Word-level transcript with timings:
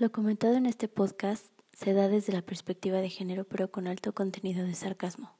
Lo 0.00 0.10
comentado 0.10 0.54
en 0.54 0.64
este 0.64 0.88
podcast 0.88 1.44
se 1.74 1.92
da 1.92 2.08
desde 2.08 2.32
la 2.32 2.40
perspectiva 2.40 3.02
de 3.02 3.10
género 3.10 3.44
pero 3.44 3.70
con 3.70 3.86
alto 3.86 4.14
contenido 4.14 4.64
de 4.64 4.72
sarcasmo. 4.72 5.36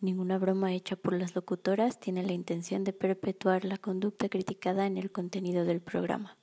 Ninguna 0.00 0.38
broma 0.38 0.72
hecha 0.72 0.96
por 0.96 1.12
las 1.12 1.34
locutoras 1.34 2.00
tiene 2.00 2.22
la 2.22 2.32
intención 2.32 2.84
de 2.84 2.94
perpetuar 2.94 3.66
la 3.66 3.76
conducta 3.76 4.30
criticada 4.30 4.86
en 4.86 4.96
el 4.96 5.12
contenido 5.12 5.66
del 5.66 5.82
programa. 5.82 6.38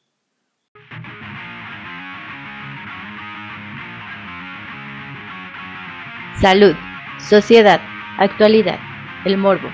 Salud, 6.40 6.76
sociedad, 7.18 7.82
actualidad, 8.20 8.78
el 9.26 9.40
morbo. 9.40 9.70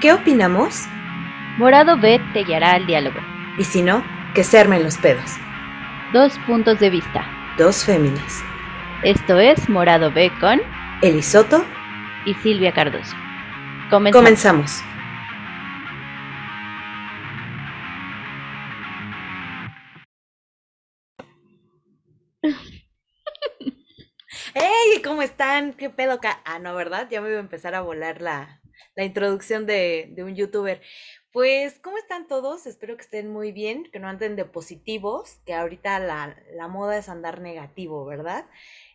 ¿Qué 0.00 0.12
opinamos? 0.12 0.84
Morado 1.58 1.98
B 2.00 2.20
te 2.34 2.44
guiará 2.44 2.74
al 2.74 2.86
diálogo. 2.86 3.18
Y 3.58 3.64
si 3.64 3.82
no, 3.82 4.04
que 4.32 4.44
se 4.44 4.60
armen 4.60 4.84
los 4.84 4.96
pedos. 4.98 5.32
Dos 6.12 6.38
puntos 6.40 6.78
de 6.78 6.90
vista. 6.90 7.24
Dos 7.56 7.86
féminas. 7.86 8.44
Esto 9.02 9.38
es 9.38 9.70
Morado 9.70 10.12
B 10.12 10.30
con 10.40 10.60
Elisoto 11.00 11.64
y 12.26 12.34
Silvia 12.34 12.70
Cardoso. 12.72 13.16
Comenzamos. 13.88 14.12
Comenzamos. 14.12 14.84
¡Hey! 24.54 25.00
¿Cómo 25.02 25.22
están? 25.22 25.72
¿Qué 25.72 25.88
pedo 25.88 26.12
acá? 26.12 26.42
Ah, 26.44 26.58
no, 26.58 26.74
¿verdad? 26.74 27.08
Ya 27.10 27.22
me 27.22 27.30
iba 27.30 27.38
a 27.38 27.40
empezar 27.40 27.74
a 27.74 27.80
volar 27.80 28.20
la, 28.20 28.60
la 28.94 29.04
introducción 29.04 29.66
de, 29.66 30.10
de, 30.14 30.24
un 30.24 30.34
youtuber. 30.34 30.80
Pues, 31.32 31.78
¿cómo 31.78 31.96
están 31.96 32.26
todos? 32.26 32.66
Espero 32.66 32.96
que 32.96 33.02
estén 33.02 33.32
muy 33.32 33.52
bien, 33.52 33.90
que 33.90 33.98
no 33.98 34.08
anden 34.08 34.36
de 34.36 34.44
positivos, 34.44 35.40
que 35.46 35.54
ahorita 35.54 35.98
la, 35.98 36.36
la 36.54 36.68
moda 36.68 36.98
es 36.98 37.08
andar 37.08 37.40
negativo, 37.40 38.04
¿verdad? 38.04 38.46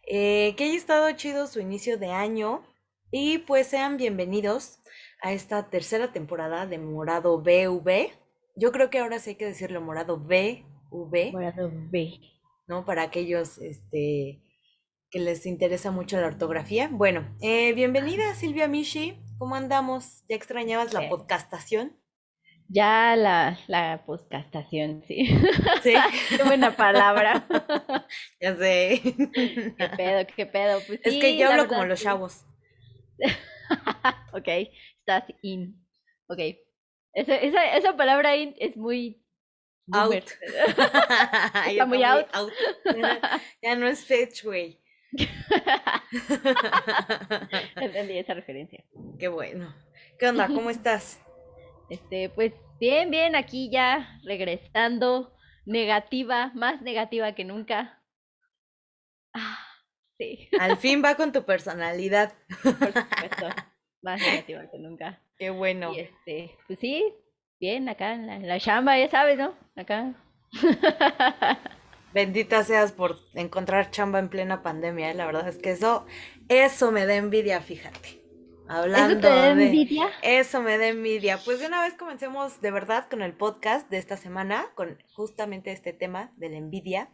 Eh, 0.05 0.53
que 0.55 0.65
haya 0.65 0.75
estado 0.75 1.11
chido 1.13 1.47
su 1.47 1.59
inicio 1.59 1.97
de 1.97 2.11
año 2.11 2.63
y 3.11 3.39
pues 3.39 3.67
sean 3.67 3.97
bienvenidos 3.97 4.79
a 5.21 5.33
esta 5.33 5.69
tercera 5.69 6.11
temporada 6.13 6.67
de 6.67 6.77
Morado 6.77 7.41
BV. 7.41 8.11
Yo 8.55 8.71
creo 8.71 8.89
que 8.89 8.99
ahora 8.99 9.19
sí 9.19 9.31
hay 9.31 9.35
que 9.35 9.45
decirlo 9.45 9.81
Morado 9.81 10.17
BV. 10.17 11.31
Morado 11.33 11.71
B. 11.73 12.19
¿No? 12.67 12.85
Para 12.85 13.03
aquellos 13.03 13.57
este, 13.57 14.41
que 15.09 15.19
les 15.19 15.45
interesa 15.45 15.91
mucho 15.91 16.19
la 16.19 16.27
ortografía. 16.27 16.89
Bueno, 16.91 17.35
eh, 17.41 17.73
bienvenida 17.73 18.35
Silvia 18.35 18.67
Mishi. 18.67 19.17
¿Cómo 19.37 19.55
andamos? 19.55 20.23
¿Ya 20.27 20.35
extrañabas 20.35 20.93
la 20.93 21.07
podcastación? 21.07 21.97
Ya 22.67 23.15
la, 23.15 23.57
la 23.67 24.03
podcastación, 24.05 25.03
sí. 25.07 25.27
Sí. 25.83 25.93
qué 26.35 26.43
buena 26.43 26.75
palabra. 26.75 27.47
ya 28.41 28.57
sé. 28.57 29.01
qué 29.33 29.89
pedo, 29.95 30.27
qué 30.35 30.45
pedo. 30.45 30.81
Pues 30.85 30.99
es 31.03 31.21
que 31.21 31.37
yo 31.37 31.49
hablo 31.49 31.67
como 31.67 31.85
los 31.85 32.01
chavos. 32.01 32.45
ok, 34.33 34.47
estás 34.99 35.23
in. 35.41 35.81
Ok. 36.27 36.39
Esa, 37.13 37.35
esa, 37.37 37.77
esa 37.77 37.95
palabra 37.95 38.35
in 38.35 38.55
es 38.59 38.75
muy 38.75 39.23
out. 39.93 40.25
Está 41.65 41.85
muy 41.85 42.03
out. 42.03 42.27
Ya, 43.61 43.75
no 43.77 43.87
es 43.87 44.03
fetch, 44.03 44.43
güey. 44.43 44.81
Entendí 47.75 48.17
esa 48.17 48.33
referencia. 48.33 48.83
Qué 49.19 49.27
bueno. 49.27 49.73
¿Qué 50.19 50.27
onda? 50.27 50.47
¿Cómo 50.47 50.69
estás? 50.77 51.21
Este, 51.89 52.29
pues 52.29 52.53
bien, 52.79 53.11
bien, 53.11 53.35
aquí 53.35 53.69
ya 53.71 54.19
regresando, 54.23 55.33
negativa, 55.65 56.51
más 56.53 56.81
negativa 56.81 57.33
que 57.33 57.45
nunca. 57.45 58.01
Ah, 59.33 59.59
sí. 60.17 60.49
Al 60.59 60.77
fin 60.77 61.01
va 61.03 61.15
con 61.15 61.31
tu 61.31 61.43
personalidad. 61.43 62.33
Por 62.61 62.73
supuesto, 62.73 63.49
más 64.01 64.19
negativa 64.19 64.69
que 64.69 64.79
nunca. 64.79 65.21
Qué 65.37 65.49
bueno. 65.49 65.93
Y 65.93 65.99
este, 65.99 66.57
pues 66.67 66.79
sí, 66.79 67.13
bien, 67.59 67.87
acá 67.87 68.13
en 68.13 68.27
la, 68.27 68.35
en 68.35 68.47
la 68.47 68.59
chamba, 68.59 68.97
ya 68.97 69.09
sabes, 69.09 69.37
¿no? 69.37 69.53
Acá. 69.75 70.13
Bendita 72.13 72.63
seas 72.63 72.91
por 72.91 73.19
encontrar 73.33 73.91
chamba 73.91 74.19
en 74.19 74.29
plena 74.29 74.63
pandemia, 74.63 75.11
¿eh? 75.11 75.13
la 75.13 75.25
verdad 75.25 75.47
es 75.47 75.57
que 75.57 75.71
eso, 75.71 76.05
eso 76.49 76.91
me 76.91 77.05
da 77.05 77.15
envidia, 77.15 77.61
fíjate. 77.61 78.23
Hablando 78.69 79.13
¿Eso 79.13 79.21
te 79.21 79.27
da 79.27 79.49
envidia? 79.51 80.09
eso 80.21 80.61
me 80.61 80.77
da 80.77 80.87
envidia. 80.87 81.37
Pues 81.45 81.59
de 81.59 81.67
una 81.67 81.81
vez 81.83 81.93
comencemos 81.93 82.59
de 82.59 82.71
verdad 82.71 83.07
con 83.09 83.21
el 83.21 83.33
podcast 83.33 83.89
de 83.89 83.97
esta 83.97 84.17
semana, 84.17 84.65
con 84.75 85.01
justamente 85.13 85.71
este 85.71 85.93
tema 85.93 86.33
de 86.35 86.49
la 86.49 86.57
envidia, 86.57 87.09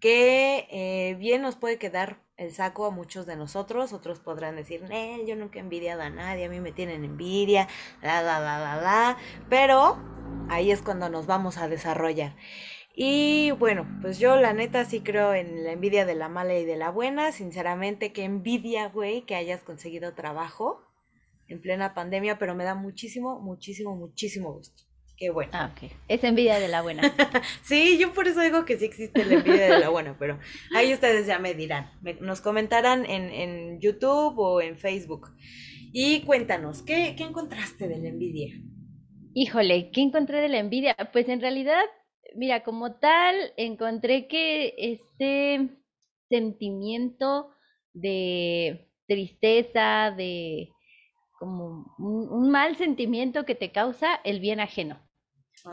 que 0.00 0.66
eh, 0.70 1.14
bien 1.18 1.42
nos 1.42 1.54
puede 1.56 1.78
quedar 1.78 2.20
el 2.36 2.52
saco 2.52 2.84
a 2.86 2.90
muchos 2.90 3.26
de 3.26 3.36
nosotros. 3.36 3.92
Otros 3.92 4.18
podrán 4.18 4.56
decir, 4.56 4.82
no, 4.82 5.24
yo 5.24 5.36
nunca 5.36 5.58
he 5.58 5.62
envidiado 5.62 6.02
a 6.02 6.10
nadie, 6.10 6.46
a 6.46 6.48
mí 6.48 6.58
me 6.58 6.72
tienen 6.72 7.04
envidia, 7.04 7.68
la, 8.02 8.20
la, 8.22 8.40
la, 8.40 8.58
la, 8.58 8.76
la. 8.80 9.16
Pero 9.48 9.98
ahí 10.48 10.72
es 10.72 10.82
cuando 10.82 11.08
nos 11.08 11.26
vamos 11.26 11.58
a 11.58 11.68
desarrollar. 11.68 12.34
Y 13.00 13.52
bueno, 13.52 13.86
pues 14.02 14.18
yo 14.18 14.34
la 14.40 14.52
neta 14.52 14.84
sí 14.84 15.02
creo 15.02 15.32
en 15.32 15.62
la 15.62 15.70
envidia 15.70 16.04
de 16.04 16.16
la 16.16 16.28
mala 16.28 16.58
y 16.58 16.64
de 16.64 16.74
la 16.74 16.90
buena. 16.90 17.30
Sinceramente, 17.30 18.12
qué 18.12 18.24
envidia, 18.24 18.88
güey, 18.88 19.22
que 19.22 19.36
hayas 19.36 19.62
conseguido 19.62 20.14
trabajo 20.14 20.82
en 21.46 21.60
plena 21.60 21.94
pandemia, 21.94 22.40
pero 22.40 22.56
me 22.56 22.64
da 22.64 22.74
muchísimo, 22.74 23.38
muchísimo, 23.38 23.94
muchísimo 23.94 24.52
gusto. 24.52 24.82
Qué 25.16 25.30
bueno. 25.30 25.52
Ah, 25.54 25.72
ok. 25.72 25.92
Es 26.08 26.24
envidia 26.24 26.58
de 26.58 26.66
la 26.66 26.82
buena. 26.82 27.02
sí, 27.62 27.98
yo 27.98 28.12
por 28.12 28.26
eso 28.26 28.40
digo 28.40 28.64
que 28.64 28.76
sí 28.76 28.86
existe 28.86 29.24
la 29.24 29.34
envidia 29.34 29.74
de 29.74 29.78
la 29.78 29.90
buena, 29.90 30.16
pero 30.18 30.40
ahí 30.74 30.92
ustedes 30.92 31.24
ya 31.24 31.38
me 31.38 31.54
dirán. 31.54 31.92
nos 32.20 32.40
comentarán 32.40 33.06
en, 33.06 33.30
en, 33.30 33.78
YouTube 33.78 34.36
o 34.40 34.60
en 34.60 34.76
Facebook. 34.76 35.30
Y 35.92 36.22
cuéntanos, 36.22 36.82
¿qué, 36.82 37.14
¿qué 37.16 37.22
encontraste 37.22 37.86
de 37.86 37.98
la 37.98 38.08
envidia? 38.08 38.60
Híjole, 39.34 39.92
¿qué 39.92 40.00
encontré 40.00 40.40
de 40.40 40.48
la 40.48 40.58
envidia? 40.58 40.96
Pues 41.12 41.28
en 41.28 41.40
realidad, 41.40 41.84
mira, 42.38 42.62
como 42.62 42.94
tal, 42.94 43.52
encontré 43.56 44.28
que 44.28 44.74
este 44.78 45.68
sentimiento 46.28 47.50
de 47.92 48.88
tristeza, 49.06 50.14
de 50.16 50.70
como 51.38 51.94
un, 51.98 52.50
mal 52.50 52.76
sentimiento 52.76 53.44
que 53.44 53.54
te 53.54 53.72
causa 53.72 54.20
el 54.24 54.40
bien 54.40 54.60
ajeno. 54.60 55.00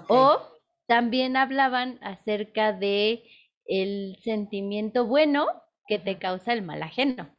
O 0.08 0.40
también 0.88 1.38
hablaban 1.38 2.00
acerca 2.02 2.74
de 2.74 3.24
el 3.66 4.18
sentimiento 4.24 5.06
bueno 5.06 5.48
que 5.88 6.00
te 6.00 6.18
causa 6.18 6.54
el 6.54 6.62
mal 6.62 6.82
ajeno. 6.82 7.30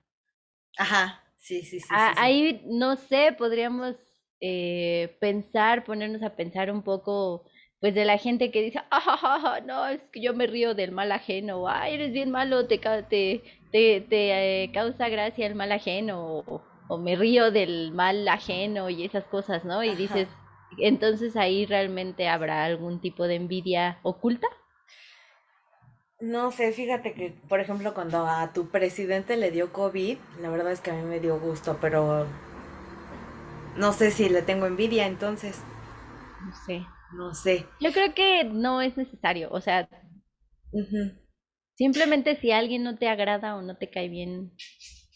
Ajá, 0.78 1.24
sí, 1.36 1.62
sí, 1.62 1.80
sí. 1.80 1.86
ahí, 1.90 2.62
no 2.66 2.96
sé, 2.96 3.34
podríamos 3.36 3.96
eh, 4.40 5.16
pensar, 5.20 5.84
ponernos 5.84 6.22
a 6.22 6.36
pensar 6.36 6.70
un 6.70 6.82
poco, 6.82 7.44
pues 7.80 7.94
de 7.94 8.04
la 8.04 8.18
gente 8.18 8.50
que 8.50 8.62
dice, 8.62 8.80
ah, 8.90 9.60
no, 9.66 9.86
es 9.86 10.00
que 10.12 10.20
yo 10.20 10.34
me 10.34 10.46
río 10.46 10.74
del 10.74 10.92
mal 10.92 11.12
ajeno, 11.12 11.68
ay, 11.68 11.94
eres 11.94 12.12
bien 12.12 12.30
malo, 12.30 12.66
te, 12.66 12.78
te, 12.78 13.42
te, 13.72 14.00
te 14.00 14.64
eh, 14.64 14.72
causa 14.72 15.08
gracia 15.08 15.46
el 15.46 15.54
mal 15.54 15.72
ajeno, 15.72 16.38
o, 16.38 16.62
o 16.88 16.98
me 16.98 17.16
río 17.16 17.50
del 17.50 17.92
mal 17.92 18.26
ajeno 18.28 18.88
y 18.90 19.04
esas 19.04 19.24
cosas, 19.24 19.64
¿no? 19.64 19.82
Y 19.84 19.94
dices, 19.94 20.28
entonces 20.78 21.36
ahí 21.36 21.66
realmente 21.66 22.28
habrá 22.28 22.64
algún 22.64 23.00
tipo 23.00 23.26
de 23.26 23.36
envidia 23.36 23.98
oculta. 24.02 24.46
No 26.18 26.50
sé, 26.50 26.72
fíjate 26.72 27.12
que, 27.12 27.34
por 27.48 27.60
ejemplo, 27.60 27.92
cuando 27.92 28.26
a 28.26 28.52
tu 28.54 28.68
presidente 28.70 29.36
le 29.36 29.50
dio 29.50 29.72
COVID, 29.72 30.16
la 30.40 30.48
verdad 30.48 30.72
es 30.72 30.80
que 30.80 30.90
a 30.90 30.94
mí 30.94 31.02
me 31.02 31.20
dio 31.20 31.38
gusto, 31.38 31.76
pero 31.78 32.26
no 33.76 33.92
sé 33.92 34.10
si 34.10 34.28
le 34.30 34.40
tengo 34.40 34.64
envidia 34.64 35.06
entonces. 35.06 35.60
No 36.40 36.52
sé. 36.64 36.86
No 37.14 37.34
sé. 37.34 37.66
Yo 37.80 37.92
creo 37.92 38.14
que 38.14 38.44
no 38.44 38.80
es 38.82 38.96
necesario, 38.96 39.48
o 39.50 39.60
sea, 39.60 39.88
simplemente 41.76 42.36
si 42.36 42.50
alguien 42.50 42.82
no 42.82 42.96
te 42.96 43.08
agrada 43.08 43.56
o 43.56 43.62
no 43.62 43.76
te 43.76 43.90
cae 43.90 44.08
bien, 44.08 44.52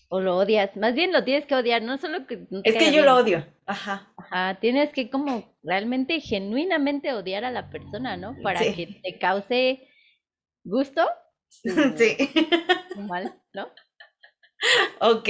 o 0.09 0.21
lo 0.21 0.37
odias, 0.37 0.77
más 0.77 0.95
bien 0.95 1.13
lo 1.13 1.25
tienes 1.25 1.47
que 1.47 1.55
odiar, 1.55 1.83
no 1.83 1.99
solo 1.99 2.27
que... 2.27 2.47
es 2.65 2.77
que 2.77 2.93
yo 2.93 3.05
lo 3.05 3.17
odio, 3.17 3.47
ajá. 3.67 4.13
Ajá, 4.17 4.59
tienes 4.61 4.91
que 4.91 5.11
como 5.11 5.57
realmente, 5.63 6.21
genuinamente 6.21 7.13
odiar 7.13 7.45
a 7.45 7.51
la 7.51 7.71
persona, 7.71 8.17
¿no? 8.17 8.37
Para 8.43 8.61
que 8.61 9.01
te 9.03 9.19
cause 9.19 9.89
gusto. 10.65 11.03
Sí. 11.97 12.17
Mal, 12.97 13.35
¿no? 13.53 13.69
Ok, 15.01 15.29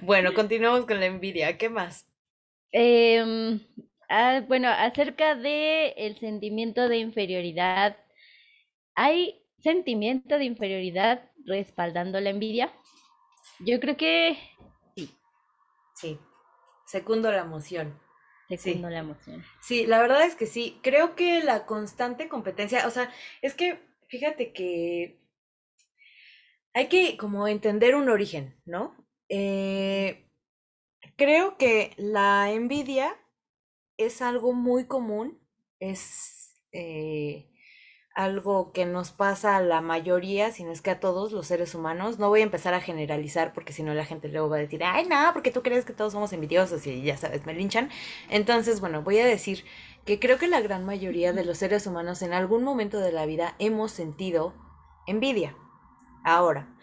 bueno, 0.00 0.34
continuamos 0.34 0.84
con 0.84 0.98
la 0.98 1.06
envidia, 1.06 1.56
¿qué 1.56 1.68
más? 1.68 2.08
Eh, 2.72 3.60
ah, 4.10 4.42
bueno, 4.46 4.68
acerca 4.68 5.34
de 5.34 5.94
el 5.96 6.18
sentimiento 6.18 6.88
de 6.88 6.98
inferioridad, 6.98 7.96
¿hay 8.94 9.42
sentimiento 9.62 10.36
de 10.36 10.44
inferioridad 10.44 11.30
respaldando 11.46 12.20
la 12.20 12.30
envidia? 12.30 12.72
Yo 13.60 13.80
creo 13.80 13.96
que 13.96 14.36
sí. 14.94 15.10
Sí. 15.94 16.18
Segundo 16.86 17.30
la 17.30 17.40
emoción. 17.40 17.98
Segundo 18.58 18.90
la 18.90 18.98
emoción. 18.98 19.44
Sí, 19.60 19.86
la 19.86 20.00
verdad 20.00 20.24
es 20.24 20.34
que 20.34 20.46
sí. 20.46 20.80
Creo 20.82 21.14
que 21.14 21.42
la 21.44 21.66
constante 21.66 22.28
competencia, 22.28 22.86
o 22.86 22.90
sea, 22.90 23.12
es 23.42 23.54
que 23.54 23.78
fíjate 24.08 24.52
que 24.52 25.20
hay 26.74 26.88
que 26.88 27.16
como 27.16 27.46
entender 27.46 27.94
un 27.94 28.08
origen, 28.08 28.60
¿no? 28.64 28.96
Eh, 29.28 30.28
creo 31.16 31.56
que 31.56 31.92
la 31.96 32.50
envidia 32.50 33.16
es 34.00 34.22
algo 34.22 34.52
muy 34.52 34.86
común, 34.86 35.38
es 35.78 36.56
eh, 36.72 37.50
algo 38.14 38.72
que 38.72 38.86
nos 38.86 39.12
pasa 39.12 39.56
a 39.56 39.62
la 39.62 39.80
mayoría, 39.80 40.52
si 40.52 40.64
no 40.64 40.72
es 40.72 40.82
que 40.82 40.90
a 40.90 41.00
todos 41.00 41.32
los 41.32 41.46
seres 41.46 41.74
humanos. 41.74 42.18
No 42.18 42.28
voy 42.28 42.40
a 42.40 42.44
empezar 42.44 42.74
a 42.74 42.80
generalizar 42.80 43.52
porque 43.52 43.72
si 43.72 43.82
no 43.82 43.94
la 43.94 44.04
gente 44.04 44.28
luego 44.28 44.48
va 44.48 44.56
a 44.56 44.60
decir, 44.60 44.82
ay, 44.82 45.06
no, 45.06 45.30
porque 45.32 45.50
tú 45.50 45.62
crees 45.62 45.84
que 45.84 45.92
todos 45.92 46.12
somos 46.12 46.32
envidiosos 46.32 46.86
y 46.86 47.02
ya 47.02 47.16
sabes, 47.16 47.46
me 47.46 47.54
linchan. 47.54 47.90
Entonces, 48.30 48.80
bueno, 48.80 49.02
voy 49.02 49.18
a 49.18 49.26
decir 49.26 49.64
que 50.04 50.18
creo 50.18 50.38
que 50.38 50.48
la 50.48 50.60
gran 50.60 50.84
mayoría 50.84 51.32
de 51.32 51.44
los 51.44 51.58
seres 51.58 51.86
humanos 51.86 52.22
en 52.22 52.32
algún 52.32 52.64
momento 52.64 52.98
de 53.00 53.12
la 53.12 53.26
vida 53.26 53.54
hemos 53.58 53.92
sentido 53.92 54.54
envidia. 55.06 55.56
Ahora, 56.24 56.74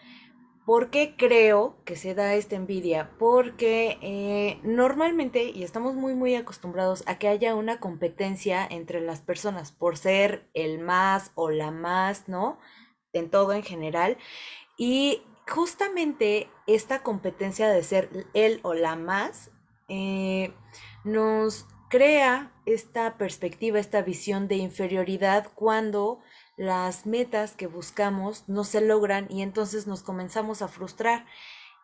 ¿Por 0.68 0.90
qué 0.90 1.14
creo 1.16 1.82
que 1.86 1.96
se 1.96 2.14
da 2.14 2.34
esta 2.34 2.54
envidia? 2.54 3.12
Porque 3.18 3.96
eh, 4.02 4.60
normalmente, 4.62 5.44
y 5.44 5.62
estamos 5.62 5.94
muy, 5.94 6.14
muy 6.14 6.34
acostumbrados 6.34 7.04
a 7.06 7.18
que 7.18 7.26
haya 7.26 7.54
una 7.54 7.80
competencia 7.80 8.68
entre 8.70 9.00
las 9.00 9.22
personas 9.22 9.72
por 9.72 9.96
ser 9.96 10.46
el 10.52 10.78
más 10.78 11.32
o 11.36 11.48
la 11.48 11.70
más, 11.70 12.28
¿no? 12.28 12.58
En 13.14 13.30
todo 13.30 13.54
en 13.54 13.62
general. 13.62 14.18
Y 14.76 15.22
justamente 15.48 16.50
esta 16.66 17.02
competencia 17.02 17.70
de 17.70 17.82
ser 17.82 18.26
el 18.34 18.60
o 18.62 18.74
la 18.74 18.94
más 18.94 19.50
eh, 19.88 20.52
nos 21.02 21.66
crea 21.88 22.52
esta 22.66 23.16
perspectiva, 23.16 23.78
esta 23.78 24.02
visión 24.02 24.48
de 24.48 24.56
inferioridad 24.56 25.50
cuando 25.54 26.20
las 26.58 27.06
metas 27.06 27.54
que 27.54 27.68
buscamos 27.68 28.44
no 28.48 28.64
se 28.64 28.80
logran 28.80 29.28
y 29.30 29.42
entonces 29.42 29.86
nos 29.86 30.02
comenzamos 30.02 30.60
a 30.60 30.68
frustrar. 30.68 31.24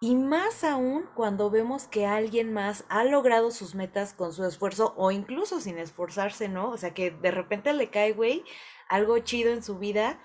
Y 0.00 0.16
más 0.16 0.64
aún 0.64 1.08
cuando 1.14 1.48
vemos 1.48 1.84
que 1.84 2.06
alguien 2.06 2.52
más 2.52 2.84
ha 2.88 3.04
logrado 3.04 3.52
sus 3.52 3.76
metas 3.76 4.12
con 4.12 4.32
su 4.32 4.44
esfuerzo 4.44 4.92
o 4.96 5.12
incluso 5.12 5.60
sin 5.60 5.78
esforzarse, 5.78 6.48
¿no? 6.48 6.70
O 6.70 6.76
sea, 6.76 6.92
que 6.92 7.12
de 7.12 7.30
repente 7.30 7.72
le 7.72 7.88
cae, 7.88 8.12
güey, 8.12 8.44
algo 8.88 9.16
chido 9.20 9.52
en 9.52 9.62
su 9.62 9.78
vida 9.78 10.20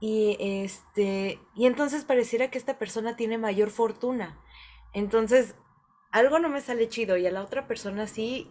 y 0.00 0.36
este 0.38 1.40
y 1.56 1.66
entonces 1.66 2.04
pareciera 2.04 2.50
que 2.50 2.58
esta 2.58 2.78
persona 2.78 3.16
tiene 3.16 3.38
mayor 3.38 3.70
fortuna. 3.70 4.38
Entonces, 4.92 5.56
algo 6.12 6.38
no 6.38 6.50
me 6.50 6.60
sale 6.60 6.88
chido 6.88 7.16
y 7.16 7.26
a 7.26 7.32
la 7.32 7.42
otra 7.42 7.66
persona 7.66 8.06
sí 8.06 8.50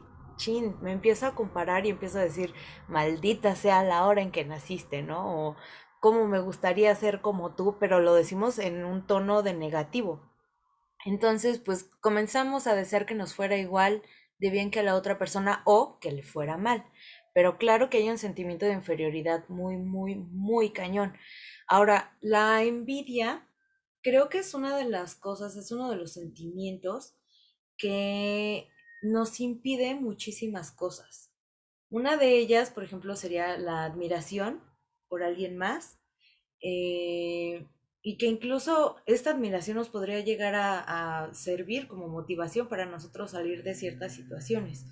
me 0.81 0.91
empiezo 0.91 1.25
a 1.25 1.35
comparar 1.35 1.85
y 1.85 1.89
empiezo 1.89 2.19
a 2.19 2.23
decir, 2.23 2.53
maldita 2.87 3.55
sea 3.55 3.83
la 3.83 4.05
hora 4.05 4.21
en 4.21 4.31
que 4.31 4.45
naciste, 4.45 5.01
¿no? 5.01 5.49
O 5.49 5.55
cómo 5.99 6.27
me 6.27 6.39
gustaría 6.39 6.93
ser 6.95 7.21
como 7.21 7.55
tú, 7.55 7.77
pero 7.79 7.99
lo 7.99 8.13
decimos 8.13 8.59
en 8.59 8.85
un 8.85 9.05
tono 9.07 9.43
de 9.43 9.53
negativo. 9.53 10.21
Entonces, 11.05 11.59
pues 11.59 11.89
comenzamos 12.01 12.67
a 12.67 12.75
desear 12.75 13.05
que 13.05 13.15
nos 13.15 13.33
fuera 13.33 13.57
igual 13.57 14.03
de 14.39 14.49
bien 14.49 14.71
que 14.71 14.79
a 14.81 14.83
la 14.83 14.95
otra 14.95 15.17
persona 15.17 15.61
o 15.65 15.99
que 15.99 16.11
le 16.11 16.23
fuera 16.23 16.57
mal. 16.57 16.83
Pero 17.33 17.57
claro 17.57 17.89
que 17.89 17.97
hay 17.97 18.09
un 18.09 18.17
sentimiento 18.17 18.65
de 18.65 18.73
inferioridad 18.73 19.47
muy, 19.47 19.77
muy, 19.77 20.15
muy 20.15 20.71
cañón. 20.71 21.15
Ahora, 21.67 22.17
la 22.21 22.63
envidia 22.63 23.47
creo 24.01 24.29
que 24.29 24.39
es 24.39 24.53
una 24.53 24.77
de 24.77 24.85
las 24.85 25.15
cosas, 25.15 25.55
es 25.55 25.71
uno 25.71 25.89
de 25.89 25.97
los 25.97 26.13
sentimientos 26.13 27.15
que 27.77 28.69
nos 29.01 29.39
impide 29.39 29.95
muchísimas 29.95 30.71
cosas. 30.71 31.31
Una 31.89 32.17
de 32.17 32.37
ellas, 32.37 32.69
por 32.69 32.83
ejemplo, 32.83 33.15
sería 33.15 33.57
la 33.57 33.85
admiración 33.85 34.61
por 35.07 35.23
alguien 35.23 35.57
más 35.57 35.99
eh, 36.61 37.65
y 38.01 38.17
que 38.17 38.25
incluso 38.25 38.97
esta 39.05 39.31
admiración 39.31 39.77
nos 39.77 39.89
podría 39.89 40.19
llegar 40.19 40.53
a, 40.55 41.29
servir 41.33 41.87
como 41.87 42.07
motivación 42.07 42.67
para 42.67 42.85
nosotros 42.85 43.31
salir 43.31 43.63
de 43.63 43.75
ciertas 43.75 44.13
situaciones. 44.13 44.85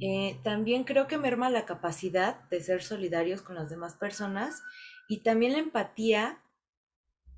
Eh, 0.00 0.38
también 0.42 0.84
creo 0.84 1.06
que 1.06 1.18
merma 1.18 1.50
la 1.50 1.66
capacidad 1.66 2.48
de 2.48 2.60
ser 2.60 2.82
solidarios 2.82 3.42
con 3.42 3.54
las 3.54 3.70
demás 3.70 3.94
personas 3.94 4.62
y 5.08 5.18
también 5.18 5.52
la 5.52 5.58
empatía 5.58 6.42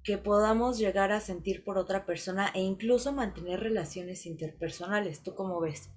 que 0.04 0.18
podamos 0.18 0.78
llegar 0.78 1.12
a 1.12 1.20
sentir 1.20 1.64
por 1.64 1.78
otra 1.78 2.06
persona 2.06 2.50
e 2.54 2.60
incluso 2.60 3.12
mantener 3.12 3.60
relaciones 3.60 4.24
interpersonales. 4.24 5.22
¿Tú 5.22 5.34
cómo 5.34 5.60
ves? 5.60 5.90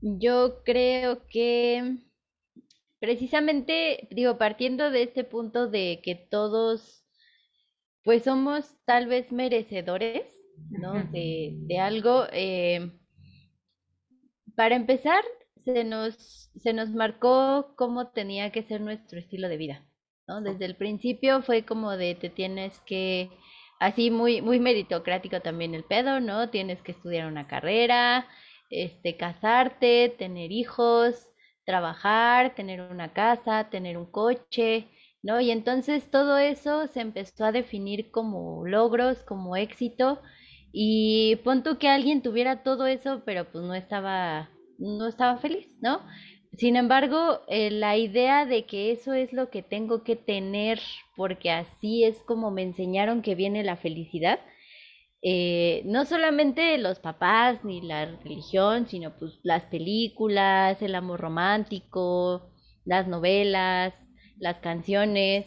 Yo 0.00 0.62
creo 0.64 1.26
que 1.28 1.98
precisamente, 3.00 4.08
digo, 4.10 4.38
partiendo 4.38 4.90
de 4.90 5.02
este 5.04 5.24
punto 5.24 5.68
de 5.68 6.00
que 6.02 6.14
todos, 6.14 7.04
pues 8.04 8.24
somos 8.24 8.76
tal 8.84 9.06
vez 9.06 9.32
merecedores, 9.32 10.24
¿no? 10.70 11.04
De, 11.12 11.54
de 11.58 11.78
algo. 11.78 12.24
Eh, 12.32 12.90
para 14.56 14.76
empezar, 14.76 15.22
se 15.64 15.84
nos, 15.84 16.50
se 16.56 16.72
nos 16.72 16.90
marcó 16.90 17.74
cómo 17.76 18.08
tenía 18.08 18.50
que 18.50 18.62
ser 18.62 18.80
nuestro 18.80 19.18
estilo 19.18 19.48
de 19.48 19.56
vida, 19.56 19.86
¿no? 20.26 20.40
Desde 20.40 20.64
el 20.64 20.76
principio 20.76 21.42
fue 21.42 21.64
como 21.64 21.96
de 21.96 22.14
te 22.14 22.28
tienes 22.30 22.78
que, 22.80 23.30
así 23.78 24.10
muy, 24.10 24.40
muy 24.42 24.58
meritocrático 24.60 25.40
también 25.40 25.74
el 25.74 25.84
pedo, 25.84 26.20
¿no? 26.20 26.50
Tienes 26.50 26.82
que 26.82 26.92
estudiar 26.92 27.28
una 27.28 27.46
carrera, 27.46 28.26
este, 28.70 29.16
casarte, 29.16 30.14
tener 30.18 30.52
hijos, 30.52 31.28
trabajar, 31.64 32.54
tener 32.54 32.80
una 32.80 33.12
casa, 33.12 33.68
tener 33.70 33.98
un 33.98 34.06
coche, 34.06 34.88
¿no? 35.22 35.40
Y 35.40 35.50
entonces 35.50 36.10
todo 36.10 36.38
eso 36.38 36.86
se 36.88 37.00
empezó 37.00 37.44
a 37.44 37.52
definir 37.52 38.10
como 38.10 38.66
logros, 38.66 39.22
como 39.24 39.56
éxito. 39.56 40.20
Y 40.72 41.36
pon 41.44 41.62
que 41.78 41.88
alguien 41.88 42.22
tuviera 42.22 42.62
todo 42.62 42.86
eso, 42.86 43.22
pero 43.24 43.50
pues 43.50 43.64
no 43.64 43.74
estaba, 43.74 44.50
no 44.78 45.06
estaba 45.08 45.38
feliz, 45.38 45.66
¿no? 45.80 46.00
Sin 46.56 46.76
embargo, 46.76 47.40
eh, 47.48 47.70
la 47.70 47.96
idea 47.96 48.46
de 48.46 48.64
que 48.66 48.90
eso 48.90 49.12
es 49.12 49.32
lo 49.32 49.50
que 49.50 49.62
tengo 49.62 50.02
que 50.02 50.16
tener, 50.16 50.80
porque 51.16 51.50
así 51.50 52.04
es 52.04 52.18
como 52.22 52.50
me 52.50 52.62
enseñaron 52.62 53.22
que 53.22 53.34
viene 53.34 53.62
la 53.64 53.76
felicidad, 53.76 54.40
eh, 55.22 55.82
no 55.84 56.04
solamente 56.04 56.78
los 56.78 57.00
papás 57.00 57.64
ni 57.64 57.80
la 57.80 58.06
religión, 58.06 58.86
sino 58.86 59.16
pues 59.18 59.40
las 59.42 59.64
películas, 59.64 60.80
el 60.80 60.94
amor 60.94 61.20
romántico, 61.20 62.50
las 62.84 63.08
novelas, 63.08 63.94
las 64.38 64.58
canciones, 64.58 65.46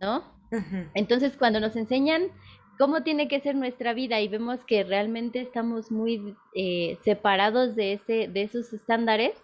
¿no? 0.00 0.24
Entonces 0.94 1.36
cuando 1.36 1.60
nos 1.60 1.76
enseñan 1.76 2.28
cómo 2.78 3.02
tiene 3.02 3.28
que 3.28 3.40
ser 3.40 3.54
nuestra 3.54 3.94
vida 3.94 4.20
y 4.20 4.28
vemos 4.28 4.64
que 4.64 4.84
realmente 4.84 5.40
estamos 5.40 5.90
muy 5.90 6.34
eh, 6.54 6.98
separados 7.02 7.76
de, 7.76 7.94
ese, 7.94 8.28
de 8.28 8.42
esos 8.42 8.72
estándares, 8.72 9.34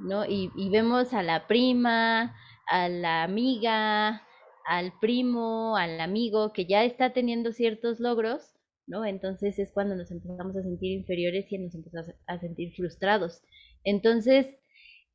¿no? 0.00 0.24
Y, 0.24 0.50
y 0.56 0.70
vemos 0.70 1.14
a 1.14 1.22
la 1.22 1.46
prima, 1.46 2.34
a 2.66 2.88
la 2.88 3.22
amiga, 3.22 4.22
al 4.66 4.92
primo, 5.00 5.76
al 5.76 6.00
amigo 6.00 6.52
que 6.52 6.66
ya 6.66 6.84
está 6.84 7.12
teniendo 7.12 7.52
ciertos 7.52 8.00
logros, 8.00 8.55
¿no? 8.86 9.04
Entonces 9.04 9.58
es 9.58 9.72
cuando 9.72 9.94
nos 9.96 10.10
empezamos 10.10 10.56
a 10.56 10.62
sentir 10.62 10.92
inferiores 10.92 11.50
y 11.50 11.58
nos 11.58 11.74
empezamos 11.74 12.14
a 12.26 12.38
sentir 12.38 12.74
frustrados. 12.74 13.42
Entonces, 13.84 14.46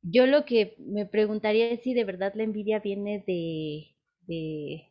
yo 0.02 0.26
lo 0.26 0.44
que 0.44 0.74
me 0.78 1.06
preguntaría 1.06 1.70
es 1.70 1.82
si 1.82 1.94
de 1.94 2.04
verdad 2.04 2.32
la 2.34 2.42
envidia 2.42 2.80
viene 2.80 3.24
de... 3.26 3.96
de 4.26 4.88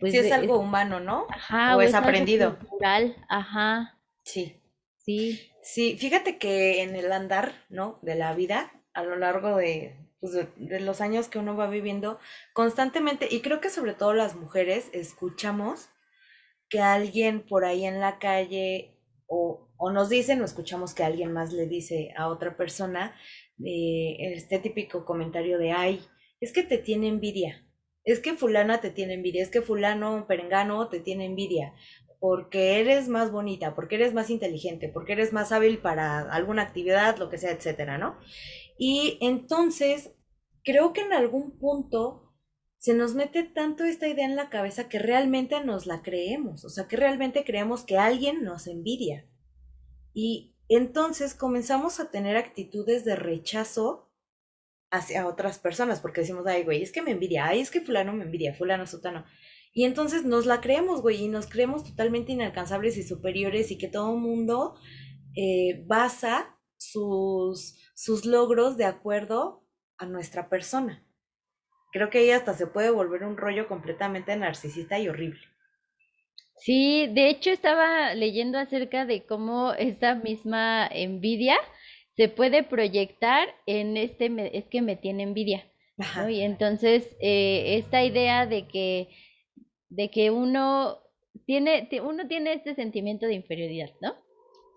pues 0.00 0.12
si 0.12 0.18
es 0.18 0.32
algo 0.32 0.58
humano, 0.58 1.00
¿no? 1.00 1.26
Ajá, 1.30 1.76
o, 1.76 1.80
es, 1.80 1.94
aprendido. 1.94 2.58
Cultural, 2.58 3.16
ajá. 3.28 3.98
Sí. 4.22 4.60
Sí. 4.98 5.50
Sí, 5.62 5.96
fíjate 5.98 6.38
que 6.38 6.82
en 6.82 6.94
el 6.94 7.10
andar, 7.12 7.52
¿no? 7.68 7.98
De 8.02 8.14
la 8.14 8.34
vida, 8.34 8.72
a 8.92 9.02
lo 9.02 9.16
largo 9.16 9.56
de, 9.56 9.96
pues 10.20 10.32
de, 10.32 10.48
de, 10.56 10.80
los 10.80 11.00
años 11.00 11.28
que 11.28 11.38
uno 11.38 11.56
va 11.56 11.68
viviendo, 11.68 12.18
constantemente, 12.52 13.28
y 13.30 13.40
creo 13.40 13.60
que 13.60 13.70
sobre 13.70 13.94
todo 13.94 14.14
las 14.14 14.36
mujeres, 14.36 14.88
escuchamos 14.92 15.88
que 16.68 16.80
alguien 16.80 17.46
por 17.46 17.64
ahí 17.64 17.84
en 17.84 18.00
la 18.00 18.18
calle 18.18 18.96
o, 19.26 19.68
o 19.76 19.90
nos 19.90 20.08
dicen 20.08 20.40
o 20.40 20.44
escuchamos 20.44 20.94
que 20.94 21.04
alguien 21.04 21.32
más 21.32 21.52
le 21.52 21.66
dice 21.66 22.12
a 22.16 22.28
otra 22.28 22.56
persona 22.56 23.14
eh, 23.64 24.16
este 24.34 24.58
típico 24.58 25.04
comentario 25.04 25.58
de, 25.58 25.72
ay, 25.72 26.00
es 26.40 26.52
que 26.52 26.62
te 26.62 26.78
tiene 26.78 27.08
envidia, 27.08 27.66
es 28.04 28.20
que 28.20 28.34
fulana 28.34 28.80
te 28.80 28.90
tiene 28.90 29.14
envidia, 29.14 29.42
es 29.42 29.50
que 29.50 29.62
fulano 29.62 30.26
perengano 30.26 30.88
te 30.88 31.00
tiene 31.00 31.26
envidia, 31.26 31.74
porque 32.20 32.80
eres 32.80 33.08
más 33.08 33.30
bonita, 33.30 33.74
porque 33.74 33.96
eres 33.96 34.14
más 34.14 34.30
inteligente, 34.30 34.88
porque 34.88 35.12
eres 35.12 35.32
más 35.32 35.52
hábil 35.52 35.78
para 35.78 36.20
alguna 36.32 36.62
actividad, 36.62 37.16
lo 37.18 37.30
que 37.30 37.38
sea, 37.38 37.52
etcétera, 37.52 37.98
¿no? 37.98 38.18
Y 38.78 39.18
entonces, 39.20 40.12
creo 40.64 40.92
que 40.92 41.02
en 41.02 41.12
algún 41.12 41.58
punto 41.58 42.23
se 42.84 42.92
nos 42.92 43.14
mete 43.14 43.44
tanto 43.44 43.84
esta 43.84 44.08
idea 44.08 44.26
en 44.26 44.36
la 44.36 44.50
cabeza 44.50 44.90
que 44.90 44.98
realmente 44.98 45.58
nos 45.64 45.86
la 45.86 46.02
creemos, 46.02 46.66
o 46.66 46.68
sea, 46.68 46.86
que 46.86 46.96
realmente 46.96 47.42
creemos 47.42 47.82
que 47.82 47.96
alguien 47.96 48.44
nos 48.44 48.66
envidia. 48.66 49.26
Y 50.12 50.54
entonces 50.68 51.34
comenzamos 51.34 51.98
a 51.98 52.10
tener 52.10 52.36
actitudes 52.36 53.06
de 53.06 53.16
rechazo 53.16 54.12
hacia 54.90 55.26
otras 55.26 55.58
personas, 55.58 56.00
porque 56.00 56.20
decimos, 56.20 56.46
ay, 56.46 56.64
güey, 56.64 56.82
es 56.82 56.92
que 56.92 57.00
me 57.00 57.12
envidia, 57.12 57.46
ay, 57.46 57.60
es 57.60 57.70
que 57.70 57.80
fulano 57.80 58.12
me 58.12 58.24
envidia, 58.24 58.52
fulano, 58.52 58.86
sotano. 58.86 59.24
Y 59.72 59.84
entonces 59.84 60.26
nos 60.26 60.44
la 60.44 60.60
creemos, 60.60 61.00
güey, 61.00 61.24
y 61.24 61.28
nos 61.28 61.46
creemos 61.46 61.84
totalmente 61.84 62.32
inalcanzables 62.32 62.98
y 62.98 63.02
superiores 63.02 63.70
y 63.70 63.78
que 63.78 63.88
todo 63.88 64.14
mundo 64.14 64.74
eh, 65.34 65.82
basa 65.86 66.58
sus, 66.76 67.78
sus 67.94 68.26
logros 68.26 68.76
de 68.76 68.84
acuerdo 68.84 69.66
a 69.96 70.04
nuestra 70.04 70.50
persona. 70.50 71.02
Creo 71.94 72.10
que 72.10 72.18
ahí 72.18 72.30
hasta 72.32 72.54
se 72.54 72.66
puede 72.66 72.90
volver 72.90 73.22
un 73.22 73.36
rollo 73.36 73.68
completamente 73.68 74.34
narcisista 74.34 74.98
y 74.98 75.06
horrible. 75.06 75.38
Sí, 76.56 77.06
de 77.06 77.28
hecho 77.28 77.50
estaba 77.50 78.14
leyendo 78.14 78.58
acerca 78.58 79.06
de 79.06 79.24
cómo 79.24 79.74
esta 79.74 80.16
misma 80.16 80.88
envidia 80.88 81.56
se 82.16 82.28
puede 82.28 82.64
proyectar 82.64 83.46
en 83.66 83.96
este, 83.96 84.28
es 84.58 84.64
que 84.64 84.82
me 84.82 84.96
tiene 84.96 85.22
envidia. 85.22 85.70
¿no? 86.16 86.28
Y 86.28 86.40
entonces 86.40 87.16
eh, 87.20 87.76
esta 87.78 88.02
idea 88.02 88.46
de 88.46 88.66
que, 88.66 89.10
de 89.88 90.10
que 90.10 90.32
uno 90.32 90.98
tiene, 91.46 91.88
uno 92.02 92.26
tiene 92.26 92.54
este 92.54 92.74
sentimiento 92.74 93.26
de 93.26 93.34
inferioridad, 93.34 93.92
¿no? 94.00 94.16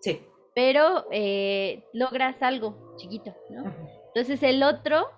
Sí. 0.02 0.22
Pero 0.54 1.08
eh, 1.12 1.84
logras 1.94 2.40
algo 2.44 2.96
chiquito, 2.98 3.36
¿no? 3.50 3.74
Entonces 4.14 4.44
el 4.44 4.62
otro 4.62 5.17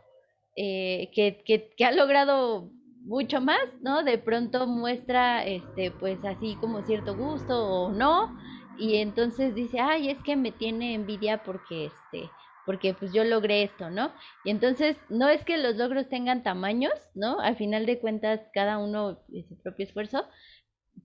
eh, 0.55 1.09
que, 1.13 1.43
que, 1.45 1.85
ha 1.85 1.91
logrado 1.91 2.71
mucho 3.01 3.41
más, 3.41 3.59
¿no? 3.81 4.03
De 4.03 4.17
pronto 4.17 4.67
muestra, 4.67 5.45
este, 5.45 5.91
pues 5.91 6.23
así 6.25 6.55
como 6.59 6.83
cierto 6.83 7.15
gusto 7.15 7.67
o 7.67 7.91
no, 7.91 8.35
y 8.77 8.97
entonces 8.97 9.55
dice, 9.55 9.79
ay, 9.79 10.09
es 10.09 10.17
que 10.23 10.35
me 10.35 10.51
tiene 10.51 10.93
envidia 10.93 11.43
porque, 11.43 11.87
este, 11.87 12.29
porque 12.65 12.93
pues 12.93 13.11
yo 13.13 13.23
logré 13.23 13.63
esto, 13.63 13.89
¿no? 13.89 14.11
Y 14.45 14.51
entonces 14.51 14.97
no 15.09 15.27
es 15.27 15.43
que 15.43 15.57
los 15.57 15.75
logros 15.75 16.07
tengan 16.07 16.43
tamaños, 16.43 16.93
¿no? 17.15 17.39
Al 17.39 17.57
final 17.57 17.85
de 17.85 17.99
cuentas 17.99 18.41
cada 18.53 18.77
uno 18.77 19.19
es 19.33 19.47
su 19.47 19.57
propio 19.61 19.85
esfuerzo, 19.85 20.25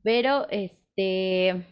pero 0.03 0.47
este, 0.51 1.65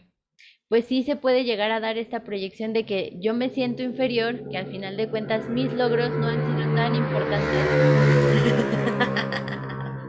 pues 0.73 0.85
sí 0.85 1.03
se 1.03 1.15
puede 1.15 1.43
llegar 1.43 1.69
a 1.69 1.79
dar 1.79 1.99
esta 1.99 2.23
proyección 2.23 2.73
de 2.73 2.83
que 2.83 3.15
yo 3.19 3.35
me 3.35 3.51
siento 3.51 3.83
inferior, 3.83 4.49
que 4.49 4.57
al 4.57 4.71
final 4.71 4.97
de 4.97 5.07
cuentas 5.07 5.47
mis 5.47 5.71
logros 5.71 6.09
no 6.09 6.25
han 6.25 6.43
sido 6.47 6.73
tan 6.73 6.95
importantes. 6.95 7.67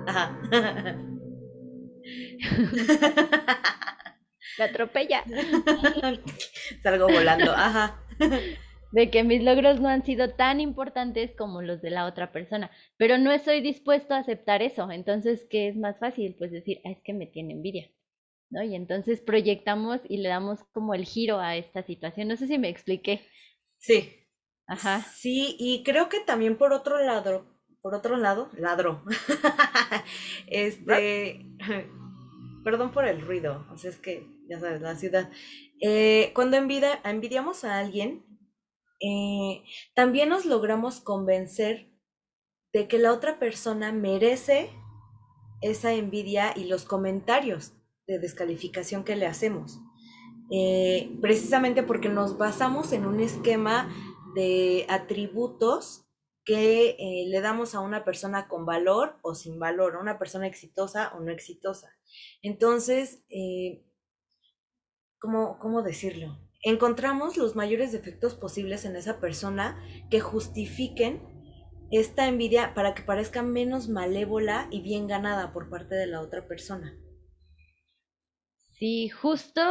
La 4.57 4.65
atropella. 4.65 5.23
Salgo 6.83 7.09
volando, 7.09 7.53
ajá. 7.53 8.01
De 8.91 9.11
que 9.11 9.23
mis 9.23 9.45
logros 9.45 9.81
no 9.81 9.91
han 9.91 10.03
sido 10.03 10.31
tan 10.31 10.61
importantes 10.61 11.33
como 11.37 11.61
los 11.61 11.83
de 11.83 11.91
la 11.91 12.07
otra 12.07 12.33
persona. 12.33 12.71
Pero 12.97 13.19
no 13.19 13.33
estoy 13.33 13.61
dispuesto 13.61 14.15
a 14.15 14.21
aceptar 14.21 14.63
eso. 14.63 14.91
Entonces, 14.91 15.47
¿qué 15.51 15.69
es 15.69 15.77
más 15.77 15.99
fácil? 15.99 16.37
Pues 16.39 16.53
decir, 16.53 16.81
ah, 16.87 16.93
es 16.93 17.03
que 17.03 17.13
me 17.13 17.27
tiene 17.27 17.53
envidia. 17.53 17.91
¿No? 18.55 18.63
Y 18.63 18.77
entonces 18.77 19.21
proyectamos 19.21 20.01
y 20.09 20.19
le 20.19 20.29
damos 20.29 20.63
como 20.73 20.95
el 20.95 21.05
giro 21.05 21.41
a 21.41 21.57
esta 21.57 21.83
situación. 21.83 22.29
No 22.29 22.37
sé 22.37 22.47
si 22.47 22.57
me 22.57 22.69
expliqué. 22.69 23.27
Sí. 23.79 24.13
Ajá. 24.69 25.01
Sí, 25.01 25.57
y 25.59 25.83
creo 25.83 26.09
que 26.09 26.21
también 26.21 26.57
por 26.57 26.73
otro 26.73 27.05
lado, 27.05 27.47
por 27.83 27.97
otro 27.97 28.17
lado, 28.17 28.51
ladro. 28.57 29.03
este, 30.47 31.45
perdón 32.65 32.93
por 32.93 33.09
el 33.09 33.23
ruido, 33.23 33.67
o 33.73 33.77
sea, 33.77 33.91
es 33.91 33.99
que, 33.99 34.25
ya 34.49 34.61
sabes, 34.61 34.81
la 34.81 34.95
ciudad. 34.95 35.33
Eh, 35.81 36.31
cuando 36.33 36.57
envidia, 36.57 37.01
envidiamos 37.05 37.65
a 37.65 37.81
alguien, 37.81 38.25
eh, 39.01 39.65
también 39.95 40.29
nos 40.29 40.47
logramos 40.47 41.01
convencer 41.01 41.91
de 42.73 42.87
que 42.87 42.99
la 42.99 43.13
otra 43.13 43.41
persona 43.41 43.91
merece 43.91 44.71
esa 45.61 45.93
envidia 45.93 46.53
y 46.57 46.65
los 46.65 46.85
comentarios 46.85 47.73
de 48.07 48.19
descalificación 48.19 49.05
que 49.05 49.17
le 49.17 49.27
hacemos. 49.27 49.81
Eh, 50.51 51.17
precisamente 51.21 51.83
porque 51.83 52.09
nos 52.09 52.37
basamos 52.37 52.93
en 52.93 53.07
un 53.07 53.21
esquema 53.21 53.89
de 54.35 54.85
atributos 54.89 56.05
que 56.45 56.91
eh, 56.99 57.25
le 57.29 57.41
damos 57.41 57.75
a 57.75 57.81
una 57.81 58.05
persona 58.05 58.49
con 58.49 58.67
valor 58.67 59.19
o 59.23 59.35
sin 59.35 59.59
valor, 59.59 59.97
a 59.97 60.01
una 60.01 60.19
persona 60.19 60.47
exitosa 60.47 61.13
o 61.15 61.21
no 61.21 61.31
exitosa. 61.33 61.89
Entonces, 62.43 63.25
eh, 63.31 63.87
¿cómo, 65.19 65.59
¿cómo 65.59 65.83
decirlo? 65.83 66.39
Encontramos 66.63 67.37
los 67.37 67.57
mayores 67.57 67.93
defectos 67.93 68.35
posibles 68.35 68.85
en 68.85 68.97
esa 68.97 69.21
persona 69.21 69.83
que 70.11 70.21
justifiquen 70.21 71.23
esta 71.91 72.29
envidia 72.29 72.75
para 72.75 72.95
que 72.95 73.03
parezca 73.03 73.43
menos 73.43 73.89
malévola 73.89 74.69
y 74.71 74.83
bien 74.83 75.07
ganada 75.07 75.53
por 75.53 75.71
parte 75.71 75.95
de 75.95 76.07
la 76.07 76.21
otra 76.21 76.47
persona. 76.47 76.99
Sí, 78.85 79.09
justo 79.09 79.63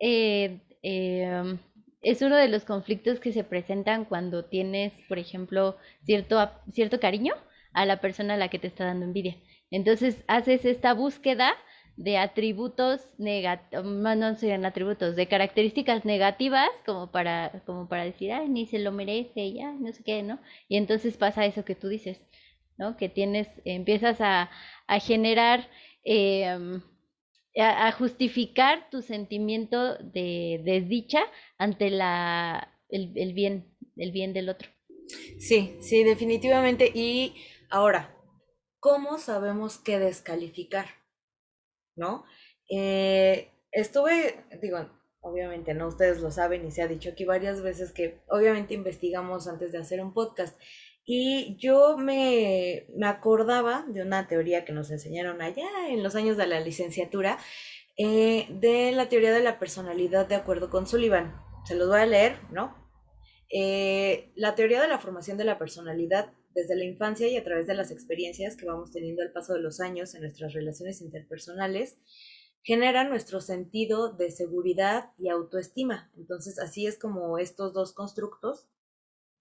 eh, 0.00 0.60
eh 0.82 1.58
es 2.02 2.22
uno 2.22 2.36
de 2.36 2.48
los 2.48 2.64
conflictos 2.66 3.20
que 3.20 3.32
se 3.32 3.44
presentan 3.44 4.04
cuando 4.04 4.44
tienes, 4.44 4.92
por 5.08 5.18
ejemplo, 5.18 5.76
cierto, 6.04 6.50
cierto 6.72 7.00
cariño 7.00 7.34
a 7.72 7.86
la 7.86 8.00
persona 8.00 8.34
a 8.34 8.36
la 8.36 8.48
que 8.48 8.58
te 8.58 8.68
está 8.68 8.84
dando 8.86 9.06
envidia. 9.06 9.36
Entonces 9.70 10.22
haces 10.28 10.64
esta 10.66 10.94
búsqueda 10.94 11.54
de 11.96 12.18
atributos 12.18 13.08
negativos, 13.18 13.84
no 13.86 14.34
serían 14.36 14.66
atributos, 14.66 15.16
de 15.16 15.28
características 15.28 16.04
negativas 16.04 16.68
como 16.86 17.10
para, 17.10 17.62
como 17.66 17.88
para 17.88 18.04
decir, 18.04 18.32
ay, 18.32 18.48
ni 18.50 18.66
se 18.66 18.78
lo 18.80 18.92
merece, 18.92 19.52
ya, 19.54 19.72
no 19.72 19.92
sé 19.92 20.02
qué, 20.04 20.22
¿no? 20.22 20.40
Y 20.68 20.76
entonces 20.76 21.16
pasa 21.16 21.46
eso 21.46 21.64
que 21.64 21.74
tú 21.74 21.88
dices, 21.88 22.20
¿no? 22.78 22.96
Que 22.96 23.08
tienes, 23.08 23.48
empiezas 23.64 24.20
a, 24.20 24.50
a 24.86 25.00
generar 25.00 25.68
eh, 26.04 26.80
a, 27.56 27.92
justificar 27.92 28.88
tu 28.90 29.02
sentimiento 29.02 29.96
de 29.98 30.60
desdicha 30.64 31.20
ante 31.58 31.90
la, 31.90 32.80
el, 32.88 33.32
bien, 33.32 33.74
el 33.96 34.12
bien 34.12 34.32
del 34.32 34.48
otro. 34.48 34.68
Sí, 35.38 35.76
sí, 35.80 36.04
definitivamente. 36.04 36.90
Y 36.94 37.34
ahora, 37.70 38.16
¿cómo 38.80 39.18
sabemos 39.18 39.78
qué 39.78 39.98
descalificar? 39.98 40.86
¿No? 41.96 42.24
Eh, 42.70 43.50
estuve, 43.70 44.44
digo, 44.60 44.90
obviamente 45.20 45.74
no, 45.74 45.88
ustedes 45.88 46.20
lo 46.20 46.30
saben 46.30 46.66
y 46.66 46.70
se 46.70 46.82
ha 46.82 46.88
dicho 46.88 47.10
aquí 47.10 47.24
varias 47.24 47.62
veces 47.62 47.92
que 47.92 48.20
obviamente 48.28 48.74
investigamos 48.74 49.48
antes 49.48 49.72
de 49.72 49.78
hacer 49.78 50.00
un 50.00 50.12
podcast. 50.12 50.58
Y 51.06 51.56
yo 51.58 51.98
me, 51.98 52.86
acordaba 53.02 53.84
de 53.88 54.02
una 54.02 54.26
teoría 54.26 54.64
que 54.64 54.72
nos 54.72 54.90
enseñaron 54.90 55.42
allá 55.42 55.68
en 55.88 56.02
los 56.02 56.14
años 56.14 56.36
de 56.36 56.46
la 56.46 56.60
licenciatura, 56.60 57.38
eh, 57.96 58.46
de 58.48 58.92
la 58.92 59.08
teoría 59.08 59.32
de 59.32 59.42
la 59.42 59.58
personalidad 59.58 60.26
de 60.26 60.36
acuerdo 60.36 60.70
con 60.70 60.86
Sullivan. 60.86 61.34
Se 61.66 61.74
los 61.74 61.88
voy 61.88 62.00
a 62.00 62.06
leer, 62.06 62.38
¿no? 62.50 62.74
Eh, 63.50 64.32
la 64.34 64.54
teoría 64.54 64.80
de 64.80 64.88
la 64.88 64.98
formación 64.98 65.36
de 65.36 65.44
la 65.44 65.58
personalidad 65.58 66.32
desde 66.54 66.76
la 66.76 66.84
infancia 66.84 67.28
y 67.28 67.36
a 67.36 67.44
través 67.44 67.66
de 67.66 67.74
las 67.74 67.90
experiencias 67.90 68.56
que 68.56 68.66
vamos 68.66 68.90
teniendo 68.90 69.22
al 69.22 69.32
paso 69.32 69.52
de 69.52 69.60
los 69.60 69.80
años 69.80 70.14
en 70.14 70.22
nuestras 70.22 70.54
relaciones 70.54 71.02
interpersonales, 71.02 71.98
genera 72.62 73.04
nuestro 73.04 73.40
sentido 73.40 74.12
de 74.12 74.30
seguridad 74.30 75.10
y 75.18 75.28
autoestima. 75.28 76.10
Entonces, 76.16 76.58
así 76.58 76.86
es 76.86 76.98
como 76.98 77.38
estos 77.38 77.74
dos 77.74 77.92
constructos 77.92 78.68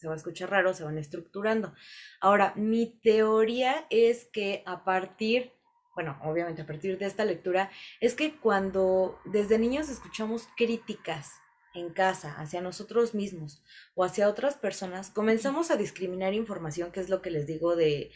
se 0.03 0.09
va 0.09 0.15
a 0.15 0.17
escuchar 0.17 0.49
raro, 0.49 0.73
se 0.73 0.83
van 0.83 0.97
estructurando. 0.97 1.73
Ahora, 2.19 2.53
mi 2.57 2.99
teoría 3.01 3.87
es 3.89 4.25
que 4.25 4.61
a 4.65 4.83
partir, 4.83 5.53
bueno, 5.95 6.19
obviamente 6.23 6.63
a 6.63 6.65
partir 6.65 6.97
de 6.97 7.05
esta 7.05 7.23
lectura, 7.23 7.71
es 8.01 8.13
que 8.13 8.37
cuando 8.37 9.17
desde 9.23 9.57
niños 9.57 9.87
escuchamos 9.87 10.49
críticas 10.57 11.31
en 11.73 11.89
casa 11.93 12.35
hacia 12.37 12.59
nosotros 12.59 13.15
mismos 13.15 13.63
o 13.95 14.03
hacia 14.03 14.27
otras 14.27 14.55
personas, 14.57 15.09
comenzamos 15.09 15.71
a 15.71 15.77
discriminar 15.77 16.33
información, 16.33 16.91
que 16.91 16.99
es 16.99 17.07
lo 17.07 17.21
que 17.21 17.31
les 17.31 17.47
digo 17.47 17.77
de, 17.77 18.11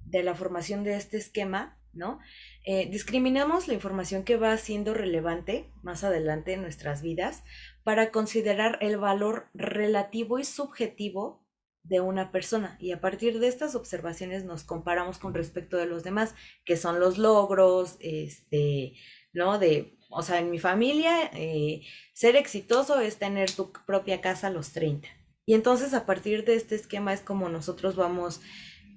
de 0.00 0.24
la 0.24 0.34
formación 0.34 0.82
de 0.82 0.96
este 0.96 1.16
esquema, 1.16 1.78
¿no? 1.92 2.18
Eh, 2.64 2.88
discriminamos 2.90 3.68
la 3.68 3.74
información 3.74 4.24
que 4.24 4.36
va 4.36 4.56
siendo 4.56 4.94
relevante 4.94 5.70
más 5.84 6.02
adelante 6.02 6.54
en 6.54 6.62
nuestras 6.62 7.02
vidas 7.02 7.44
para 7.84 8.10
considerar 8.10 8.78
el 8.80 8.98
valor 8.98 9.48
relativo 9.54 10.38
y 10.38 10.44
subjetivo 10.44 11.46
de 11.82 12.00
una 12.00 12.30
persona 12.30 12.76
y 12.78 12.92
a 12.92 13.00
partir 13.00 13.40
de 13.40 13.48
estas 13.48 13.74
observaciones 13.74 14.44
nos 14.44 14.64
comparamos 14.64 15.18
con 15.18 15.34
respecto 15.34 15.76
de 15.76 15.86
los 15.86 16.04
demás, 16.04 16.34
que 16.64 16.76
son 16.76 17.00
los 17.00 17.16
logros, 17.16 17.96
este, 18.00 18.94
¿no? 19.32 19.58
De, 19.58 19.96
o 20.10 20.22
sea, 20.22 20.40
en 20.40 20.50
mi 20.50 20.58
familia, 20.58 21.30
eh, 21.32 21.82
ser 22.12 22.36
exitoso 22.36 23.00
es 23.00 23.16
tener 23.16 23.50
tu 23.50 23.72
propia 23.86 24.20
casa 24.20 24.48
a 24.48 24.50
los 24.50 24.72
30. 24.72 25.08
Y 25.46 25.54
entonces 25.54 25.94
a 25.94 26.06
partir 26.06 26.44
de 26.44 26.54
este 26.54 26.74
esquema 26.74 27.12
es 27.12 27.22
como 27.22 27.48
nosotros 27.48 27.96
vamos 27.96 28.40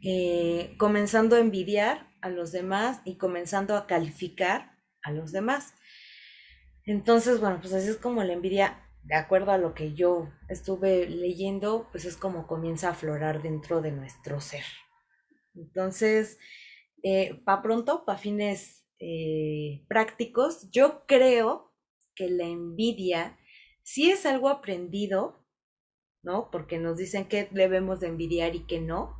eh, 0.03 0.75
comenzando 0.77 1.35
a 1.35 1.39
envidiar 1.39 2.11
a 2.21 2.29
los 2.29 2.51
demás 2.51 3.01
y 3.05 3.15
comenzando 3.15 3.75
a 3.77 3.87
calificar 3.87 4.77
a 5.01 5.11
los 5.11 5.31
demás. 5.31 5.73
Entonces, 6.85 7.39
bueno, 7.39 7.59
pues 7.61 7.73
así 7.73 7.89
es 7.89 7.97
como 7.97 8.23
la 8.23 8.33
envidia, 8.33 8.79
de 9.03 9.15
acuerdo 9.15 9.51
a 9.51 9.57
lo 9.57 9.73
que 9.73 9.93
yo 9.93 10.29
estuve 10.49 11.07
leyendo, 11.07 11.87
pues 11.91 12.05
es 12.05 12.17
como 12.17 12.47
comienza 12.47 12.87
a 12.87 12.91
aflorar 12.91 13.41
dentro 13.41 13.81
de 13.81 13.91
nuestro 13.91 14.39
ser. 14.41 14.63
Entonces, 15.55 16.37
eh, 17.03 17.41
para 17.45 17.61
pronto, 17.61 18.05
para 18.05 18.17
fines 18.17 18.85
eh, 18.99 19.83
prácticos, 19.87 20.69
yo 20.71 21.05
creo 21.05 21.73
que 22.15 22.29
la 22.29 22.45
envidia 22.45 23.37
sí 23.83 24.09
es 24.09 24.25
algo 24.25 24.49
aprendido, 24.49 25.45
¿no? 26.21 26.49
Porque 26.51 26.77
nos 26.79 26.97
dicen 26.97 27.27
que 27.27 27.49
debemos 27.51 27.99
de 27.99 28.07
envidiar 28.07 28.55
y 28.55 28.65
que 28.65 28.79
no, 28.79 29.15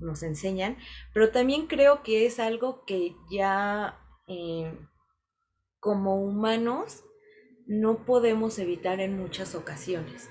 nos 0.00 0.22
enseñan, 0.22 0.76
pero 1.12 1.30
también 1.30 1.66
creo 1.66 2.02
que 2.02 2.26
es 2.26 2.40
algo 2.40 2.84
que 2.84 3.14
ya 3.30 4.00
eh, 4.26 4.76
como 5.84 6.16
humanos 6.16 7.04
no 7.66 8.06
podemos 8.06 8.58
evitar 8.58 9.00
en 9.00 9.18
muchas 9.18 9.54
ocasiones. 9.54 10.30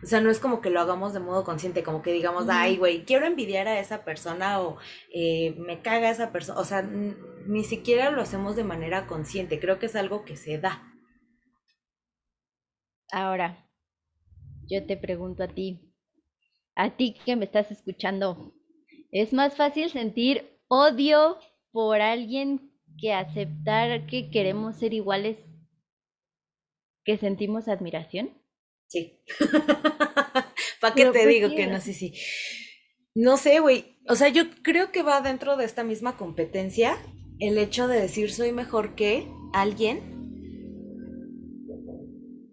O 0.00 0.06
sea, 0.06 0.20
no 0.20 0.30
es 0.30 0.38
como 0.38 0.60
que 0.60 0.70
lo 0.70 0.80
hagamos 0.80 1.12
de 1.12 1.18
modo 1.18 1.42
consciente, 1.42 1.82
como 1.82 2.02
que 2.02 2.12
digamos, 2.12 2.46
ay, 2.48 2.76
güey, 2.76 3.04
quiero 3.04 3.26
envidiar 3.26 3.66
a 3.66 3.80
esa 3.80 4.04
persona 4.04 4.60
o 4.60 4.78
eh, 5.12 5.56
me 5.58 5.82
caga 5.82 6.08
esa 6.08 6.30
persona. 6.30 6.60
O 6.60 6.64
sea, 6.64 6.82
ni 6.82 7.64
siquiera 7.64 8.12
lo 8.12 8.22
hacemos 8.22 8.54
de 8.54 8.62
manera 8.62 9.08
consciente. 9.08 9.58
Creo 9.58 9.80
que 9.80 9.86
es 9.86 9.96
algo 9.96 10.24
que 10.24 10.36
se 10.36 10.58
da. 10.58 10.94
Ahora, 13.10 13.68
yo 14.70 14.86
te 14.86 14.96
pregunto 14.96 15.42
a 15.42 15.48
ti, 15.48 15.92
a 16.76 16.96
ti 16.96 17.16
que 17.24 17.34
me 17.34 17.46
estás 17.46 17.72
escuchando, 17.72 18.54
¿es 19.10 19.32
más 19.32 19.56
fácil 19.56 19.90
sentir 19.90 20.60
odio 20.68 21.38
por 21.72 22.00
alguien 22.00 22.71
que 22.98 23.12
aceptar 23.12 24.06
que 24.06 24.30
queremos 24.30 24.76
ser 24.76 24.94
iguales 24.94 25.38
que 27.04 27.18
sentimos 27.18 27.68
admiración? 27.68 28.30
Sí. 28.88 29.20
¿Para 30.80 30.94
qué 30.94 31.06
te 31.06 31.26
digo 31.26 31.50
que 31.50 31.66
no? 31.66 31.80
Sí, 31.80 31.94
sí. 31.94 32.14
No 33.14 33.36
sé, 33.36 33.60
güey. 33.60 33.98
O 34.08 34.14
sea, 34.14 34.28
yo 34.28 34.44
creo 34.62 34.90
que 34.92 35.02
va 35.02 35.20
dentro 35.20 35.56
de 35.56 35.64
esta 35.64 35.84
misma 35.84 36.16
competencia 36.16 36.96
el 37.38 37.58
hecho 37.58 37.88
de 37.88 38.00
decir 38.00 38.30
soy 38.30 38.52
mejor 38.52 38.94
que 38.94 39.28
alguien. 39.52 40.12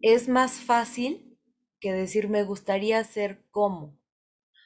Es 0.01 0.27
más 0.27 0.53
fácil 0.53 1.37
que 1.79 1.93
decir 1.93 2.29
me 2.29 2.43
gustaría 2.43 3.03
ser 3.03 3.45
como. 3.51 3.98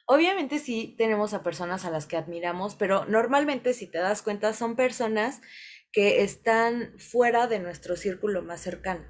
Obviamente 0.06 0.58
sí 0.58 0.94
tenemos 0.98 1.32
a 1.34 1.42
personas 1.42 1.84
a 1.84 1.90
las 1.90 2.06
que 2.06 2.16
admiramos, 2.16 2.74
pero 2.74 3.06
normalmente 3.06 3.72
si 3.72 3.86
te 3.86 3.98
das 3.98 4.22
cuenta 4.22 4.52
son 4.52 4.76
personas 4.76 5.40
que 5.92 6.22
están 6.22 6.98
fuera 6.98 7.46
de 7.46 7.60
nuestro 7.60 7.96
círculo 7.96 8.42
más 8.42 8.60
cercano. 8.60 9.04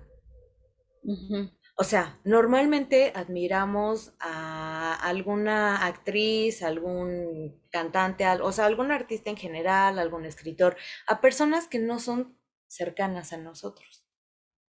O 1.76 1.82
sea, 1.82 2.20
normalmente 2.24 3.12
admiramos 3.16 4.14
a 4.20 4.94
alguna 4.94 5.84
actriz, 5.86 6.62
algún 6.62 7.60
cantante, 7.70 8.24
o 8.26 8.52
sea, 8.52 8.66
algún 8.66 8.92
artista 8.92 9.30
en 9.30 9.36
general, 9.36 9.98
algún 9.98 10.24
escritor, 10.24 10.76
a 11.08 11.20
personas 11.20 11.66
que 11.66 11.80
no 11.80 11.98
son 11.98 12.38
cercanas 12.68 13.32
a 13.32 13.38
nosotros, 13.38 14.06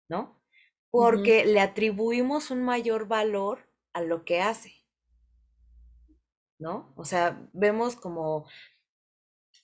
¿no? 0.09 0.41
Porque 0.91 1.45
le 1.45 1.61
atribuimos 1.61 2.51
un 2.51 2.65
mayor 2.65 3.07
valor 3.07 3.71
a 3.93 4.01
lo 4.01 4.25
que 4.25 4.41
hace, 4.41 4.84
¿no? 6.65 6.95
O 6.97 7.05
sea, 7.05 7.47
vemos 7.53 7.95
como 7.95 8.47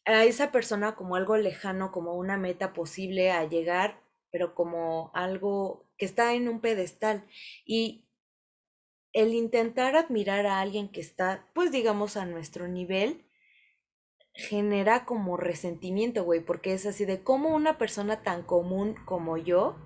a 0.04 0.24
esa 0.24 0.52
persona 0.52 0.96
como 0.96 1.16
algo 1.16 1.38
lejano, 1.38 1.92
como 1.92 2.14
una 2.14 2.36
meta 2.36 2.74
posible 2.74 3.32
a 3.32 3.48
llegar, 3.48 4.02
pero 4.30 4.54
como 4.54 5.10
algo 5.14 5.88
que 5.96 6.04
está 6.04 6.34
en 6.34 6.46
un 6.46 6.60
pedestal. 6.60 7.24
Y 7.64 8.06
el 9.14 9.32
intentar 9.32 9.96
admirar 9.96 10.44
a 10.44 10.60
alguien 10.60 10.90
que 10.90 11.00
está, 11.00 11.48
pues 11.54 11.72
digamos, 11.72 12.18
a 12.18 12.26
nuestro 12.26 12.68
nivel, 12.68 13.24
genera 14.34 15.06
como 15.06 15.38
resentimiento, 15.38 16.24
güey, 16.24 16.44
porque 16.44 16.74
es 16.74 16.84
así 16.84 17.06
de 17.06 17.22
cómo 17.22 17.48
una 17.56 17.78
persona 17.78 18.22
tan 18.22 18.42
común 18.42 18.94
como 19.06 19.38
yo 19.38 19.78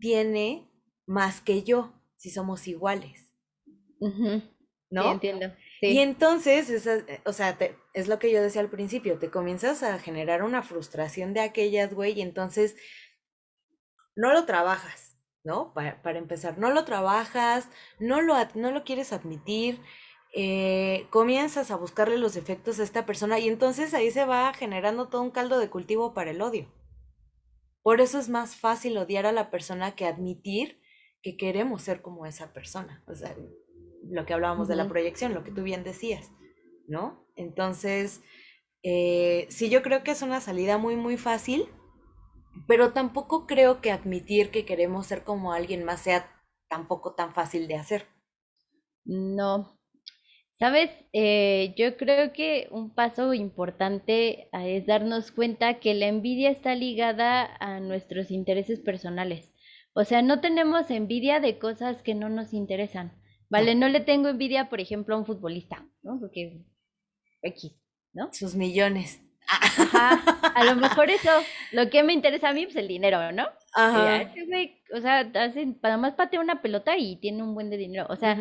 tiene 0.00 0.70
más 1.06 1.40
que 1.40 1.62
yo, 1.62 1.94
si 2.16 2.28
somos 2.28 2.68
iguales. 2.68 3.32
¿No? 4.90 5.12
entiendo. 5.12 5.46
Y 5.80 5.98
entonces, 5.98 6.88
o 7.24 7.32
sea, 7.32 7.56
es 7.94 8.08
lo 8.08 8.18
que 8.18 8.32
yo 8.32 8.42
decía 8.42 8.60
al 8.60 8.70
principio, 8.70 9.18
te 9.18 9.30
comienzas 9.30 9.82
a 9.82 9.98
generar 9.98 10.42
una 10.42 10.62
frustración 10.62 11.34
de 11.34 11.40
aquellas, 11.40 11.94
güey, 11.94 12.18
y 12.18 12.22
entonces 12.22 12.76
no 14.16 14.32
lo 14.32 14.44
trabajas, 14.44 15.16
¿no? 15.44 15.72
Para, 15.74 16.02
para 16.02 16.18
empezar, 16.18 16.58
no 16.58 16.70
lo 16.70 16.84
trabajas, 16.84 17.68
no 18.00 18.20
lo, 18.20 18.34
no 18.54 18.72
lo 18.72 18.82
quieres 18.82 19.12
admitir, 19.12 19.80
eh, 20.34 21.06
comienzas 21.10 21.70
a 21.70 21.76
buscarle 21.76 22.18
los 22.18 22.34
defectos 22.34 22.78
a 22.78 22.82
esta 22.82 23.06
persona 23.06 23.38
y 23.38 23.48
entonces 23.48 23.94
ahí 23.94 24.10
se 24.10 24.24
va 24.24 24.52
generando 24.52 25.08
todo 25.08 25.22
un 25.22 25.30
caldo 25.30 25.58
de 25.58 25.70
cultivo 25.70 26.12
para 26.12 26.30
el 26.30 26.42
odio. 26.42 26.72
Por 27.82 28.00
eso 28.00 28.18
es 28.18 28.28
más 28.28 28.56
fácil 28.56 28.98
odiar 28.98 29.24
a 29.24 29.32
la 29.32 29.50
persona 29.50 29.94
que 29.94 30.06
admitir 30.06 30.80
que 31.22 31.36
queremos 31.36 31.82
ser 31.82 32.02
como 32.02 32.26
esa 32.26 32.52
persona. 32.52 33.02
O 33.06 33.14
sea, 33.14 33.34
lo 34.10 34.26
que 34.26 34.34
hablábamos 34.34 34.68
de 34.68 34.76
la 34.76 34.88
proyección, 34.88 35.34
lo 35.34 35.44
que 35.44 35.50
tú 35.50 35.62
bien 35.62 35.84
decías, 35.84 36.30
¿no? 36.86 37.26
Entonces, 37.36 38.22
eh, 38.82 39.46
sí, 39.50 39.70
yo 39.70 39.82
creo 39.82 40.02
que 40.02 40.10
es 40.10 40.22
una 40.22 40.40
salida 40.40 40.78
muy, 40.78 40.96
muy 40.96 41.16
fácil 41.16 41.68
pero 42.66 42.92
tampoco 42.92 43.46
creo 43.46 43.80
que 43.80 43.90
admitir 43.90 44.50
que 44.50 44.64
queremos 44.64 45.06
ser 45.06 45.22
como 45.22 45.52
alguien 45.52 45.84
más 45.84 46.00
sea 46.00 46.30
tampoco 46.68 47.14
tan 47.14 47.34
fácil 47.34 47.68
de 47.68 47.76
hacer. 47.76 48.06
No. 49.04 49.78
Sabes, 50.58 50.90
eh, 51.12 51.72
yo 51.76 51.96
creo 51.96 52.32
que 52.32 52.68
un 52.72 52.92
paso 52.92 53.32
importante 53.32 54.48
ah, 54.52 54.66
es 54.66 54.86
darnos 54.86 55.30
cuenta 55.30 55.78
que 55.78 55.94
la 55.94 56.08
envidia 56.08 56.50
está 56.50 56.74
ligada 56.74 57.56
a 57.60 57.78
nuestros 57.78 58.30
intereses 58.32 58.80
personales. 58.80 59.52
O 59.94 60.04
sea, 60.04 60.20
no 60.20 60.40
tenemos 60.40 60.90
envidia 60.90 61.38
de 61.38 61.58
cosas 61.58 62.02
que 62.02 62.14
no 62.14 62.28
nos 62.28 62.52
interesan. 62.52 63.17
Vale, 63.50 63.74
no, 63.74 63.88
le 63.88 64.00
tengo 64.00 64.28
envidia, 64.28 64.68
por 64.68 64.80
ejemplo, 64.80 65.14
a 65.14 65.18
un 65.18 65.26
futbolista, 65.26 65.86
¿no? 66.02 66.18
Porque 66.20 66.60
X, 67.42 67.72
¿no? 68.12 68.32
Sus 68.32 68.54
millones. 68.54 69.22
Ajá, 69.48 70.20
a 70.54 70.64
lo 70.64 70.76
mejor 70.76 71.08
eso, 71.10 71.30
lo 71.72 71.88
que 71.88 72.02
me 72.02 72.12
interesa 72.12 72.50
a 72.50 72.52
mí, 72.52 72.64
pues 72.66 72.76
el 72.76 72.88
dinero, 72.88 73.32
¿no? 73.32 73.46
Ajá. 73.72 74.30
o 74.94 75.00
sea, 75.00 75.20
hace, 75.34 75.66
nada 75.82 75.96
más 75.96 76.14
patea 76.14 76.40
una 76.40 76.60
pelota 76.60 76.98
y 76.98 77.16
tiene 77.16 77.42
un 77.42 77.54
buen 77.54 77.70
de 77.70 77.78
dinero, 77.78 78.06
o 78.10 78.16
sea, 78.16 78.36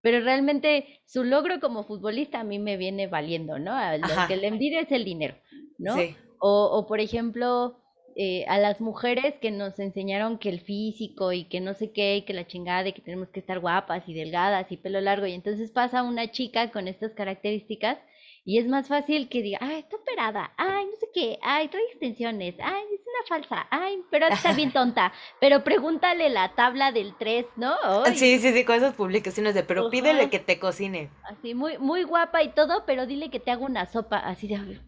pero 0.00 0.20
realmente 0.20 1.00
su 1.06 1.22
logro 1.22 1.60
como 1.60 1.84
futbolista 1.84 2.40
a 2.40 2.44
mí 2.44 2.58
me 2.58 2.76
viene 2.76 3.06
valiendo, 3.06 3.58
¿no? 3.58 3.76
lo 3.98 4.26
que 4.26 4.36
le 4.36 4.48
envidia 4.48 4.80
es 4.80 4.90
el 4.90 5.04
dinero, 5.04 5.36
¿no? 5.78 5.94
Sí. 5.94 6.16
O, 6.40 6.64
o 6.72 6.86
por 6.86 7.00
ejemplo, 7.00 7.80
eh, 8.20 8.44
a 8.48 8.58
las 8.58 8.80
mujeres 8.80 9.34
que 9.40 9.52
nos 9.52 9.78
enseñaron 9.78 10.38
que 10.38 10.48
el 10.48 10.60
físico 10.60 11.32
y 11.32 11.44
que 11.44 11.60
no 11.60 11.72
sé 11.74 11.92
qué, 11.92 12.16
y 12.16 12.22
que 12.22 12.32
la 12.32 12.48
chingada 12.48 12.88
y 12.88 12.92
que 12.92 13.00
tenemos 13.00 13.28
que 13.28 13.38
estar 13.38 13.60
guapas 13.60 14.08
y 14.08 14.12
delgadas 14.12 14.72
y 14.72 14.76
pelo 14.76 15.00
largo, 15.00 15.26
y 15.26 15.34
entonces 15.34 15.70
pasa 15.70 16.02
una 16.02 16.32
chica 16.32 16.72
con 16.72 16.88
estas 16.88 17.12
características 17.12 17.98
y 18.44 18.58
es 18.58 18.66
más 18.66 18.88
fácil 18.88 19.28
que 19.28 19.40
diga, 19.42 19.58
ay, 19.60 19.78
está 19.78 19.94
operada, 19.94 20.52
ay, 20.56 20.86
no 20.86 20.96
sé 20.98 21.06
qué, 21.14 21.38
ay, 21.42 21.68
trae 21.68 21.84
extensiones, 21.92 22.56
ay, 22.60 22.82
es 22.92 23.00
una 23.02 23.28
falsa, 23.28 23.68
ay, 23.70 24.02
pero 24.10 24.26
está 24.26 24.52
bien 24.52 24.72
tonta. 24.72 25.12
Pero 25.38 25.62
pregúntale 25.62 26.28
la 26.28 26.56
tabla 26.56 26.90
del 26.90 27.14
3, 27.16 27.46
¿no? 27.54 27.76
Sí, 28.14 28.38
sí, 28.40 28.52
sí, 28.52 28.64
con 28.64 28.74
esas 28.74 28.94
publicaciones 28.94 29.54
de, 29.54 29.62
pero 29.62 29.90
pídele 29.90 30.28
que 30.28 30.40
te 30.40 30.58
cocine. 30.58 31.10
Así, 31.22 31.54
muy, 31.54 31.78
muy 31.78 32.02
guapa 32.02 32.42
y 32.42 32.48
todo, 32.48 32.84
pero 32.84 33.06
dile 33.06 33.30
que 33.30 33.38
te 33.38 33.52
haga 33.52 33.64
una 33.64 33.86
sopa, 33.86 34.16
así 34.16 34.48
de... 34.48 34.80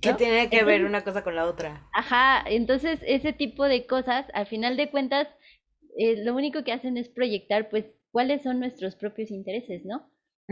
¿Qué 0.00 0.14
tiene 0.14 0.48
que 0.50 0.64
ver 0.64 0.84
una 0.84 1.02
cosa 1.04 1.22
con 1.22 1.34
la 1.36 1.46
otra? 1.46 1.88
Ajá, 1.92 2.44
entonces 2.46 3.00
ese 3.06 3.32
tipo 3.32 3.64
de 3.64 3.86
cosas, 3.86 4.26
al 4.34 4.46
final 4.46 4.76
de 4.76 4.90
cuentas, 4.90 5.28
eh, 5.98 6.22
lo 6.24 6.34
único 6.34 6.64
que 6.64 6.72
hacen 6.72 6.96
es 6.96 7.08
proyectar, 7.08 7.68
pues, 7.68 7.86
cuáles 8.10 8.42
son 8.42 8.60
nuestros 8.60 8.96
propios 8.96 9.30
intereses, 9.30 9.84
¿no? 9.84 10.10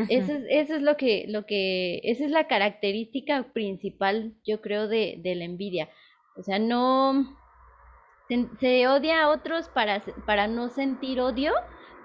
Eso 0.08 0.32
es, 0.32 0.42
eso 0.50 0.74
es 0.74 0.82
lo 0.82 0.96
que, 0.96 1.26
lo 1.28 1.46
que, 1.46 2.00
esa 2.02 2.24
es 2.24 2.30
la 2.32 2.48
característica 2.48 3.52
principal, 3.52 4.34
yo 4.44 4.60
creo, 4.60 4.88
de, 4.88 5.20
de 5.22 5.36
la 5.36 5.44
envidia. 5.44 5.88
O 6.36 6.42
sea, 6.42 6.58
no 6.58 7.38
se, 8.58 8.88
odia 8.88 9.22
a 9.22 9.28
otros 9.28 9.68
para, 9.68 10.02
para 10.26 10.48
no 10.48 10.68
sentir 10.68 11.20
odio 11.20 11.52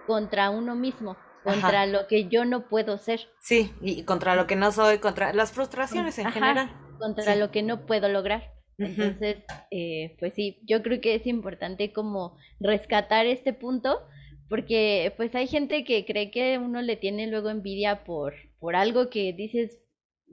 contra 0.06 0.50
uno 0.50 0.76
mismo, 0.76 1.18
contra 1.44 1.86
lo 1.86 2.08
que 2.08 2.28
yo 2.28 2.46
no 2.46 2.68
puedo 2.68 2.98
ser. 2.98 3.32
Sí, 3.40 3.74
y 3.82 4.04
contra 4.04 4.36
lo 4.36 4.46
que 4.46 4.56
no 4.56 4.72
soy, 4.72 5.00
contra 5.00 5.34
las 5.34 5.52
frustraciones 5.52 6.20
en 6.20 6.32
general. 6.32 6.70
Contra 7.00 7.36
lo 7.36 7.52
que 7.52 7.64
no 7.64 7.86
puedo 7.86 8.10
lograr. 8.10 8.54
Entonces, 8.78 9.38
eh, 9.72 10.16
pues 10.20 10.34
sí, 10.36 10.62
yo 10.66 10.82
creo 10.84 11.02
que 11.02 11.16
es 11.16 11.28
importante 11.28 11.92
como 11.92 12.38
rescatar 12.60 13.26
este 13.26 13.54
punto 13.54 14.00
porque 14.50 15.14
pues 15.16 15.34
hay 15.36 15.48
gente 15.48 15.84
que 15.84 16.06
cree 16.06 16.32
que 16.32 16.58
uno 16.58 16.82
le 16.82 16.98
tiene 16.98 17.28
luego 17.28 17.50
envidia 17.50 18.04
por, 18.04 18.34
por 18.60 18.76
algo 18.76 19.10
que 19.10 19.32
dices, 19.32 19.80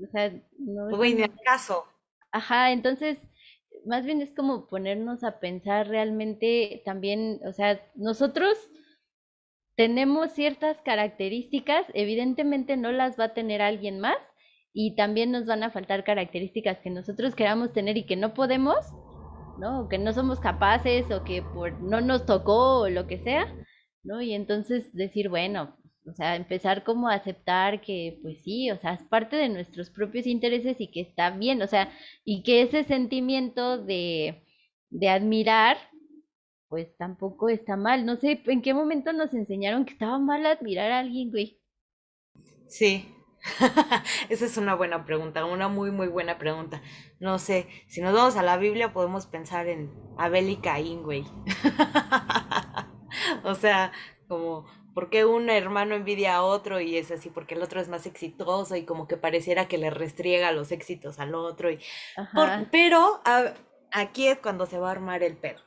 o 0.02 0.10
sea, 0.10 0.32
no... 0.58 0.96
Güey, 0.96 1.20
el 1.20 1.30
caso. 1.44 1.84
Ajá, 2.32 2.72
entonces, 2.72 3.18
más 3.84 4.06
bien 4.06 4.22
es 4.22 4.34
como 4.34 4.68
ponernos 4.68 5.22
a 5.22 5.38
pensar 5.38 5.88
realmente 5.88 6.82
también, 6.84 7.40
o 7.46 7.52
sea, 7.52 7.80
nosotros 7.94 8.56
tenemos 9.76 10.32
ciertas 10.32 10.80
características, 10.80 11.86
evidentemente 11.92 12.78
no 12.78 12.92
las 12.92 13.20
va 13.20 13.24
a 13.24 13.34
tener 13.34 13.60
alguien 13.60 14.00
más, 14.00 14.16
y 14.78 14.94
también 14.94 15.30
nos 15.32 15.46
van 15.46 15.62
a 15.62 15.70
faltar 15.70 16.04
características 16.04 16.80
que 16.80 16.90
nosotros 16.90 17.34
queramos 17.34 17.72
tener 17.72 17.96
y 17.96 18.04
que 18.04 18.14
no 18.14 18.34
podemos, 18.34 18.76
¿no? 19.58 19.80
O 19.80 19.88
que 19.88 19.96
no 19.96 20.12
somos 20.12 20.38
capaces 20.38 21.10
o 21.10 21.24
que 21.24 21.40
por 21.40 21.80
no 21.80 22.02
nos 22.02 22.26
tocó 22.26 22.80
o 22.80 22.88
lo 22.90 23.06
que 23.06 23.16
sea, 23.16 23.46
¿no? 24.02 24.20
Y 24.20 24.34
entonces 24.34 24.92
decir, 24.92 25.30
bueno, 25.30 25.74
o 26.06 26.12
sea, 26.12 26.36
empezar 26.36 26.84
como 26.84 27.08
a 27.08 27.14
aceptar 27.14 27.80
que, 27.80 28.18
pues 28.20 28.42
sí, 28.42 28.70
o 28.70 28.76
sea, 28.76 28.92
es 28.92 29.02
parte 29.04 29.36
de 29.36 29.48
nuestros 29.48 29.88
propios 29.88 30.26
intereses 30.26 30.78
y 30.78 30.88
que 30.88 31.00
está 31.00 31.30
bien, 31.30 31.62
o 31.62 31.66
sea, 31.66 31.90
y 32.22 32.42
que 32.42 32.60
ese 32.60 32.84
sentimiento 32.84 33.82
de, 33.82 34.44
de 34.90 35.08
admirar, 35.08 35.78
pues 36.68 36.94
tampoco 36.98 37.48
está 37.48 37.76
mal. 37.76 38.04
No 38.04 38.16
sé, 38.16 38.42
¿en 38.44 38.60
qué 38.60 38.74
momento 38.74 39.14
nos 39.14 39.32
enseñaron 39.32 39.86
que 39.86 39.94
estaba 39.94 40.18
mal 40.18 40.44
admirar 40.44 40.92
a 40.92 40.98
alguien, 40.98 41.30
güey? 41.30 41.62
Sí, 42.68 43.15
Esa 44.28 44.44
es 44.44 44.56
una 44.56 44.74
buena 44.74 45.04
pregunta, 45.04 45.44
una 45.44 45.68
muy, 45.68 45.90
muy 45.90 46.08
buena 46.08 46.38
pregunta. 46.38 46.82
No 47.20 47.38
sé, 47.38 47.68
si 47.88 48.00
nos 48.00 48.14
vamos 48.14 48.36
a 48.36 48.42
la 48.42 48.56
Biblia 48.56 48.92
podemos 48.92 49.26
pensar 49.26 49.68
en 49.68 49.92
Abel 50.18 50.48
y 50.50 50.56
Caín, 50.56 51.02
güey. 51.02 51.24
o 53.44 53.54
sea, 53.54 53.92
como, 54.28 54.66
¿por 54.94 55.10
qué 55.10 55.24
un 55.24 55.50
hermano 55.50 55.94
envidia 55.94 56.36
a 56.36 56.42
otro 56.42 56.80
y 56.80 56.96
es 56.96 57.10
así? 57.10 57.30
Porque 57.30 57.54
el 57.54 57.62
otro 57.62 57.80
es 57.80 57.88
más 57.88 58.06
exitoso 58.06 58.76
y 58.76 58.84
como 58.84 59.06
que 59.08 59.16
pareciera 59.16 59.68
que 59.68 59.78
le 59.78 59.90
restriega 59.90 60.52
los 60.52 60.72
éxitos 60.72 61.18
al 61.18 61.34
otro. 61.34 61.70
Y... 61.70 61.78
pero 62.70 63.20
aquí 63.92 64.28
es 64.28 64.38
cuando 64.38 64.66
se 64.66 64.78
va 64.78 64.88
a 64.88 64.92
armar 64.92 65.22
el 65.22 65.36
pedo. 65.36 65.60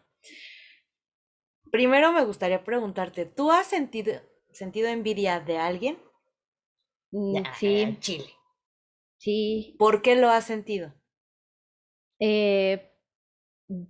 Primero 1.72 2.12
me 2.12 2.26
gustaría 2.26 2.64
preguntarte, 2.64 3.26
¿tú 3.26 3.52
has 3.52 3.68
sentido, 3.68 4.20
sentido 4.52 4.88
envidia 4.88 5.40
de 5.40 5.60
alguien? 5.60 6.00
Mm, 7.12 7.44
sí. 7.60 7.98
Chile. 8.00 8.26
Sí. 9.18 9.76
¿Por 9.78 10.02
qué 10.02 10.16
lo 10.16 10.30
has 10.30 10.46
sentido? 10.46 10.94
Eh, 12.20 12.92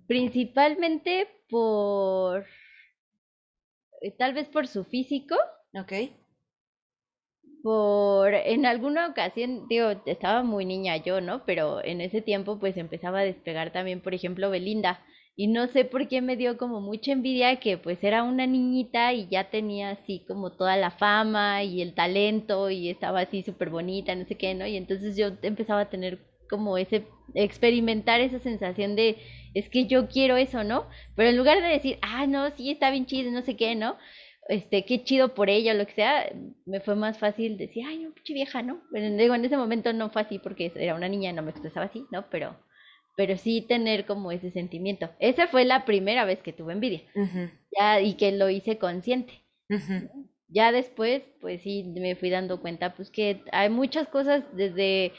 principalmente 0.06 1.28
por, 1.48 2.46
eh, 4.02 4.10
tal 4.12 4.34
vez 4.34 4.48
por 4.48 4.66
su 4.66 4.84
físico. 4.84 5.36
Ok. 5.74 5.92
Por, 7.62 8.32
en 8.34 8.64
alguna 8.66 9.06
ocasión, 9.08 9.66
digo, 9.68 9.90
estaba 10.06 10.42
muy 10.42 10.64
niña 10.64 10.96
yo, 10.96 11.20
¿no? 11.20 11.44
Pero 11.44 11.84
en 11.84 12.00
ese 12.00 12.22
tiempo 12.22 12.58
pues 12.58 12.76
empezaba 12.76 13.20
a 13.20 13.24
despegar 13.24 13.72
también, 13.72 14.00
por 14.00 14.14
ejemplo, 14.14 14.50
Belinda 14.50 15.00
y 15.40 15.46
no 15.46 15.68
sé 15.68 15.86
por 15.86 16.06
qué 16.06 16.20
me 16.20 16.36
dio 16.36 16.58
como 16.58 16.82
mucha 16.82 17.12
envidia 17.12 17.56
que 17.60 17.78
pues 17.78 18.04
era 18.04 18.24
una 18.24 18.46
niñita 18.46 19.14
y 19.14 19.26
ya 19.28 19.48
tenía 19.48 19.88
así 19.92 20.22
como 20.28 20.52
toda 20.52 20.76
la 20.76 20.90
fama 20.90 21.64
y 21.64 21.80
el 21.80 21.94
talento 21.94 22.68
y 22.68 22.90
estaba 22.90 23.20
así 23.20 23.42
súper 23.42 23.70
bonita, 23.70 24.14
no 24.14 24.26
sé 24.26 24.34
qué, 24.34 24.54
¿no? 24.54 24.66
Y 24.66 24.76
entonces 24.76 25.16
yo 25.16 25.28
empezaba 25.40 25.80
a 25.80 25.88
tener 25.88 26.18
como 26.50 26.76
ese, 26.76 27.06
experimentar 27.32 28.20
esa 28.20 28.38
sensación 28.38 28.96
de, 28.96 29.16
es 29.54 29.70
que 29.70 29.86
yo 29.86 30.08
quiero 30.08 30.36
eso, 30.36 30.62
¿no? 30.62 30.84
Pero 31.16 31.30
en 31.30 31.38
lugar 31.38 31.62
de 31.62 31.68
decir, 31.68 31.96
ah, 32.02 32.26
no, 32.26 32.50
sí, 32.50 32.70
está 32.70 32.90
bien 32.90 33.06
chido, 33.06 33.30
no 33.30 33.40
sé 33.40 33.56
qué, 33.56 33.74
¿no? 33.74 33.96
Este, 34.46 34.84
qué 34.84 35.04
chido 35.04 35.32
por 35.32 35.48
ella 35.48 35.72
o 35.72 35.76
lo 35.76 35.86
que 35.86 35.94
sea, 35.94 36.30
me 36.66 36.80
fue 36.80 36.96
más 36.96 37.16
fácil 37.18 37.56
decir, 37.56 37.86
ay, 37.88 38.00
no, 38.00 38.12
pinche 38.12 38.34
vieja, 38.34 38.60
¿no? 38.62 38.82
Pero 38.92 39.16
digo, 39.16 39.34
en 39.34 39.44
ese 39.46 39.56
momento 39.56 39.94
no 39.94 40.10
fue 40.10 40.20
así 40.20 40.38
porque 40.38 40.70
era 40.76 40.94
una 40.94 41.08
niña, 41.08 41.32
no 41.32 41.40
me 41.40 41.50
expresaba 41.50 41.86
así, 41.86 42.04
¿no? 42.10 42.28
Pero 42.28 42.58
pero 43.20 43.36
sí 43.36 43.60
tener 43.60 44.06
como 44.06 44.32
ese 44.32 44.50
sentimiento. 44.50 45.10
Esa 45.18 45.46
fue 45.46 45.66
la 45.66 45.84
primera 45.84 46.24
vez 46.24 46.40
que 46.40 46.54
tuve 46.54 46.72
envidia. 46.72 47.02
ya, 47.78 48.00
y 48.00 48.14
que 48.14 48.32
lo 48.32 48.48
hice 48.48 48.78
consciente. 48.78 49.42
Ya 50.48 50.72
después, 50.72 51.20
pues 51.42 51.60
sí, 51.60 51.84
me 51.84 52.16
fui 52.16 52.30
dando 52.30 52.62
cuenta, 52.62 52.94
pues 52.94 53.10
que 53.10 53.42
hay 53.52 53.68
muchas 53.68 54.08
cosas 54.08 54.42
desde 54.54 55.12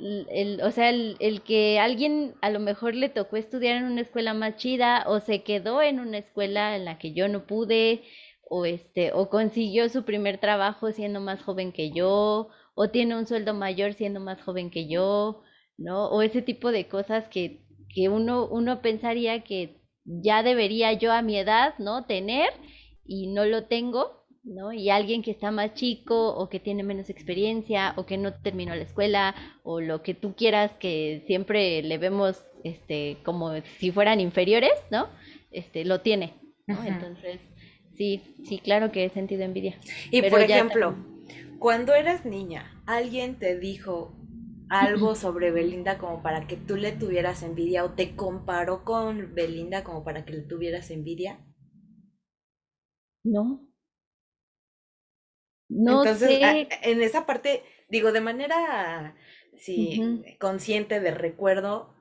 el, 0.00 0.62
o 0.64 0.72
sea, 0.72 0.90
el, 0.90 1.16
el, 1.20 1.42
que 1.42 1.78
alguien 1.78 2.34
a 2.40 2.50
lo 2.50 2.58
mejor 2.58 2.96
le 2.96 3.08
tocó 3.08 3.36
estudiar 3.36 3.76
en 3.76 3.84
una 3.84 4.00
escuela 4.00 4.34
más 4.34 4.56
chida 4.56 5.04
o 5.06 5.20
se 5.20 5.44
quedó 5.44 5.80
en 5.80 6.00
una 6.00 6.18
escuela 6.18 6.74
en 6.74 6.84
la 6.84 6.98
que 6.98 7.12
yo 7.12 7.28
no 7.28 7.46
pude 7.46 8.02
o 8.50 8.64
este 8.64 9.12
o 9.12 9.30
consiguió 9.30 9.88
su 9.88 10.04
primer 10.04 10.38
trabajo 10.38 10.90
siendo 10.90 11.20
más 11.20 11.40
joven 11.40 11.70
que 11.70 11.92
yo 11.92 12.48
o 12.74 12.90
tiene 12.90 13.16
un 13.16 13.28
sueldo 13.28 13.54
mayor 13.54 13.94
siendo 13.94 14.18
más 14.18 14.42
joven 14.42 14.72
que 14.72 14.88
yo 14.88 15.44
¿no? 15.76 16.06
O 16.08 16.22
ese 16.22 16.42
tipo 16.42 16.72
de 16.72 16.88
cosas 16.88 17.26
que, 17.28 17.64
que 17.88 18.08
uno, 18.08 18.46
uno 18.46 18.80
pensaría 18.80 19.44
que 19.44 19.80
ya 20.04 20.42
debería 20.42 20.92
yo 20.92 21.12
a 21.12 21.22
mi 21.22 21.36
edad, 21.36 21.74
¿no? 21.78 22.04
Tener 22.04 22.50
y 23.04 23.28
no 23.28 23.44
lo 23.44 23.64
tengo, 23.64 24.26
¿no? 24.42 24.72
Y 24.72 24.90
alguien 24.90 25.22
que 25.22 25.30
está 25.30 25.50
más 25.50 25.74
chico 25.74 26.34
o 26.34 26.48
que 26.48 26.60
tiene 26.60 26.82
menos 26.82 27.10
experiencia 27.10 27.94
o 27.96 28.06
que 28.06 28.18
no 28.18 28.34
terminó 28.34 28.74
la 28.74 28.82
escuela 28.82 29.34
o 29.62 29.80
lo 29.80 30.02
que 30.02 30.14
tú 30.14 30.34
quieras 30.34 30.72
que 30.78 31.22
siempre 31.26 31.82
le 31.82 31.98
vemos 31.98 32.44
este 32.62 33.18
como 33.24 33.52
si 33.78 33.90
fueran 33.90 34.20
inferiores, 34.20 34.72
¿no? 34.90 35.08
Este 35.50 35.84
lo 35.84 36.00
tiene, 36.00 36.34
¿no? 36.66 36.82
Entonces, 36.84 37.40
sí, 37.96 38.20
sí, 38.44 38.58
claro 38.58 38.92
que 38.92 39.04
he 39.04 39.10
sentido 39.10 39.42
envidia. 39.42 39.78
Y 40.10 40.22
por 40.22 40.40
ejemplo, 40.40 40.96
cuando 41.58 41.94
eras 41.94 42.24
niña, 42.26 42.82
alguien 42.86 43.38
te 43.38 43.58
dijo, 43.58 44.14
algo 44.80 45.14
sobre 45.14 45.50
Belinda 45.50 45.98
como 45.98 46.22
para 46.22 46.46
que 46.46 46.56
tú 46.56 46.76
le 46.76 46.92
tuvieras 46.92 47.42
envidia 47.42 47.84
o 47.84 47.92
te 47.92 48.16
comparó 48.16 48.84
con 48.84 49.34
Belinda 49.34 49.84
como 49.84 50.04
para 50.04 50.24
que 50.24 50.32
le 50.32 50.42
tuvieras 50.42 50.90
envidia? 50.90 51.44
No. 53.24 53.68
No 55.68 56.04
Entonces, 56.04 56.68
en 56.82 57.02
esa 57.02 57.26
parte, 57.26 57.62
digo, 57.88 58.12
de 58.12 58.20
manera 58.20 59.16
sí, 59.56 60.00
consciente 60.38 61.00
de 61.00 61.10
recuerdo, 61.10 61.94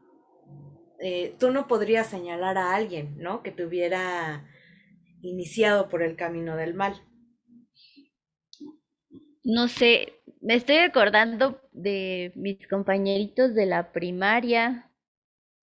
eh, 0.99 1.35
tú 1.39 1.51
no 1.51 1.67
podrías 1.67 2.07
señalar 2.07 2.57
a 2.57 2.75
alguien, 2.75 3.17
¿no? 3.17 3.41
Que 3.43 3.51
te 3.51 3.65
hubiera 3.65 4.47
iniciado 5.21 5.89
por 5.89 6.01
el 6.03 6.15
camino 6.15 6.55
del 6.55 6.73
mal. 6.73 7.01
No 9.43 9.67
sé, 9.67 10.13
me 10.43 10.55
estoy 10.55 10.77
acordando 10.77 11.59
de 11.71 12.33
mis 12.35 12.67
compañeritos 12.67 13.55
de 13.55 13.65
la 13.65 13.93
primaria 13.93 14.89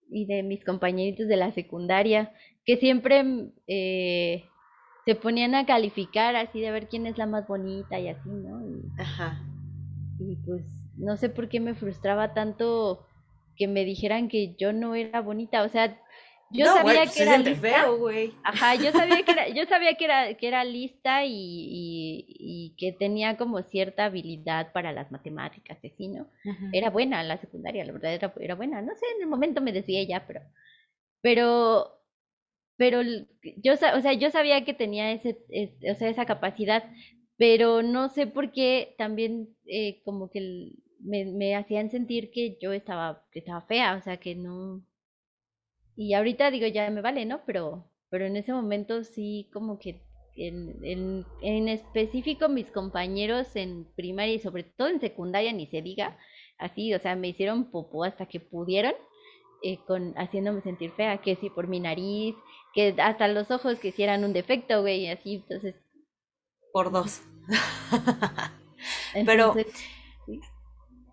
y 0.09 0.25
de 0.25 0.41
mis 0.43 0.65
compañeritos 0.65 1.27
de 1.27 1.37
la 1.37 1.51
secundaria, 1.51 2.33
que 2.65 2.77
siempre 2.77 3.23
eh, 3.67 4.43
se 5.05 5.15
ponían 5.15 5.53
a 5.53 5.65
calificar 5.67 6.35
así 6.35 6.59
de 6.59 6.71
ver 6.71 6.89
quién 6.89 7.05
es 7.05 7.17
la 7.17 7.27
más 7.27 7.47
bonita 7.47 7.99
y 7.99 8.07
así, 8.07 8.29
¿no? 8.29 8.59
Ajá. 8.97 9.39
Y 10.19 10.35
pues 10.37 10.63
no 10.97 11.15
sé 11.15 11.29
por 11.29 11.47
qué 11.47 11.59
me 11.59 11.75
frustraba 11.75 12.33
tanto 12.33 13.05
que 13.55 13.67
me 13.67 13.85
dijeran 13.85 14.29
que 14.29 14.55
yo 14.57 14.73
no 14.73 14.95
era 14.95 15.21
bonita, 15.21 15.63
o 15.63 15.69
sea, 15.69 15.99
yo 16.51 16.65
sabía 16.65 17.05
que 17.05 17.23
era 17.23 17.37
lista. 17.37 17.87
Ajá, 18.43 18.75
yo 18.75 18.91
sabía 18.91 19.23
que 19.23 19.31
era, 19.31 19.47
yo 19.49 19.65
sabía 19.65 19.95
que 19.95 20.05
era, 20.05 20.33
que 20.35 20.47
era 20.47 20.63
lista 20.63 21.25
y, 21.25 22.25
y, 22.27 22.75
que 22.77 22.91
tenía 22.91 23.37
como 23.37 23.61
cierta 23.63 24.05
habilidad 24.05 24.71
para 24.73 24.91
las 24.91 25.11
matemáticas, 25.11 25.77
así, 25.83 26.07
¿no? 26.07 26.27
Era 26.73 26.89
buena 26.89 27.23
la 27.23 27.37
secundaria, 27.37 27.85
la 27.85 27.93
verdad 27.93 28.13
era, 28.13 28.33
era 28.39 28.55
buena. 28.55 28.81
No 28.81 28.93
sé, 28.95 29.05
en 29.15 29.23
el 29.23 29.27
momento 29.27 29.61
me 29.61 29.71
decía 29.71 30.03
ya, 30.03 30.25
pero, 30.27 30.41
pero, 31.21 31.91
pero 32.77 33.01
yo, 33.57 33.73
o 33.73 34.01
sea, 34.01 34.13
yo 34.13 34.29
sabía 34.31 34.63
que 34.65 34.73
tenía 34.73 35.11
ese, 35.11 35.37
o 35.89 35.95
sea, 35.95 36.09
esa 36.09 36.25
capacidad, 36.25 36.83
pero 37.37 37.81
no 37.81 38.09
sé 38.09 38.27
por 38.27 38.51
qué 38.51 38.95
también 38.97 39.49
eh, 39.65 40.01
como 40.03 40.29
que 40.29 40.73
me, 40.99 41.25
me 41.25 41.55
hacían 41.55 41.89
sentir 41.89 42.31
que 42.31 42.57
yo 42.61 42.71
estaba, 42.73 43.25
que 43.31 43.39
estaba 43.39 43.61
fea, 43.61 43.95
o 43.95 44.01
sea, 44.01 44.17
que 44.17 44.35
no 44.35 44.85
y 45.95 46.13
ahorita 46.13 46.51
digo, 46.51 46.67
ya 46.67 46.89
me 46.89 47.01
vale, 47.01 47.25
¿no? 47.25 47.41
Pero, 47.45 47.85
pero 48.09 48.25
en 48.25 48.37
ese 48.37 48.53
momento 48.53 49.03
sí, 49.03 49.49
como 49.53 49.79
que 49.79 50.01
en, 50.35 50.79
en, 50.83 51.25
en 51.41 51.67
específico 51.67 52.49
mis 52.49 52.71
compañeros 52.71 53.55
en 53.55 53.85
primaria 53.95 54.35
y 54.35 54.39
sobre 54.39 54.63
todo 54.63 54.87
en 54.87 55.01
secundaria, 55.01 55.51
ni 55.53 55.67
se 55.67 55.81
diga, 55.81 56.17
así, 56.57 56.93
o 56.93 56.99
sea, 56.99 57.15
me 57.15 57.29
hicieron 57.29 57.71
popó 57.71 58.03
hasta 58.03 58.27
que 58.27 58.39
pudieron, 58.39 58.93
eh, 59.63 59.79
con, 59.85 60.13
haciéndome 60.17 60.61
sentir 60.61 60.91
fea, 60.91 61.21
que 61.21 61.35
sí 61.35 61.49
por 61.49 61.67
mi 61.67 61.79
nariz, 61.79 62.35
que 62.73 62.95
hasta 63.01 63.27
los 63.27 63.51
ojos 63.51 63.79
que 63.79 63.89
hicieran 63.89 64.23
un 64.23 64.33
defecto, 64.33 64.81
güey, 64.81 65.09
así, 65.09 65.35
entonces. 65.35 65.75
Por 66.71 66.91
dos. 66.91 67.21
Pero. 69.25 69.53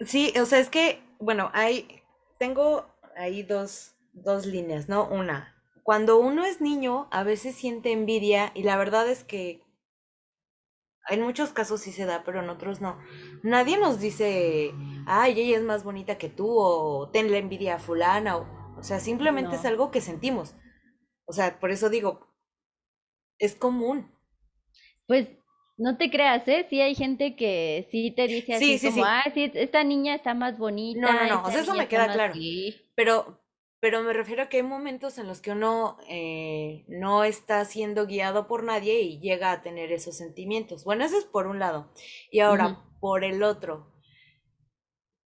sí, 0.01 0.33
o 0.41 0.47
sea, 0.47 0.61
es 0.61 0.71
que, 0.71 1.03
bueno, 1.19 1.51
hay, 1.53 2.03
tengo 2.39 2.87
ahí 3.17 3.43
dos, 3.43 3.97
dos 4.23 4.47
líneas, 4.47 4.89
¿no? 4.89 5.07
Una, 5.09 5.63
cuando 5.83 6.19
uno 6.19 6.45
es 6.45 6.61
niño, 6.61 7.09
a 7.11 7.23
veces 7.25 7.55
siente 7.55 7.93
envidia 7.93 8.53
y 8.55 8.63
la 8.63 8.77
verdad 8.77 9.09
es 9.09 9.25
que 9.25 9.63
en 11.09 11.23
muchos 11.23 11.53
casos 11.53 11.81
sí 11.81 11.93
se 11.93 12.05
da, 12.05 12.23
pero 12.25 12.41
en 12.41 12.51
otros 12.51 12.81
no. 12.81 12.99
Nadie 13.43 13.79
nos 13.79 13.99
dice, 13.99 14.75
ay, 15.07 15.41
ella 15.41 15.57
es 15.57 15.63
más 15.63 15.83
bonita 15.83 16.19
que 16.19 16.29
tú 16.29 16.47
o 16.51 17.09
ten 17.11 17.31
la 17.31 17.39
envidia 17.39 17.77
a 17.77 17.79
fulana 17.79 18.37
o, 18.37 18.47
o 18.79 18.83
sea, 18.83 19.01
simplemente 19.01 19.57
es 19.57 19.65
algo 19.65 19.91
que 19.91 20.01
sentimos. 20.03 20.55
O 21.25 21.33
sea, 21.33 21.59
por 21.61 21.71
eso 21.71 21.89
digo, 21.89 22.29
es 23.39 23.55
común. 23.55 24.11
Pues 25.07 25.29
no 25.77 25.97
te 25.97 26.11
creas, 26.11 26.47
¿eh? 26.49 26.67
Sí 26.69 26.81
hay 26.81 26.95
gente 26.95 27.37
que 27.37 27.89
sí 27.91 28.13
te 28.15 28.27
dice 28.29 28.55
así 28.55 28.65
Sí, 28.67 28.79
sí, 28.79 28.91
como, 28.91 29.05
sí. 29.05 29.05
ah, 29.05 29.25
sí, 29.33 29.51
esta 29.55 29.85
niña 29.85 30.15
está 30.15 30.35
más 30.35 30.59
bonita. 30.59 31.01
No, 31.01 31.13
no, 31.13 31.27
no, 31.27 31.43
o 31.47 31.51
sea, 31.51 31.61
eso 31.61 31.75
me 31.75 31.89
queda 31.89 32.13
claro. 32.13 32.35
sí". 32.35 32.77
Pero, 32.95 33.41
pero 33.81 34.03
me 34.03 34.13
refiero 34.13 34.43
a 34.43 34.49
que 34.49 34.59
hay 34.59 34.63
momentos 34.63 35.19
en 35.19 35.27
los 35.29 35.41
que 35.41 35.53
uno 35.53 35.99
eh, 36.09 36.85
no 36.89 37.25
está 37.25 37.65
siendo 37.65 38.07
guiado 38.07 38.47
por 38.49 38.65
nadie 38.65 39.01
y 39.03 39.21
llega 39.21 39.53
a 39.53 39.63
tener 39.63 39.93
esos 39.93 40.17
sentimientos. 40.17 40.85
Bueno, 40.85 41.05
eso 41.05 41.19
es 41.19 41.25
por 41.25 41.47
un 41.47 41.59
lado. 41.59 41.93
Y 42.31 42.41
ahora, 42.41 42.77
por 43.01 43.25
el 43.25 43.43
otro, 43.43 43.93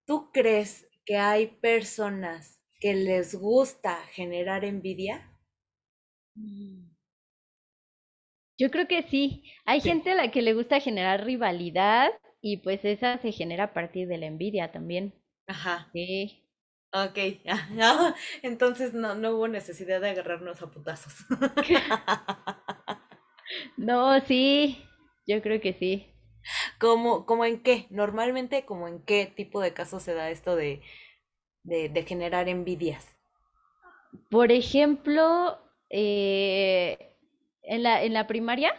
¿tú 0.06 0.30
crees 0.32 0.86
que 1.04 1.16
hay 1.16 1.48
personas 1.48 2.60
que 2.78 2.94
les 2.94 3.34
gusta 3.34 3.96
generar 4.12 4.64
envidia? 4.64 5.36
Mm. 6.38 6.92
Yo 8.58 8.70
creo 8.70 8.88
que 8.88 9.02
sí. 9.02 9.44
Hay 9.66 9.80
Sí. 9.82 9.90
gente 9.90 10.10
a 10.12 10.14
la 10.14 10.30
que 10.30 10.42
le 10.42 10.54
gusta 10.54 10.80
generar 10.80 11.24
rivalidad 11.24 12.10
y 12.40 12.58
pues 12.58 12.84
esa 12.84 13.18
se 13.18 13.32
genera 13.32 13.64
a 13.64 13.74
partir 13.74 14.08
de 14.08 14.18
la 14.18 14.26
envidia 14.26 14.72
también. 14.72 15.14
Ajá, 15.46 15.94
Sí. 15.94 16.41
Ok, 16.92 17.18
ya. 17.74 18.14
Entonces 18.42 18.94
no, 18.94 19.14
no 19.14 19.32
hubo 19.32 19.48
necesidad 19.48 20.00
de 20.00 20.10
agarrarnos 20.10 20.62
a 20.62 20.70
putazos. 20.70 21.12
No, 23.76 24.20
sí. 24.20 24.82
Yo 25.26 25.42
creo 25.42 25.60
que 25.60 25.72
sí. 25.74 26.06
¿Cómo, 26.80 27.26
cómo 27.26 27.44
en 27.44 27.62
qué? 27.62 27.86
Normalmente, 27.90 28.64
¿como 28.64 28.88
en 28.88 29.02
qué 29.04 29.26
tipo 29.26 29.60
de 29.60 29.74
casos 29.74 30.02
se 30.02 30.14
da 30.14 30.30
esto 30.30 30.56
de, 30.56 30.82
de, 31.64 31.88
de 31.88 32.04
generar 32.04 32.48
envidias? 32.48 33.06
Por 34.30 34.50
ejemplo, 34.52 35.58
eh, 35.90 37.14
en 37.62 37.82
la, 37.82 38.02
en 38.02 38.14
la 38.14 38.26
primaria, 38.26 38.72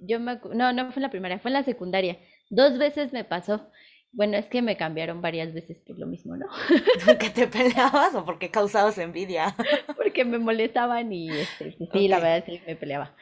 yo 0.00 0.20
me, 0.20 0.40
no, 0.54 0.72
no 0.72 0.86
fue 0.92 0.96
en 1.00 1.02
la 1.02 1.10
primaria, 1.10 1.38
fue 1.38 1.50
en 1.50 1.54
la 1.54 1.62
secundaria. 1.64 2.18
Dos 2.50 2.78
veces 2.78 3.12
me 3.12 3.24
pasó. 3.24 3.70
Bueno, 4.12 4.36
es 4.36 4.46
que 4.46 4.60
me 4.60 4.76
cambiaron 4.76 5.22
varias 5.22 5.54
veces 5.54 5.78
por 5.86 5.98
lo 5.98 6.06
mismo, 6.06 6.36
¿no? 6.36 6.46
¿Que 7.18 7.30
te 7.30 7.46
peleabas 7.46 8.14
o 8.14 8.24
porque 8.24 8.50
causabas 8.50 8.98
envidia? 8.98 9.56
Porque 9.96 10.24
me 10.24 10.38
molestaban 10.38 11.12
y 11.12 11.30
este, 11.30 11.72
sí, 11.72 11.88
sí, 11.92 12.08
la 12.08 12.18
verdad 12.18 12.44
sí 12.46 12.60
me 12.66 12.76
peleaba. 12.76 13.16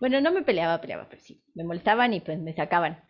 Bueno, 0.00 0.20
no 0.20 0.32
me 0.32 0.42
peleaba, 0.42 0.80
peleaba, 0.80 1.08
pero 1.08 1.22
sí, 1.22 1.42
me 1.54 1.64
molestaban 1.64 2.12
y 2.12 2.20
pues 2.20 2.38
me 2.40 2.54
sacaban. 2.54 3.02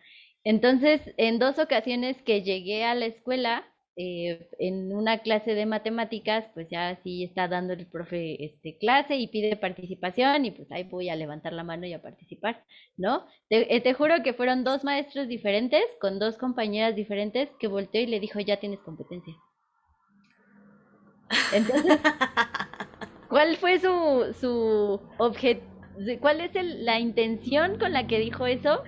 Entonces, 0.45 1.01
en 1.17 1.39
dos 1.39 1.59
ocasiones 1.59 2.21
que 2.21 2.43
llegué 2.43 2.85
a 2.85 2.95
la 2.95 3.07
escuela, 3.07 3.65
eh, 3.97 4.49
en 4.59 4.93
una 4.95 5.19
clase 5.19 5.53
de 5.55 5.65
matemáticas, 5.65 6.45
pues 6.53 6.69
ya 6.69 6.97
sí 7.03 7.23
está 7.23 7.47
dando 7.47 7.73
el 7.73 7.87
profe 7.87 8.43
este, 8.45 8.77
clase 8.77 9.15
y 9.17 9.27
pide 9.27 9.55
participación 9.57 10.45
y 10.45 10.51
pues 10.51 10.71
ahí 10.71 10.83
voy 10.83 11.09
a 11.09 11.15
levantar 11.15 11.53
la 11.53 11.63
mano 11.63 11.85
y 11.87 11.93
a 11.93 12.01
participar, 12.01 12.63
¿no? 12.97 13.25
Te, 13.49 13.75
eh, 13.75 13.81
te 13.81 13.93
juro 13.93 14.23
que 14.23 14.33
fueron 14.33 14.63
dos 14.63 14.83
maestros 14.83 15.27
diferentes 15.27 15.83
con 16.01 16.19
dos 16.19 16.37
compañeras 16.37 16.95
diferentes 16.95 17.49
que 17.59 17.67
volteó 17.67 18.01
y 18.01 18.07
le 18.07 18.19
dijo, 18.19 18.39
ya 18.39 18.57
tienes 18.59 18.79
competencia. 18.81 19.33
Entonces, 21.49 22.01
¿Cuál 23.27 23.57
fue 23.57 23.79
su, 23.79 24.33
su 24.39 25.01
objetivo? 25.17 25.65
¿Cuál 26.21 26.41
es 26.41 26.55
el- 26.55 26.85
la 26.85 26.99
intención 26.99 27.77
con 27.77 27.93
la 27.93 28.07
que 28.07 28.19
dijo 28.19 28.45
eso? 28.47 28.83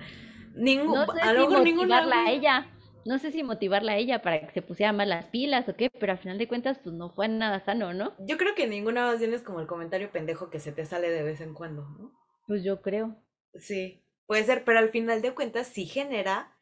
Ningún, 0.54 0.94
No 0.94 1.06
sé 1.08 1.28
a 1.28 1.32
si 1.34 1.46
motivarla 1.48 2.24
a 2.26 2.32
ella. 2.32 2.66
No 3.08 3.18
sé 3.18 3.32
si 3.32 3.42
motivarla 3.42 3.92
a 3.92 3.96
ella 3.96 4.20
para 4.20 4.38
que 4.46 4.52
se 4.52 4.60
pusiera 4.60 4.92
más 4.92 5.08
las 5.08 5.24
pilas 5.24 5.66
o 5.66 5.74
qué, 5.74 5.88
pero 5.88 6.12
al 6.12 6.18
final 6.18 6.36
de 6.36 6.46
cuentas, 6.46 6.78
pues 6.78 6.94
no 6.94 7.08
fue 7.08 7.26
nada 7.26 7.58
sano, 7.64 7.94
¿no? 7.94 8.12
Yo 8.26 8.36
creo 8.36 8.54
que 8.54 8.66
ninguna 8.66 9.06
más 9.06 9.18
bien 9.18 9.32
es 9.32 9.40
como 9.42 9.60
el 9.60 9.66
comentario 9.66 10.12
pendejo 10.12 10.50
que 10.50 10.60
se 10.60 10.72
te 10.72 10.84
sale 10.84 11.08
de 11.08 11.22
vez 11.22 11.40
en 11.40 11.54
cuando, 11.54 11.88
¿no? 11.88 12.12
Pues 12.46 12.62
yo 12.62 12.82
creo. 12.82 13.16
Sí, 13.54 14.04
puede 14.26 14.44
ser, 14.44 14.62
pero 14.62 14.78
al 14.78 14.90
final 14.90 15.22
de 15.22 15.34
cuentas 15.34 15.68
sí 15.68 15.86
genera 15.86 16.54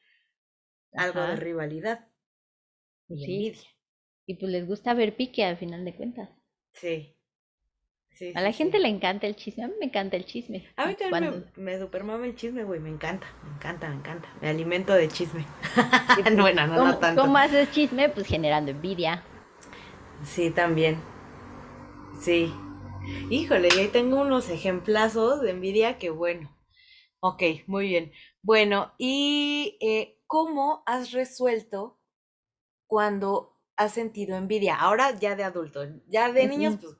algo 0.92 1.20
de 1.20 1.34
rivalidad 1.34 2.06
y 3.08 3.16
Sí. 3.24 3.24
envidia. 3.24 3.68
Y 4.26 4.34
pues 4.36 4.52
les 4.52 4.68
gusta 4.68 4.94
ver 4.94 5.16
pique 5.16 5.44
al 5.44 5.56
final 5.56 5.84
de 5.84 5.96
cuentas. 5.96 6.30
Sí. 6.72 7.15
Sí, 8.18 8.32
A 8.34 8.40
la 8.40 8.50
sí, 8.50 8.58
gente 8.58 8.78
sí. 8.78 8.82
le 8.82 8.88
encanta 8.88 9.26
el 9.26 9.36
chisme. 9.36 9.64
A 9.64 9.68
mí 9.68 9.74
me 9.78 9.86
encanta 9.86 10.16
el 10.16 10.24
chisme. 10.24 10.66
A 10.76 10.86
mí 10.86 10.94
también 10.94 11.10
Cuando- 11.32 11.46
me, 11.56 11.62
me 11.72 11.78
supermama 11.78 12.24
el 12.24 12.34
chisme, 12.34 12.64
güey, 12.64 12.80
me 12.80 12.88
encanta, 12.88 13.26
me 13.44 13.50
encanta, 13.56 13.88
me 13.90 13.96
encanta. 13.96 14.28
Me 14.40 14.48
alimento 14.48 14.94
de 14.94 15.08
chisme. 15.08 15.44
pues, 15.74 16.36
bueno, 16.36 16.66
no, 16.66 16.76
¿cómo, 16.76 16.86
no 16.92 16.98
tanto. 16.98 17.20
¿Cómo 17.20 17.36
haces 17.36 17.70
chisme? 17.72 18.08
Pues 18.08 18.26
generando 18.26 18.70
envidia. 18.70 19.22
Sí, 20.24 20.50
también. 20.50 20.98
Sí. 22.18 22.50
Híjole, 23.28 23.68
y 23.76 23.80
ahí 23.80 23.88
tengo 23.88 24.22
unos 24.22 24.48
ejemplazos 24.48 25.42
de 25.42 25.50
envidia 25.50 25.98
que 25.98 26.08
bueno. 26.08 26.56
Ok, 27.20 27.42
muy 27.66 27.88
bien. 27.88 28.12
Bueno, 28.42 28.94
¿y 28.98 29.76
eh, 29.82 30.18
cómo 30.26 30.82
has 30.86 31.12
resuelto 31.12 32.00
cuando 32.86 33.58
has 33.76 33.92
sentido 33.92 34.36
envidia? 34.36 34.74
Ahora 34.76 35.16
ya 35.18 35.36
de 35.36 35.44
adulto, 35.44 35.84
ya 36.08 36.32
de 36.32 36.46
niños, 36.46 36.78
pues, 36.80 36.96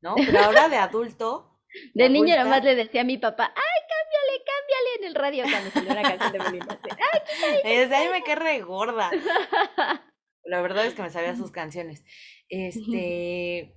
¿no? 0.00 0.14
Pero 0.16 0.40
ahora 0.40 0.68
de 0.68 0.76
adulto, 0.76 1.48
De 1.94 2.08
niño 2.08 2.34
nada 2.36 2.48
más 2.48 2.64
le 2.64 2.74
decía 2.74 3.02
a 3.02 3.04
mi 3.04 3.18
papá, 3.18 3.52
¡ay, 3.54 3.80
cámbiale, 3.88 4.44
cámbiale! 4.44 4.88
En 4.98 5.04
el 5.04 5.14
radio 5.14 5.44
cuando 5.44 5.70
salió 5.70 5.92
una 5.92 6.02
canción 6.02 6.32
de 6.32 6.38
así, 6.38 6.58
¡Ay! 6.90 7.60
desde 7.64 7.94
ahí 7.94 8.08
me 8.08 8.22
quedé 8.22 8.36
re 8.36 8.60
gorda. 8.60 9.10
La 10.44 10.62
verdad 10.62 10.86
es 10.86 10.94
que 10.94 11.02
me 11.02 11.10
sabía 11.10 11.36
sus 11.36 11.50
canciones. 11.50 12.04
Este, 12.48 13.76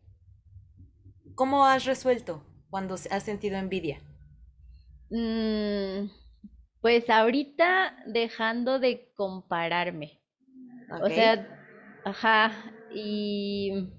¿cómo 1.36 1.66
has 1.66 1.84
resuelto 1.84 2.46
cuando 2.70 2.94
has 2.94 3.24
sentido 3.24 3.58
envidia? 3.58 4.02
Mm, 5.10 6.10
pues 6.80 7.10
ahorita 7.10 7.98
dejando 8.06 8.80
de 8.80 9.12
compararme. 9.16 10.22
O 11.02 11.10
sea, 11.10 11.46
ajá, 12.06 12.54
y, 12.94 13.90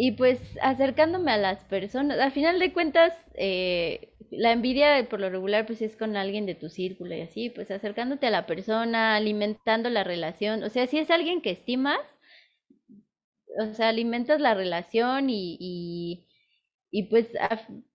y 0.00 0.12
pues 0.12 0.40
acercándome 0.62 1.32
a 1.32 1.36
las 1.36 1.64
personas. 1.64 2.20
Al 2.20 2.30
final 2.30 2.60
de 2.60 2.72
cuentas, 2.72 3.12
eh, 3.34 4.12
la 4.30 4.52
envidia 4.52 5.04
por 5.08 5.18
lo 5.18 5.28
regular 5.28 5.66
pues 5.66 5.82
es 5.82 5.96
con 5.96 6.16
alguien 6.16 6.46
de 6.46 6.54
tu 6.54 6.68
círculo 6.68 7.16
y 7.16 7.22
así, 7.22 7.50
pues 7.50 7.68
acercándote 7.72 8.28
a 8.28 8.30
la 8.30 8.46
persona, 8.46 9.16
alimentando 9.16 9.90
la 9.90 10.04
relación. 10.04 10.62
O 10.62 10.68
sea, 10.68 10.86
si 10.86 10.98
es 10.98 11.10
alguien 11.10 11.42
que 11.42 11.50
estimas, 11.50 11.98
o 13.58 13.74
sea, 13.74 13.88
alimentas 13.88 14.40
la 14.40 14.54
relación 14.54 15.30
y, 15.30 15.56
y, 15.58 16.27
y 16.90 17.04
pues 17.04 17.28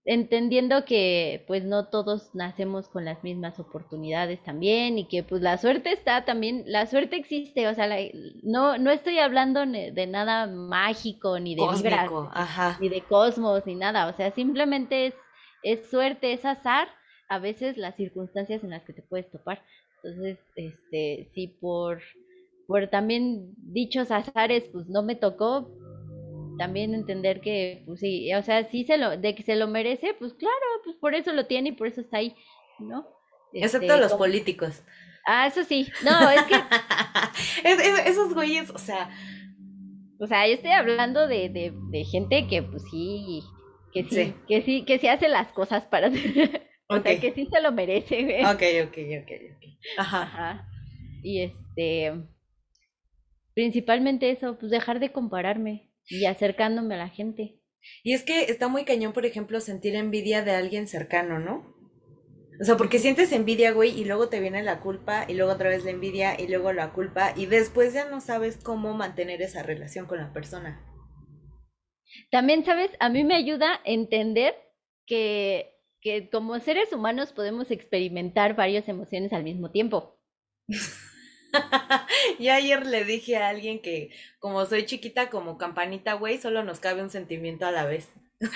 entendiendo 0.05 0.85
que 0.85 1.43
pues 1.47 1.63
no 1.63 1.87
todos 1.87 2.35
nacemos 2.35 2.87
con 2.89 3.05
las 3.05 3.23
mismas 3.23 3.59
oportunidades 3.59 4.43
también 4.43 4.99
y 4.99 5.07
que 5.07 5.23
pues 5.23 5.41
la 5.41 5.57
suerte 5.57 5.91
está 5.93 6.25
también, 6.25 6.63
la 6.67 6.85
suerte 6.85 7.15
existe, 7.15 7.67
o 7.67 7.73
sea, 7.73 7.87
la- 7.87 8.01
no, 8.43 8.77
no 8.77 8.91
estoy 8.91 9.17
hablando 9.19 9.65
de 9.65 10.07
nada 10.07 10.47
mágico 10.47 11.39
ni 11.39 11.55
de 11.55 11.61
Cósmico, 11.61 12.29
ajá. 12.33 12.77
ni 12.81 12.89
de 12.89 13.01
cosmos 13.01 13.65
ni 13.65 13.75
nada, 13.75 14.07
o 14.07 14.13
sea, 14.15 14.31
simplemente 14.31 15.07
es, 15.07 15.15
es 15.63 15.89
suerte, 15.89 16.33
es 16.33 16.45
azar, 16.45 16.87
a 17.29 17.39
veces 17.39 17.77
las 17.77 17.95
circunstancias 17.95 18.63
en 18.63 18.71
las 18.71 18.83
que 18.83 18.93
te 18.93 19.01
puedes 19.01 19.31
topar. 19.31 19.61
Entonces, 20.03 20.37
este, 20.55 21.29
si 21.33 21.47
por, 21.47 22.01
por 22.67 22.87
también 22.89 23.53
dichos 23.57 24.11
azares, 24.11 24.65
pues 24.71 24.87
no 24.87 25.01
me 25.03 25.15
tocó, 25.15 25.69
también 26.57 26.93
entender 26.93 27.41
que, 27.41 27.83
pues 27.85 27.99
sí, 27.99 28.33
o 28.33 28.41
sea, 28.43 28.69
sí 28.69 28.83
se 28.85 28.97
lo, 28.97 29.17
de 29.17 29.35
que 29.35 29.43
se 29.43 29.55
lo 29.55 29.67
merece, 29.67 30.13
pues 30.13 30.33
claro, 30.33 30.55
pues 30.83 30.95
por 30.97 31.15
eso 31.15 31.31
lo 31.33 31.45
tiene 31.45 31.69
y 31.69 31.73
por 31.73 31.87
eso 31.87 32.01
está 32.01 32.17
ahí, 32.17 32.35
¿no? 32.79 33.07
Excepto 33.53 33.85
Este, 33.87 33.97
los 33.99 34.11
como- 34.11 34.19
políticos. 34.25 34.83
Ah, 35.25 35.47
eso 35.47 35.63
sí, 35.63 35.87
no, 36.03 36.29
es 36.31 36.43
que, 36.43 36.55
Es- 37.63 37.79
es- 37.79 38.05
esos 38.07 38.33
güeyes, 38.33 38.69
o 38.71 38.77
sea, 38.77 39.09
o 40.19 40.27
sea, 40.27 40.47
yo 40.47 40.53
estoy 40.53 40.71
hablando 40.71 41.27
de, 41.27 41.49
de, 41.49 41.73
de 41.91 42.03
gente 42.05 42.47
que, 42.47 42.61
pues 42.63 42.83
sí, 42.91 43.41
que 43.93 44.03
sí, 44.03 44.09
Sí. 44.15 44.33
que 44.47 44.61
sí, 44.61 44.83
que 44.85 44.99
sí 44.99 45.07
hace 45.07 45.27
las 45.29 45.51
cosas 45.53 45.85
para, 45.85 46.07
o 46.89 46.95
ok, 46.97 47.03
sea, 47.03 47.19
que 47.19 47.31
sí 47.33 47.47
se 47.51 47.61
lo 47.61 47.71
merece, 47.71 48.23
güey. 48.23 48.43
ok, 48.43 48.87
ok, 48.89 48.97
ok, 49.21 49.31
ok. 49.55 49.63
Ajá. 49.97 50.21
Ajá. 50.23 50.67
Y 51.23 51.41
este, 51.41 52.11
principalmente 53.53 54.29
eso, 54.31 54.57
pues 54.59 54.71
dejar 54.71 54.99
de 54.99 55.11
compararme 55.11 55.89
y 56.07 56.25
acercándome 56.25 56.95
a 56.95 56.99
la 56.99 57.09
gente. 57.09 57.59
Y 58.03 58.13
es 58.13 58.23
que 58.23 58.43
está 58.43 58.67
muy 58.67 58.85
cañón, 58.85 59.13
por 59.13 59.25
ejemplo, 59.25 59.59
sentir 59.59 59.95
envidia 59.95 60.41
de 60.41 60.51
alguien 60.51 60.87
cercano, 60.87 61.39
¿no? 61.39 61.73
O 62.61 62.65
sea, 62.65 62.77
porque 62.77 62.99
sientes 62.99 63.31
envidia, 63.31 63.71
güey, 63.71 63.99
y 63.99 64.05
luego 64.05 64.29
te 64.29 64.39
viene 64.39 64.63
la 64.63 64.79
culpa, 64.79 65.25
y 65.27 65.33
luego 65.33 65.51
otra 65.51 65.69
vez 65.69 65.83
la 65.83 65.91
envidia, 65.91 66.39
y 66.39 66.47
luego 66.47 66.71
la 66.71 66.93
culpa, 66.93 67.33
y 67.35 67.47
después 67.47 67.93
ya 67.93 68.05
no 68.09 68.21
sabes 68.21 68.57
cómo 68.57 68.93
mantener 68.93 69.41
esa 69.41 69.63
relación 69.63 70.05
con 70.05 70.19
la 70.19 70.31
persona. 70.31 70.81
También, 72.31 72.63
¿sabes? 72.63 72.91
A 72.99 73.09
mí 73.09 73.23
me 73.23 73.35
ayuda 73.35 73.75
a 73.75 73.81
entender 73.85 74.53
que, 75.07 75.75
que 75.99 76.29
como 76.29 76.59
seres 76.59 76.93
humanos 76.93 77.33
podemos 77.33 77.71
experimentar 77.71 78.55
varias 78.55 78.87
emociones 78.87 79.33
al 79.33 79.43
mismo 79.43 79.71
tiempo. 79.71 80.19
Y 82.39 82.49
ayer 82.49 82.85
le 82.85 83.03
dije 83.05 83.37
a 83.37 83.49
alguien 83.49 83.81
que 83.81 84.11
como 84.39 84.65
soy 84.65 84.85
chiquita 84.85 85.29
como 85.29 85.57
campanita, 85.57 86.13
güey, 86.13 86.37
solo 86.37 86.63
nos 86.63 86.79
cabe 86.79 87.01
un 87.01 87.09
sentimiento 87.09 87.65
a 87.65 87.71
la 87.71 87.85
vez. 87.85 88.09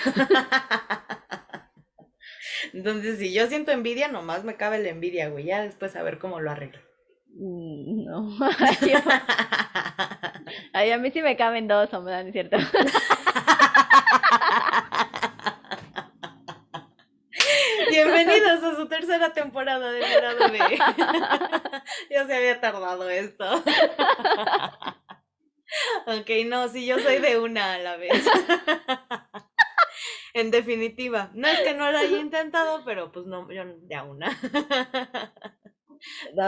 Entonces, 2.72 3.18
si 3.18 3.32
yo 3.32 3.46
siento 3.46 3.72
envidia, 3.72 4.08
nomás 4.08 4.44
me 4.44 4.56
cabe 4.56 4.78
la 4.78 4.88
envidia, 4.90 5.28
güey. 5.28 5.44
Ya 5.44 5.62
después 5.62 5.96
a 5.96 6.02
ver 6.02 6.18
cómo 6.18 6.40
lo 6.40 6.50
arreglo. 6.50 6.80
Mm, 7.34 8.04
No. 8.04 8.36
Ay, 10.72 10.90
a 10.92 10.98
mí 10.98 11.10
sí 11.10 11.22
me 11.22 11.36
caben 11.36 11.68
dos, 11.68 11.92
hombre, 11.94 12.14
¿no 12.22 12.28
es 12.28 12.32
cierto? 12.32 12.56
Bienvenidos 18.04 18.62
a 18.62 18.76
su 18.76 18.86
tercera 18.86 19.32
temporada 19.32 19.90
de 19.90 19.98
Mira 19.98 20.34
Bebé. 20.34 20.60
ya 22.10 22.26
se 22.26 22.36
había 22.36 22.60
tardado 22.60 23.10
esto. 23.10 23.44
ok, 26.06 26.30
no, 26.46 26.68
sí, 26.68 26.86
yo 26.86 27.00
soy 27.00 27.18
de 27.18 27.40
una 27.40 27.74
a 27.74 27.78
la 27.78 27.96
vez. 27.96 28.12
en 30.34 30.52
definitiva, 30.52 31.32
no 31.34 31.48
es 31.48 31.58
que 31.58 31.74
no 31.74 31.90
lo 31.90 31.98
haya 31.98 32.18
intentado, 32.18 32.84
pero 32.84 33.10
pues 33.10 33.26
no, 33.26 33.50
yo 33.50 33.64
de 33.66 33.94
a 33.96 34.04
una. 34.04 34.30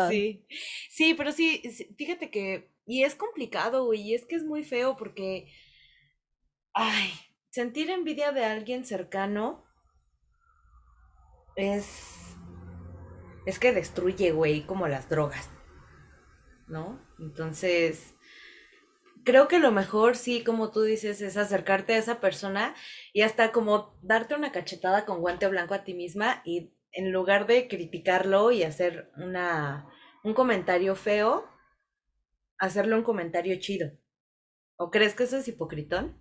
Sí, 0.08 0.46
sí, 0.88 1.14
pero 1.14 1.32
sí, 1.32 1.62
sí, 1.72 1.92
fíjate 1.98 2.30
que, 2.30 2.70
y 2.86 3.02
es 3.02 3.16
complicado, 3.16 3.86
güey, 3.86 4.02
y 4.02 4.14
es 4.14 4.24
que 4.24 4.36
es 4.36 4.44
muy 4.44 4.62
feo 4.62 4.96
porque, 4.96 5.52
ay, 6.74 7.10
sentir 7.50 7.90
envidia 7.90 8.30
de 8.30 8.44
alguien 8.44 8.84
cercano 8.84 9.64
es, 11.56 12.36
es 13.46 13.58
que 13.58 13.72
destruye, 13.72 14.32
güey, 14.32 14.62
como 14.62 14.88
las 14.88 15.08
drogas, 15.08 15.50
¿no? 16.68 17.00
Entonces, 17.18 18.14
creo 19.24 19.48
que 19.48 19.58
lo 19.58 19.70
mejor, 19.72 20.16
sí, 20.16 20.44
como 20.44 20.70
tú 20.70 20.82
dices, 20.82 21.20
es 21.20 21.36
acercarte 21.36 21.94
a 21.94 21.98
esa 21.98 22.20
persona 22.20 22.74
y 23.12 23.22
hasta 23.22 23.52
como 23.52 23.98
darte 24.02 24.34
una 24.34 24.52
cachetada 24.52 25.04
con 25.06 25.20
guante 25.20 25.46
blanco 25.48 25.74
a 25.74 25.84
ti 25.84 25.94
misma 25.94 26.42
y 26.44 26.72
en 26.92 27.12
lugar 27.12 27.46
de 27.46 27.68
criticarlo 27.68 28.50
y 28.50 28.62
hacer 28.64 29.10
una, 29.16 29.88
un 30.24 30.34
comentario 30.34 30.96
feo, 30.96 31.48
hacerle 32.58 32.96
un 32.96 33.02
comentario 33.02 33.58
chido. 33.58 33.92
¿O 34.76 34.90
crees 34.90 35.14
que 35.14 35.24
eso 35.24 35.36
es 35.38 35.48
hipocritón? 35.48 36.19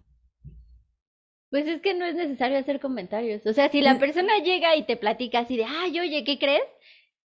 Pues 1.50 1.68
es 1.68 1.82
que 1.82 1.94
no 1.94 2.06
es 2.06 2.16
necesario 2.16 2.58
hacer 2.58 2.80
comentarios. 2.80 3.46
O 3.46 3.54
sea, 3.54 3.70
si 3.70 3.82
la 3.82 3.98
persona 3.98 4.38
llega 4.38 4.76
y 4.76 4.84
te 4.84 4.98
platica 4.98 5.40
así 5.40 5.58
de, 5.58 5.66
ay, 5.66 6.00
oye, 6.00 6.24
¿qué 6.24 6.38
crees? 6.38 6.64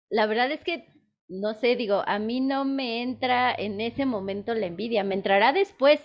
La 0.09 0.25
verdad 0.25 0.49
es 0.51 0.61
que, 0.61 0.87
no 1.27 1.53
sé, 1.53 1.75
digo, 1.75 2.01
a 2.05 2.17
mí 2.19 2.39
no 2.39 2.63
me 2.63 3.01
entra 3.01 3.53
en 3.53 3.81
ese 3.81 4.05
momento 4.05 4.53
la 4.53 4.67
envidia, 4.67 5.03
me 5.03 5.15
entrará 5.15 5.51
después. 5.51 5.99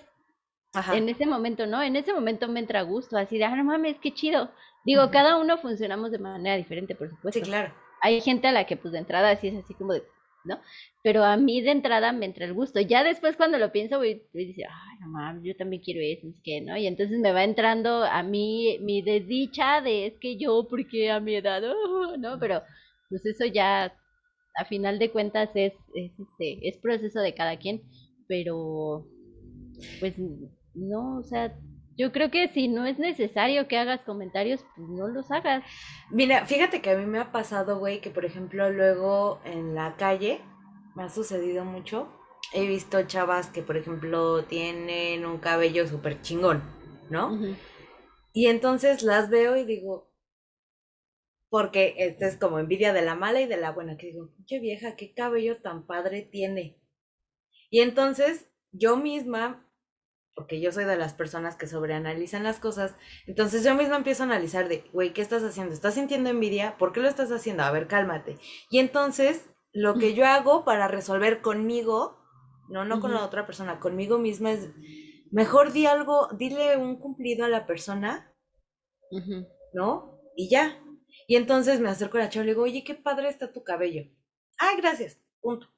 Ajá. 0.72 0.96
En 0.96 1.08
ese 1.08 1.26
momento 1.26 1.66
no, 1.66 1.82
en 1.82 1.96
ese 1.96 2.12
momento 2.12 2.48
me 2.48 2.60
entra 2.60 2.82
gusto, 2.82 3.16
así 3.16 3.38
de, 3.38 3.44
ah, 3.44 3.54
no 3.54 3.64
mames, 3.64 3.96
qué 4.00 4.12
chido. 4.12 4.50
Digo, 4.84 5.10
cada 5.10 5.36
uno 5.36 5.58
funcionamos 5.58 6.10
de 6.10 6.18
manera 6.18 6.56
diferente, 6.56 6.94
por 6.94 7.10
supuesto. 7.10 7.40
Sí, 7.40 7.44
claro. 7.44 7.72
Hay 8.02 8.20
gente 8.20 8.48
a 8.48 8.52
la 8.52 8.64
que 8.64 8.76
pues 8.76 8.92
de 8.92 8.98
entrada 8.98 9.36
sí 9.36 9.48
es 9.48 9.56
así 9.56 9.74
como 9.74 9.92
de, 9.92 10.02
¿no? 10.44 10.60
Pero 11.02 11.24
a 11.24 11.36
mí 11.36 11.60
de 11.60 11.70
entrada 11.70 12.12
me 12.12 12.26
entra 12.26 12.44
el 12.46 12.54
gusto. 12.54 12.80
Ya 12.80 13.04
después 13.04 13.36
cuando 13.36 13.58
lo 13.58 13.72
pienso, 13.72 13.98
voy 13.98 14.22
y 14.32 14.46
dice, 14.46 14.64
ay, 14.64 14.98
no 15.00 15.08
mames, 15.08 15.44
yo 15.44 15.56
también 15.56 15.82
quiero 15.82 16.00
eso, 16.00 16.30
sé 16.32 16.40
qué, 16.44 16.60
¿no? 16.60 16.76
Y 16.76 16.86
entonces 16.86 17.18
me 17.18 17.32
va 17.32 17.44
entrando 17.44 18.04
a 18.04 18.22
mí 18.22 18.78
mi 18.80 19.02
desdicha 19.02 19.80
de 19.80 20.06
es 20.06 20.14
que 20.18 20.36
yo, 20.36 20.66
porque 20.68 21.10
a 21.10 21.20
mi 21.20 21.34
edad, 21.36 21.62
Oh, 21.64 22.16
¿no? 22.18 22.38
Pero 22.38 22.62
pues 23.08 23.24
eso 23.26 23.44
ya, 23.46 23.92
a 24.56 24.64
final 24.66 24.98
de 24.98 25.10
cuentas, 25.10 25.50
es, 25.54 25.72
es, 25.94 26.12
este, 26.18 26.68
es 26.68 26.76
proceso 26.78 27.20
de 27.20 27.34
cada 27.34 27.58
quien, 27.58 27.82
pero 28.28 29.06
pues 29.98 30.14
no, 30.74 31.18
o 31.18 31.22
sea, 31.24 31.54
yo 32.00 32.12
creo 32.12 32.30
que 32.30 32.48
si 32.48 32.68
no 32.68 32.86
es 32.86 32.98
necesario 32.98 33.68
que 33.68 33.76
hagas 33.76 34.00
comentarios, 34.00 34.64
pues 34.74 34.88
no 34.88 35.06
los 35.06 35.30
hagas. 35.30 35.62
Mira, 36.10 36.46
fíjate 36.46 36.80
que 36.80 36.90
a 36.90 36.96
mí 36.96 37.04
me 37.04 37.18
ha 37.18 37.30
pasado, 37.30 37.78
güey, 37.78 38.00
que 38.00 38.08
por 38.08 38.24
ejemplo 38.24 38.70
luego 38.70 39.40
en 39.44 39.74
la 39.74 39.96
calle 39.96 40.40
me 40.96 41.02
ha 41.02 41.10
sucedido 41.10 41.66
mucho. 41.66 42.08
He 42.54 42.66
visto 42.66 43.02
chavas 43.02 43.48
que, 43.48 43.62
por 43.62 43.76
ejemplo, 43.76 44.44
tienen 44.44 45.26
un 45.26 45.38
cabello 45.38 45.86
súper 45.86 46.22
chingón, 46.22 46.62
¿no? 47.10 47.38
Y 48.32 48.46
entonces 48.46 49.02
las 49.02 49.28
veo 49.28 49.56
y 49.56 49.64
digo, 49.64 50.10
porque 51.50 51.96
esta 51.98 52.26
es 52.26 52.36
como 52.36 52.58
envidia 52.58 52.94
de 52.94 53.02
la 53.02 53.14
mala 53.14 53.42
y 53.42 53.46
de 53.46 53.58
la 53.58 53.72
buena, 53.72 53.98
que 53.98 54.06
digo, 54.06 54.30
pinche 54.36 54.58
vieja, 54.58 54.96
qué 54.96 55.12
cabello 55.12 55.60
tan 55.60 55.86
padre 55.86 56.22
tiene. 56.22 56.80
Y 57.68 57.80
entonces 57.80 58.46
yo 58.72 58.96
misma, 58.96 59.69
porque 60.34 60.60
yo 60.60 60.72
soy 60.72 60.84
de 60.84 60.96
las 60.96 61.14
personas 61.14 61.56
que 61.56 61.66
sobreanalizan 61.66 62.44
las 62.44 62.58
cosas, 62.58 62.94
entonces 63.26 63.64
yo 63.64 63.74
misma 63.74 63.96
empiezo 63.96 64.22
a 64.22 64.26
analizar 64.26 64.68
de, 64.68 64.88
güey, 64.92 65.12
¿qué 65.12 65.22
estás 65.22 65.42
haciendo? 65.42 65.72
¿Estás 65.74 65.94
sintiendo 65.94 66.30
envidia? 66.30 66.76
¿Por 66.78 66.92
qué 66.92 67.00
lo 67.00 67.08
estás 67.08 67.30
haciendo? 67.30 67.62
A 67.62 67.70
ver, 67.70 67.86
cálmate. 67.86 68.38
Y 68.70 68.78
entonces 68.78 69.50
lo 69.72 69.94
que 69.94 70.14
yo 70.14 70.26
hago 70.26 70.64
para 70.64 70.88
resolver 70.88 71.42
conmigo, 71.42 72.18
no, 72.68 72.84
no 72.84 73.00
con 73.00 73.12
la 73.12 73.24
otra 73.24 73.46
persona, 73.46 73.80
conmigo 73.80 74.18
misma 74.18 74.52
es, 74.52 74.70
mejor 75.30 75.72
di 75.72 75.86
algo, 75.86 76.28
dile 76.36 76.76
un 76.76 76.98
cumplido 76.98 77.44
a 77.44 77.48
la 77.48 77.66
persona. 77.66 78.34
¿no? 79.72 80.20
Y 80.36 80.48
ya. 80.48 80.82
Y 81.26 81.36
entonces 81.36 81.80
me 81.80 81.88
acerco 81.88 82.18
a 82.18 82.20
la 82.20 82.28
chava 82.28 82.44
y 82.44 82.46
le 82.46 82.52
digo, 82.52 82.62
oye, 82.62 82.84
qué 82.84 82.94
padre 82.94 83.28
está 83.28 83.52
tu 83.52 83.62
cabello. 83.62 84.04
Ay, 84.58 84.76
gracias, 84.76 85.18
punto. 85.40 85.68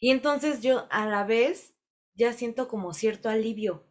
Y 0.00 0.10
entonces 0.10 0.62
yo 0.62 0.86
a 0.90 1.06
la 1.06 1.24
vez 1.24 1.74
ya 2.20 2.34
siento 2.34 2.68
como 2.68 2.92
cierto 2.92 3.30
alivio. 3.30 3.82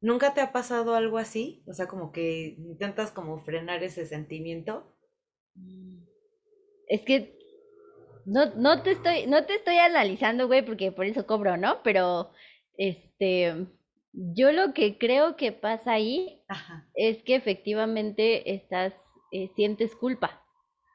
¿Nunca 0.00 0.32
te 0.32 0.40
ha 0.40 0.50
pasado 0.50 0.94
algo 0.94 1.18
así? 1.18 1.62
O 1.66 1.74
sea, 1.74 1.86
como 1.86 2.12
que 2.12 2.56
intentas 2.58 3.12
como 3.12 3.44
frenar 3.44 3.82
ese 3.82 4.06
sentimiento. 4.06 4.96
Es 6.88 7.02
que 7.02 7.36
no, 8.24 8.46
no 8.54 8.82
te 8.82 8.92
estoy, 8.92 9.26
no 9.26 9.44
te 9.44 9.56
estoy 9.56 9.76
analizando, 9.76 10.46
güey, 10.46 10.64
porque 10.64 10.92
por 10.92 11.04
eso 11.04 11.26
cobro, 11.26 11.56
¿no? 11.58 11.82
Pero, 11.82 12.30
este, 12.78 13.66
yo 14.12 14.52
lo 14.52 14.72
que 14.72 14.96
creo 14.96 15.36
que 15.36 15.52
pasa 15.52 15.92
ahí 15.92 16.42
Ajá. 16.48 16.88
es 16.94 17.22
que 17.22 17.34
efectivamente 17.34 18.54
estás, 18.54 18.94
eh, 19.30 19.50
sientes 19.56 19.94
culpa. 19.94 20.42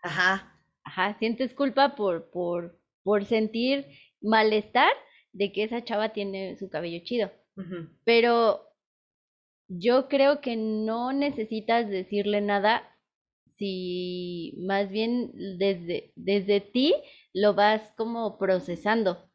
Ajá. 0.01 0.53
Ajá, 0.83 1.17
sientes 1.19 1.53
culpa 1.53 1.95
por, 1.95 2.31
por, 2.31 2.79
por 3.03 3.25
sentir 3.25 3.85
malestar 4.21 4.91
de 5.33 5.51
que 5.51 5.63
esa 5.63 5.83
chava 5.83 6.09
tiene 6.09 6.57
su 6.57 6.69
cabello 6.69 7.03
chido. 7.03 7.31
Pero 8.03 8.67
yo 9.67 10.07
creo 10.07 10.41
que 10.41 10.55
no 10.55 11.11
necesitas 11.11 11.89
decirle 11.89 12.41
nada 12.41 12.83
si 13.57 14.53
más 14.59 14.89
bien 14.89 15.31
desde, 15.57 16.11
desde 16.15 16.61
ti 16.61 16.93
lo 17.33 17.53
vas 17.53 17.91
como 17.97 18.37
procesando. 18.37 19.29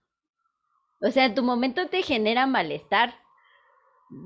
O 1.01 1.11
sea, 1.11 1.27
en 1.27 1.35
tu 1.35 1.43
momento 1.43 1.89
te 1.89 2.03
genera 2.03 2.47
malestar. 2.47 3.15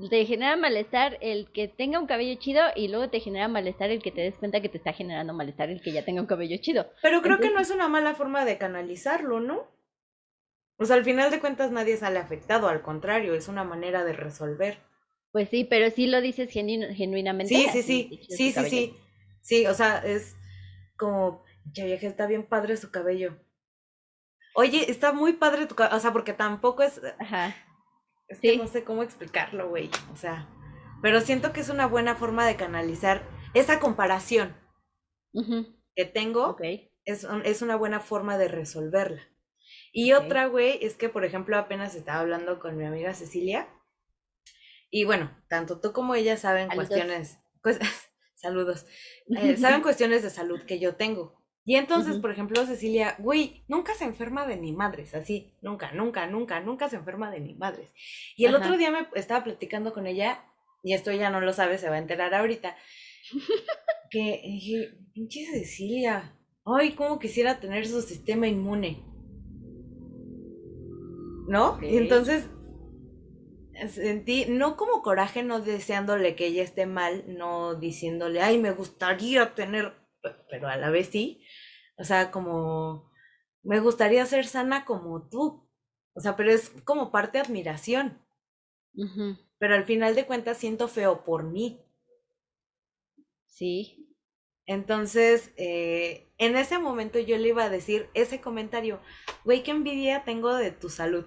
Te 0.09 0.25
genera 0.25 0.57
malestar 0.57 1.17
el 1.21 1.51
que 1.51 1.67
tenga 1.67 1.99
un 1.99 2.07
cabello 2.07 2.37
chido 2.39 2.61
y 2.75 2.89
luego 2.89 3.09
te 3.09 3.21
genera 3.21 3.47
malestar 3.47 3.89
el 3.89 4.03
que 4.03 4.11
te 4.11 4.21
des 4.21 4.37
cuenta 4.37 4.61
que 4.61 4.69
te 4.69 4.77
está 4.77 4.93
generando 4.93 5.33
malestar 5.33 5.69
el 5.69 5.81
que 5.81 5.93
ya 5.93 6.03
tenga 6.03 6.21
un 6.21 6.27
cabello 6.27 6.57
chido. 6.61 6.87
Pero 7.01 7.21
creo 7.21 7.39
que 7.39 7.49
no 7.49 7.59
es 7.59 7.71
una 7.71 7.87
mala 7.87 8.13
forma 8.13 8.45
de 8.45 8.57
canalizarlo, 8.57 9.39
¿no? 9.39 9.76
Sea, 10.85 10.95
al 10.95 11.03
final 11.03 11.31
de 11.31 11.39
cuentas 11.39 11.71
nadie 11.71 11.97
sale 11.97 12.19
afectado, 12.19 12.67
al 12.69 12.81
contrario, 12.81 13.33
es 13.33 13.47
una 13.47 13.63
manera 13.63 14.03
de 14.03 14.13
resolver. 14.13 14.79
Pues 15.31 15.49
sí, 15.49 15.63
pero 15.63 15.89
sí 15.91 16.07
lo 16.07 16.21
dices 16.21 16.49
genu- 16.53 16.93
genuinamente. 16.95 17.53
Sí, 17.53 17.67
sí, 17.71 17.81
sí, 17.83 18.19
sí, 18.29 18.51
sí, 18.51 18.69
sí. 18.69 18.97
Sí, 19.41 19.65
o 19.67 19.73
sea, 19.73 19.99
es 19.99 20.35
como, 20.97 21.43
ya 21.73 21.85
vieja, 21.85 22.07
está 22.07 22.27
bien 22.27 22.43
padre 22.45 22.77
su 22.77 22.91
cabello. 22.91 23.37
Oye, 24.55 24.89
está 24.89 25.13
muy 25.13 25.33
padre 25.33 25.65
tu 25.67 25.75
cabello, 25.75 25.97
o 25.97 25.99
sea, 25.99 26.11
porque 26.13 26.33
tampoco 26.33 26.83
es, 26.83 26.99
Ajá. 27.19 27.55
es 28.27 28.39
que 28.39 28.51
Sí. 28.51 28.57
no 28.57 28.67
sé 28.67 28.83
cómo 28.83 29.03
explicarlo, 29.03 29.69
güey, 29.69 29.89
o 30.11 30.15
sea, 30.15 30.47
pero 31.01 31.21
siento 31.21 31.53
que 31.53 31.59
es 31.61 31.69
una 31.69 31.85
buena 31.85 32.15
forma 32.15 32.45
de 32.47 32.55
canalizar 32.55 33.23
esa 33.53 33.79
comparación 33.79 34.55
que 35.95 36.05
tengo, 36.05 36.47
Ok. 36.49 36.61
es, 37.05 37.27
es 37.43 37.61
una 37.61 37.75
buena 37.75 37.99
forma 37.99 38.37
de 38.37 38.47
resolverla. 38.47 39.21
Y 39.99 40.13
otra, 40.13 40.45
güey, 40.45 40.77
es 40.85 40.93
que, 40.93 41.09
por 41.09 41.25
ejemplo, 41.25 41.57
apenas 41.57 41.95
estaba 41.95 42.19
hablando 42.19 42.59
con 42.59 42.77
mi 42.77 42.85
amiga 42.85 43.15
Cecilia. 43.15 43.67
Y 44.91 45.05
bueno, 45.05 45.35
tanto 45.49 45.79
tú 45.79 45.91
como 45.91 46.13
ella 46.13 46.37
saben 46.37 46.67
Saludos. 46.67 46.87
cuestiones, 46.87 47.39
pues, 47.63 47.79
saludos, 48.35 48.85
eh, 49.35 49.57
saben 49.57 49.81
cuestiones 49.81 50.21
de 50.21 50.29
salud 50.29 50.61
que 50.67 50.77
yo 50.77 50.93
tengo. 50.93 51.41
Y 51.65 51.77
entonces, 51.77 52.19
por 52.19 52.29
ejemplo, 52.29 52.63
Cecilia, 52.67 53.15
güey, 53.17 53.63
nunca 53.67 53.95
se 53.95 54.05
enferma 54.05 54.45
de 54.45 54.57
ni 54.57 54.71
madres, 54.71 55.15
así, 55.15 55.55
nunca, 55.63 55.91
nunca, 55.93 56.27
nunca, 56.27 56.59
nunca 56.59 56.89
se 56.89 56.97
enferma 56.97 57.31
de 57.31 57.39
ni 57.39 57.55
madres. 57.55 57.91
Y 58.35 58.45
el 58.45 58.53
Ajá. 58.53 58.65
otro 58.65 58.77
día 58.77 58.91
me 58.91 59.07
estaba 59.15 59.43
platicando 59.43 59.93
con 59.93 60.05
ella, 60.05 60.45
y 60.83 60.93
esto 60.93 61.09
ella 61.09 61.31
no 61.31 61.41
lo 61.41 61.53
sabe, 61.53 61.79
se 61.79 61.89
va 61.89 61.95
a 61.95 61.99
enterar 61.99 62.35
ahorita, 62.35 62.77
que 64.11 64.41
dije, 64.43 64.91
pinche 65.11 65.43
Cecilia, 65.47 66.37
ay, 66.65 66.91
cómo 66.91 67.17
quisiera 67.17 67.59
tener 67.59 67.87
su 67.87 68.03
sistema 68.03 68.47
inmune. 68.47 69.06
¿No? 71.47 71.71
Ok. 71.71 71.83
Y 71.83 71.97
entonces, 71.97 72.49
sentí, 73.89 74.45
no 74.45 74.75
como 74.75 75.01
coraje, 75.01 75.43
no 75.43 75.61
deseándole 75.61 76.35
que 76.35 76.47
ella 76.47 76.63
esté 76.63 76.85
mal, 76.85 77.23
no 77.27 77.75
diciéndole, 77.75 78.41
ay, 78.41 78.57
me 78.57 78.71
gustaría 78.71 79.53
tener, 79.53 79.93
pero 80.49 80.67
a 80.67 80.77
la 80.77 80.89
vez 80.89 81.07
sí, 81.07 81.43
o 81.97 82.03
sea, 82.03 82.31
como, 82.31 83.11
me 83.63 83.79
gustaría 83.79 84.25
ser 84.25 84.45
sana 84.45 84.85
como 84.85 85.29
tú, 85.29 85.69
o 86.13 86.19
sea, 86.19 86.35
pero 86.35 86.51
es 86.51 86.71
como 86.83 87.11
parte 87.11 87.37
de 87.37 87.43
admiración, 87.45 88.25
pero 89.59 89.75
al 89.75 89.85
final 89.85 90.15
de 90.15 90.25
cuentas 90.25 90.57
siento 90.57 90.87
feo 90.87 91.23
por 91.23 91.43
mí. 91.43 91.79
Sí. 93.45 94.15
Entonces, 94.65 95.53
eh, 95.55 96.33
en 96.37 96.55
ese 96.57 96.77
momento 96.79 97.19
yo 97.19 97.37
le 97.37 97.49
iba 97.49 97.63
a 97.63 97.69
decir 97.69 98.09
ese 98.15 98.41
comentario, 98.41 98.99
güey, 99.45 99.63
qué 99.63 99.71
envidia 99.71 100.23
tengo 100.25 100.53
de 100.55 100.71
tu 100.71 100.89
salud. 100.89 101.25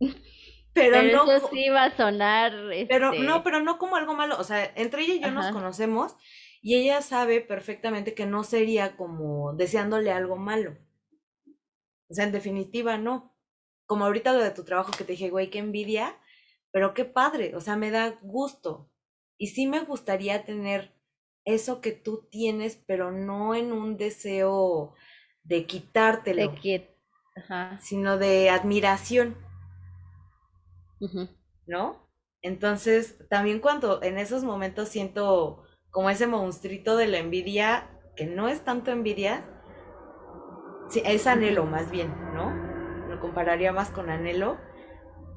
Pero, 0.74 1.02
no. 1.02 1.30
Eso 1.30 1.48
sí 1.52 1.68
va 1.70 1.84
a 1.84 1.96
sonar. 1.96 2.52
Pero 2.88 3.12
no, 3.12 3.36
este 3.36 3.42
pero 3.42 3.60
no 3.60 3.78
como 3.78 3.96
algo 3.96 4.14
malo. 4.14 4.36
O 4.38 4.44
sea, 4.44 4.70
entre 4.76 5.02
ella 5.02 5.14
y 5.14 5.20
yo 5.20 5.32
nos 5.32 5.50
conocemos 5.50 6.14
y 6.62 6.76
ella 6.76 7.02
sabe 7.02 7.40
perfectamente 7.40 8.14
que 8.14 8.26
no 8.26 8.44
sería 8.44 8.96
como 8.96 9.54
deseándole 9.54 10.12
algo 10.12 10.36
malo. 10.36 10.76
O 12.08 12.14
sea, 12.14 12.24
en 12.24 12.32
definitiva, 12.32 12.96
no. 12.96 13.34
Como 13.86 14.04
ahorita 14.04 14.32
lo 14.32 14.40
de 14.40 14.50
tu 14.50 14.64
trabajo 14.64 14.92
que 14.92 15.04
te 15.04 15.12
dije, 15.12 15.30
güey, 15.30 15.50
qué 15.50 15.58
envidia, 15.58 16.16
pero 16.70 16.94
qué 16.94 17.04
padre. 17.04 17.56
O 17.56 17.60
sea, 17.60 17.76
me 17.76 17.90
da 17.90 18.18
gusto. 18.22 18.90
Y 19.36 19.48
sí 19.48 19.66
me 19.66 19.80
gustaría 19.80 20.44
tener 20.44 20.94
eso 21.44 21.80
que 21.80 21.92
tú 21.92 22.28
tienes, 22.30 22.76
pero 22.86 23.10
no 23.10 23.54
en 23.54 23.72
un 23.72 23.96
deseo 23.96 24.94
de 25.44 25.64
quitártelo, 25.64 26.52
de 26.52 26.88
sino 27.80 28.18
de 28.18 28.50
admiración. 28.50 29.47
¿No? 31.66 32.08
Entonces, 32.42 33.18
también 33.28 33.60
cuando 33.60 34.02
en 34.02 34.18
esos 34.18 34.44
momentos 34.44 34.88
siento 34.88 35.64
como 35.90 36.10
ese 36.10 36.26
monstruito 36.26 36.96
de 36.96 37.08
la 37.08 37.18
envidia, 37.18 37.90
que 38.16 38.26
no 38.26 38.48
es 38.48 38.64
tanto 38.64 38.90
envidia, 38.90 39.48
es 41.04 41.26
anhelo 41.26 41.64
más 41.64 41.90
bien, 41.90 42.14
¿no? 42.34 43.08
Lo 43.08 43.20
compararía 43.20 43.72
más 43.72 43.90
con 43.90 44.10
anhelo. 44.10 44.58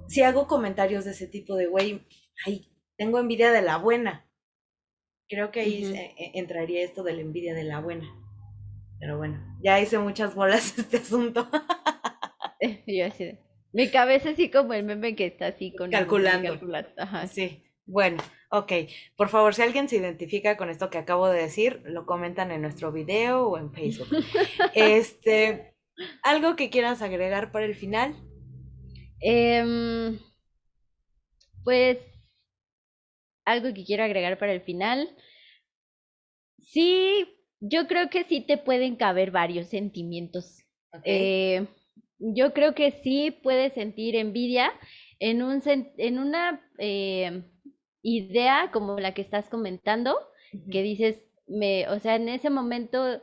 Si 0.07 0.23
hago 0.23 0.47
comentarios 0.47 1.05
de 1.05 1.11
ese 1.11 1.27
tipo 1.27 1.55
de, 1.55 1.67
güey, 1.67 2.07
ay, 2.45 2.71
tengo 2.97 3.19
envidia 3.19 3.51
de 3.51 3.61
la 3.61 3.77
buena, 3.77 4.31
Creo 5.31 5.49
que 5.49 5.61
ahí 5.61 5.85
e, 5.85 6.37
entraría 6.37 6.83
esto 6.83 7.03
de 7.03 7.13
la 7.13 7.21
envidia 7.21 7.55
de 7.55 7.63
la 7.63 7.79
buena. 7.79 8.05
Pero 8.99 9.17
bueno, 9.17 9.39
ya 9.63 9.79
hice 9.79 9.97
muchas 9.97 10.35
bolas 10.35 10.77
este 10.77 10.97
asunto. 10.97 11.47
Yo 12.85 13.05
así 13.05 13.37
Mi 13.73 13.89
cabeza 13.89 14.31
así 14.31 14.49
como 14.49 14.73
el 14.73 14.83
meme 14.83 15.15
que 15.15 15.27
está 15.27 15.47
así 15.47 15.73
con 15.75 15.91
calculando. 15.91 16.59
Sí. 17.31 17.63
Bueno, 17.85 18.21
ok. 18.49 18.71
Por 19.15 19.29
favor, 19.29 19.53
si 19.53 19.61
alguien 19.61 19.89
se 19.89 19.97
identifica 19.97 20.57
con 20.57 20.69
esto 20.69 20.89
que 20.89 20.97
acabo 20.97 21.27
de 21.29 21.41
decir, 21.41 21.81
lo 21.85 22.05
comentan 22.05 22.51
en 22.51 22.61
nuestro 22.61 22.91
video 22.91 23.47
o 23.47 23.57
en 23.57 23.73
Facebook. 23.73 24.07
este, 24.75 25.75
¿algo 26.23 26.55
que 26.55 26.69
quieras 26.69 27.01
agregar 27.01 27.51
para 27.51 27.65
el 27.65 27.75
final? 27.75 28.15
Em, 29.19 30.19
pues 31.63 31.99
algo 33.45 33.73
que 33.73 33.83
quiero 33.85 34.03
agregar 34.03 34.37
para 34.37 34.53
el 34.53 34.61
final. 34.61 35.15
Sí, 36.59 37.27
yo 37.59 37.87
creo 37.87 38.09
que 38.09 38.23
sí 38.23 38.41
te 38.41 38.57
pueden 38.57 38.95
caber 38.95 39.31
varios 39.31 39.67
sentimientos. 39.67 40.63
Eh, 41.03 41.67
yo 42.21 42.53
creo 42.53 42.73
que 42.75 42.91
sí 43.03 43.31
puedes 43.31 43.73
sentir 43.73 44.15
envidia 44.15 44.71
en, 45.19 45.41
un, 45.41 45.61
en 45.65 46.19
una 46.19 46.61
eh, 46.77 47.43
idea 48.01 48.69
como 48.71 48.99
la 48.99 49.13
que 49.13 49.21
estás 49.21 49.49
comentando, 49.49 50.15
que 50.69 50.81
dices, 50.81 51.21
me, 51.47 51.87
o 51.89 51.99
sea, 51.99 52.15
en 52.15 52.29
ese 52.29 52.49
momento 52.49 53.21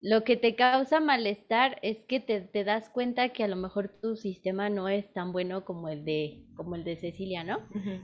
lo 0.00 0.22
que 0.22 0.36
te 0.36 0.54
causa 0.54 1.00
malestar 1.00 1.78
es 1.82 1.98
que 2.04 2.20
te, 2.20 2.40
te, 2.40 2.62
das 2.62 2.88
cuenta 2.88 3.30
que 3.30 3.42
a 3.42 3.48
lo 3.48 3.56
mejor 3.56 3.88
tu 4.00 4.16
sistema 4.16 4.70
no 4.70 4.88
es 4.88 5.12
tan 5.12 5.32
bueno 5.32 5.64
como 5.64 5.88
el 5.88 6.04
de, 6.04 6.44
como 6.54 6.76
el 6.76 6.84
de 6.84 6.96
Cecilia, 6.96 7.42
¿no? 7.42 7.58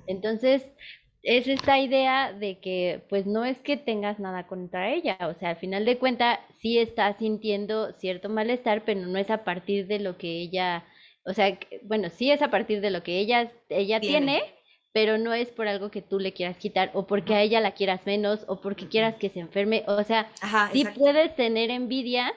Entonces, 0.06 0.66
es 1.24 1.48
esta 1.48 1.78
idea 1.78 2.32
de 2.34 2.58
que 2.58 3.02
pues 3.08 3.24
no 3.26 3.46
es 3.46 3.58
que 3.58 3.78
tengas 3.78 4.20
nada 4.20 4.46
contra 4.46 4.92
ella, 4.92 5.16
o 5.22 5.32
sea, 5.34 5.50
al 5.50 5.56
final 5.56 5.86
de 5.86 5.98
cuentas 5.98 6.38
sí 6.60 6.78
estás 6.78 7.16
sintiendo 7.16 7.92
cierto 7.94 8.28
malestar, 8.28 8.84
pero 8.84 9.00
no 9.00 9.18
es 9.18 9.30
a 9.30 9.42
partir 9.42 9.86
de 9.86 9.98
lo 10.00 10.18
que 10.18 10.40
ella, 10.42 10.84
o 11.24 11.32
sea, 11.32 11.58
bueno, 11.82 12.10
sí 12.10 12.30
es 12.30 12.42
a 12.42 12.50
partir 12.50 12.82
de 12.82 12.90
lo 12.90 13.02
que 13.02 13.18
ella, 13.18 13.50
ella 13.70 14.00
tiene, 14.00 14.42
pero 14.92 15.16
no 15.16 15.32
es 15.32 15.48
por 15.48 15.66
algo 15.66 15.90
que 15.90 16.02
tú 16.02 16.18
le 16.20 16.34
quieras 16.34 16.58
quitar 16.58 16.90
o 16.92 17.06
porque 17.06 17.34
a 17.34 17.40
ella 17.40 17.60
la 17.62 17.72
quieras 17.72 18.04
menos 18.04 18.44
o 18.46 18.60
porque 18.60 18.88
quieras 18.88 19.16
que 19.16 19.30
se 19.30 19.40
enferme, 19.40 19.82
o 19.86 20.04
sea, 20.04 20.30
sí 20.72 20.84
puedes 20.94 21.34
tener 21.36 21.70
envidia 21.70 22.34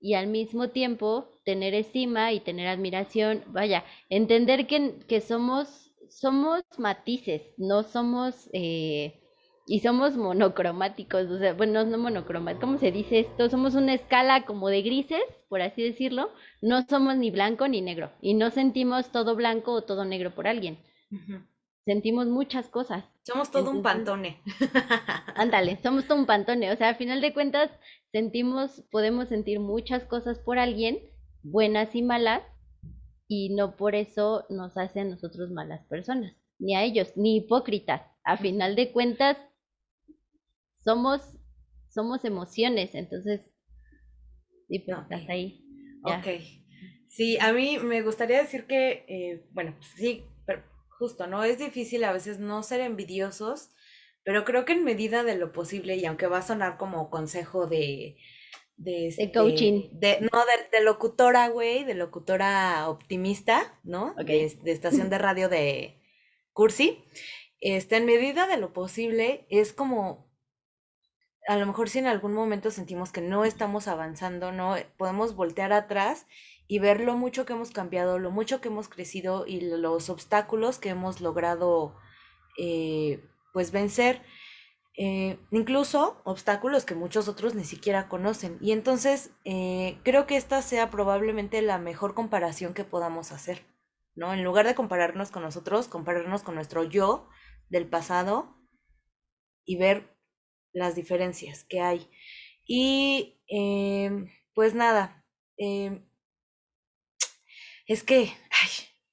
y 0.00 0.14
al 0.14 0.28
mismo 0.28 0.68
tiempo 0.68 1.28
tener 1.44 1.74
estima 1.74 2.32
y 2.32 2.38
tener 2.38 2.68
admiración, 2.68 3.42
vaya, 3.48 3.84
entender 4.08 4.68
que, 4.68 4.94
que 5.08 5.20
somos 5.20 5.87
somos 6.10 6.62
matices, 6.78 7.42
no 7.56 7.82
somos, 7.82 8.48
eh, 8.52 9.20
y 9.66 9.80
somos 9.80 10.16
monocromáticos, 10.16 11.30
o 11.30 11.38
sea, 11.38 11.52
bueno, 11.52 11.84
no 11.84 11.98
monocromáticos, 11.98 12.60
¿cómo 12.60 12.78
se 12.78 12.90
dice 12.90 13.20
esto? 13.20 13.50
Somos 13.50 13.74
una 13.74 13.94
escala 13.94 14.44
como 14.44 14.68
de 14.68 14.82
grises, 14.82 15.22
por 15.48 15.60
así 15.60 15.82
decirlo, 15.82 16.30
no 16.62 16.82
somos 16.88 17.16
ni 17.16 17.30
blanco 17.30 17.68
ni 17.68 17.80
negro, 17.80 18.10
y 18.20 18.34
no 18.34 18.50
sentimos 18.50 19.12
todo 19.12 19.36
blanco 19.36 19.72
o 19.72 19.82
todo 19.82 20.04
negro 20.04 20.34
por 20.34 20.48
alguien. 20.48 20.78
Sentimos 21.88 22.26
muchas 22.26 22.68
cosas. 22.68 23.02
Somos 23.22 23.50
todo 23.50 23.70
un 23.70 23.82
pantone. 23.82 24.42
Ándale, 25.34 25.78
somos 25.82 26.06
todo 26.06 26.18
un 26.18 26.26
pantone. 26.26 26.70
O 26.70 26.76
sea, 26.76 26.90
al 26.90 26.96
final 26.96 27.22
de 27.22 27.32
cuentas, 27.32 27.70
sentimos, 28.12 28.82
podemos 28.90 29.28
sentir 29.28 29.58
muchas 29.58 30.04
cosas 30.04 30.38
por 30.38 30.58
alguien, 30.58 30.98
buenas 31.42 31.94
y 31.94 32.02
malas, 32.02 32.42
y 33.28 33.54
no 33.54 33.76
por 33.76 33.94
eso 33.94 34.46
nos 34.48 34.76
hace 34.76 35.00
a 35.00 35.04
nosotros 35.04 35.50
malas 35.50 35.84
personas, 35.86 36.34
ni 36.58 36.74
a 36.74 36.82
ellos, 36.82 37.12
ni 37.14 37.36
hipócritas. 37.36 38.02
A 38.24 38.38
final 38.38 38.74
de 38.74 38.90
cuentas, 38.90 39.36
somos, 40.82 41.20
somos 41.90 42.24
emociones, 42.24 42.94
entonces, 42.94 43.42
sí, 44.68 44.78
pues 44.80 44.98
estás 44.98 45.28
ahí. 45.28 45.62
Ok. 46.02 46.26
Sí, 47.06 47.38
a 47.38 47.52
mí 47.52 47.78
me 47.78 48.02
gustaría 48.02 48.38
decir 48.38 48.66
que, 48.66 49.04
eh, 49.08 49.46
bueno, 49.52 49.76
sí, 49.96 50.24
pero 50.46 50.62
justo, 50.98 51.26
¿no? 51.26 51.44
Es 51.44 51.58
difícil 51.58 52.04
a 52.04 52.12
veces 52.12 52.38
no 52.38 52.62
ser 52.62 52.80
envidiosos, 52.80 53.70
pero 54.24 54.44
creo 54.44 54.64
que 54.64 54.72
en 54.72 54.84
medida 54.84 55.22
de 55.22 55.36
lo 55.36 55.52
posible, 55.52 55.96
y 55.96 56.04
aunque 56.06 56.26
va 56.26 56.38
a 56.38 56.42
sonar 56.42 56.76
como 56.76 57.10
consejo 57.10 57.66
de, 57.66 58.16
de, 58.78 59.08
este, 59.08 59.30
coaching. 59.32 59.88
De, 59.92 60.20
no, 60.20 60.44
de, 60.72 60.80
locutora, 60.82 61.48
güey, 61.48 61.84
de 61.84 61.94
locutora 61.94 62.88
optimista, 62.88 63.78
¿no? 63.84 64.14
De, 64.14 64.44
estación 64.64 65.10
de 65.10 65.18
radio 65.18 65.48
de 65.48 66.00
Cursi. 66.52 67.04
Este, 67.60 67.96
en 67.96 68.06
medida 68.06 68.46
de 68.46 68.56
lo 68.56 68.72
posible, 68.72 69.46
es 69.50 69.72
como, 69.72 70.32
a 71.48 71.56
lo 71.56 71.66
mejor 71.66 71.88
si 71.88 71.98
en 71.98 72.06
algún 72.06 72.32
momento 72.32 72.70
sentimos 72.70 73.10
que 73.10 73.20
no 73.20 73.44
estamos 73.44 73.88
avanzando, 73.88 74.52
¿no? 74.52 74.76
Podemos 74.96 75.34
voltear 75.34 75.72
atrás 75.72 76.26
y 76.68 76.78
ver 76.78 77.00
lo 77.00 77.16
mucho 77.16 77.44
que 77.46 77.54
hemos 77.54 77.72
cambiado, 77.72 78.18
lo 78.18 78.30
mucho 78.30 78.60
que 78.60 78.68
hemos 78.68 78.88
crecido 78.88 79.44
y 79.46 79.60
los 79.60 80.08
obstáculos 80.08 80.78
que 80.78 80.90
hemos 80.90 81.20
logrado, 81.20 81.96
eh, 82.58 83.24
pues, 83.52 83.72
vencer. 83.72 84.22
Eh, 85.00 85.38
incluso 85.52 86.20
obstáculos 86.24 86.84
que 86.84 86.96
muchos 86.96 87.28
otros 87.28 87.54
ni 87.54 87.64
siquiera 87.64 88.08
conocen. 88.08 88.58
Y 88.60 88.72
entonces 88.72 89.30
eh, 89.44 90.00
creo 90.02 90.26
que 90.26 90.36
esta 90.36 90.60
sea 90.60 90.90
probablemente 90.90 91.62
la 91.62 91.78
mejor 91.78 92.14
comparación 92.14 92.74
que 92.74 92.82
podamos 92.82 93.30
hacer, 93.30 93.64
¿no? 94.16 94.34
En 94.34 94.42
lugar 94.42 94.66
de 94.66 94.74
compararnos 94.74 95.30
con 95.30 95.44
nosotros, 95.44 95.86
compararnos 95.86 96.42
con 96.42 96.56
nuestro 96.56 96.82
yo 96.82 97.28
del 97.68 97.86
pasado 97.88 98.56
y 99.64 99.76
ver 99.76 100.18
las 100.72 100.96
diferencias 100.96 101.62
que 101.62 101.80
hay. 101.80 102.10
Y 102.66 103.40
em, 103.46 104.28
pues 104.52 104.74
nada, 104.74 105.24
es 107.86 108.02
que, 108.02 108.32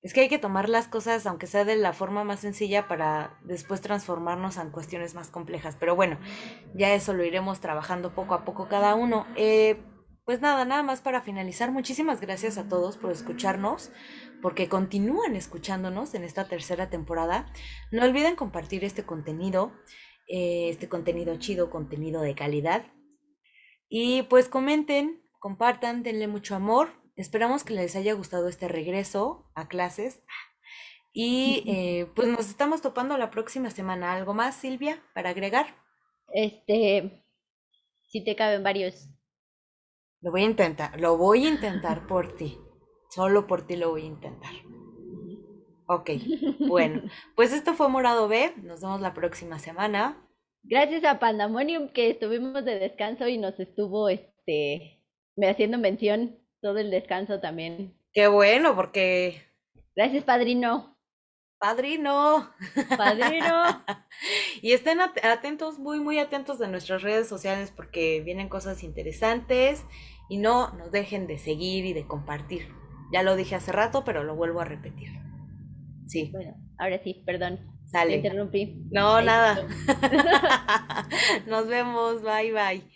es 0.05 0.13
que 0.13 0.21
hay 0.21 0.29
que 0.29 0.37
tomar 0.37 0.69
las 0.69 0.87
cosas, 0.87 1.25
aunque 1.25 1.47
sea 1.47 1.65
de 1.65 1.75
la 1.75 1.91
forma 1.91 2.23
más 2.23 2.41
sencilla, 2.41 2.87
para 2.87 3.39
después 3.43 3.81
transformarnos 3.81 4.57
en 4.57 4.69
cuestiones 4.69 5.15
más 5.15 5.31
complejas. 5.31 5.77
Pero 5.79 5.95
bueno, 5.95 6.19
ya 6.75 6.93
eso 6.93 7.11
lo 7.15 7.23
iremos 7.23 7.59
trabajando 7.59 8.13
poco 8.13 8.35
a 8.35 8.45
poco 8.45 8.67
cada 8.67 8.93
uno. 8.93 9.25
Eh, 9.35 9.81
pues 10.23 10.41
nada, 10.41 10.63
nada 10.63 10.83
más 10.83 11.01
para 11.01 11.23
finalizar. 11.23 11.71
Muchísimas 11.71 12.21
gracias 12.21 12.59
a 12.59 12.69
todos 12.69 12.97
por 12.97 13.11
escucharnos, 13.11 13.91
porque 14.43 14.69
continúan 14.69 15.35
escuchándonos 15.35 16.13
en 16.13 16.23
esta 16.23 16.47
tercera 16.47 16.91
temporada. 16.91 17.51
No 17.91 18.03
olviden 18.05 18.35
compartir 18.35 18.83
este 18.83 19.07
contenido, 19.07 19.71
eh, 20.27 20.69
este 20.69 20.87
contenido 20.87 21.35
chido, 21.37 21.71
contenido 21.71 22.21
de 22.21 22.35
calidad. 22.35 22.85
Y 23.89 24.21
pues 24.29 24.49
comenten, 24.49 25.23
compartan, 25.39 26.03
denle 26.03 26.27
mucho 26.27 26.53
amor 26.53 27.04
Esperamos 27.15 27.63
que 27.63 27.73
les 27.73 27.95
haya 27.95 28.13
gustado 28.13 28.49
este 28.49 28.67
regreso 28.67 29.49
a 29.55 29.67
clases 29.67 30.21
Y 31.13 31.63
eh, 31.65 32.11
pues 32.13 32.27
nos 32.27 32.49
estamos 32.49 32.81
topando 32.81 33.17
la 33.17 33.31
próxima 33.31 33.69
semana. 33.69 34.13
¿Algo 34.13 34.33
más, 34.33 34.55
Silvia, 34.55 35.01
para 35.13 35.29
agregar? 35.29 35.67
Este, 36.33 37.23
si 38.09 38.23
te 38.23 38.35
caben 38.35 38.63
varios. 38.63 39.09
Lo 40.19 40.31
voy 40.31 40.41
a 40.41 40.45
intentar, 40.45 40.99
lo 40.99 41.17
voy 41.17 41.45
a 41.45 41.49
intentar 41.49 42.05
por 42.05 42.35
ti. 42.35 42.57
Solo 43.09 43.47
por 43.47 43.65
ti 43.65 43.77
lo 43.77 43.91
voy 43.91 44.01
a 44.01 44.05
intentar. 44.05 44.51
Ok, 45.87 46.09
bueno, 46.67 47.03
pues 47.35 47.53
esto 47.53 47.75
fue 47.75 47.87
Morado 47.87 48.27
B. 48.27 48.53
Nos 48.57 48.81
vemos 48.81 48.99
la 48.99 49.13
próxima 49.13 49.57
semana. 49.59 50.21
Gracias 50.63 51.05
a 51.05 51.19
Pandemonium 51.19 51.89
que 51.93 52.09
estuvimos 52.09 52.65
de 52.65 52.79
descanso 52.79 53.27
y 53.27 53.37
nos 53.37 53.57
estuvo 53.59 54.09
este 54.09 55.01
me 55.37 55.49
haciendo 55.49 55.77
mención 55.77 56.39
todo 56.65 56.79
el 56.79 56.89
descanso 56.89 57.39
también. 57.39 57.93
Qué 58.11 58.27
bueno, 58.27 58.75
porque. 58.75 59.39
Gracias, 59.95 60.23
padrino. 60.23 60.97
Padrino. 61.59 62.49
Padrino. 62.97 63.83
y 64.63 64.71
estén 64.71 64.99
atentos, 64.99 65.77
muy, 65.77 65.99
muy 65.99 66.17
atentos 66.17 66.57
de 66.57 66.67
nuestras 66.67 67.03
redes 67.03 67.27
sociales 67.27 67.71
porque 67.75 68.21
vienen 68.25 68.49
cosas 68.49 68.81
interesantes 68.81 69.85
y 70.27 70.37
no 70.39 70.73
nos 70.73 70.91
dejen 70.91 71.27
de 71.27 71.37
seguir 71.37 71.85
y 71.85 71.93
de 71.93 72.07
compartir. 72.07 72.67
Ya 73.13 73.21
lo 73.21 73.35
dije 73.35 73.53
hace 73.53 73.71
rato, 73.71 74.03
pero 74.03 74.23
lo 74.23 74.35
vuelvo 74.35 74.59
a 74.59 74.65
repetir. 74.65 75.09
Sí. 76.07 76.31
Bueno, 76.31 76.55
ahora 76.79 76.99
sí, 77.03 77.21
perdón. 77.27 77.59
Sale. 77.85 78.15
interrumpí. 78.15 78.81
No, 78.89 79.21
nada. 79.21 79.67
Nos 81.45 81.67
vemos. 81.67 82.23
Bye, 82.23 82.51
bye. 82.51 82.94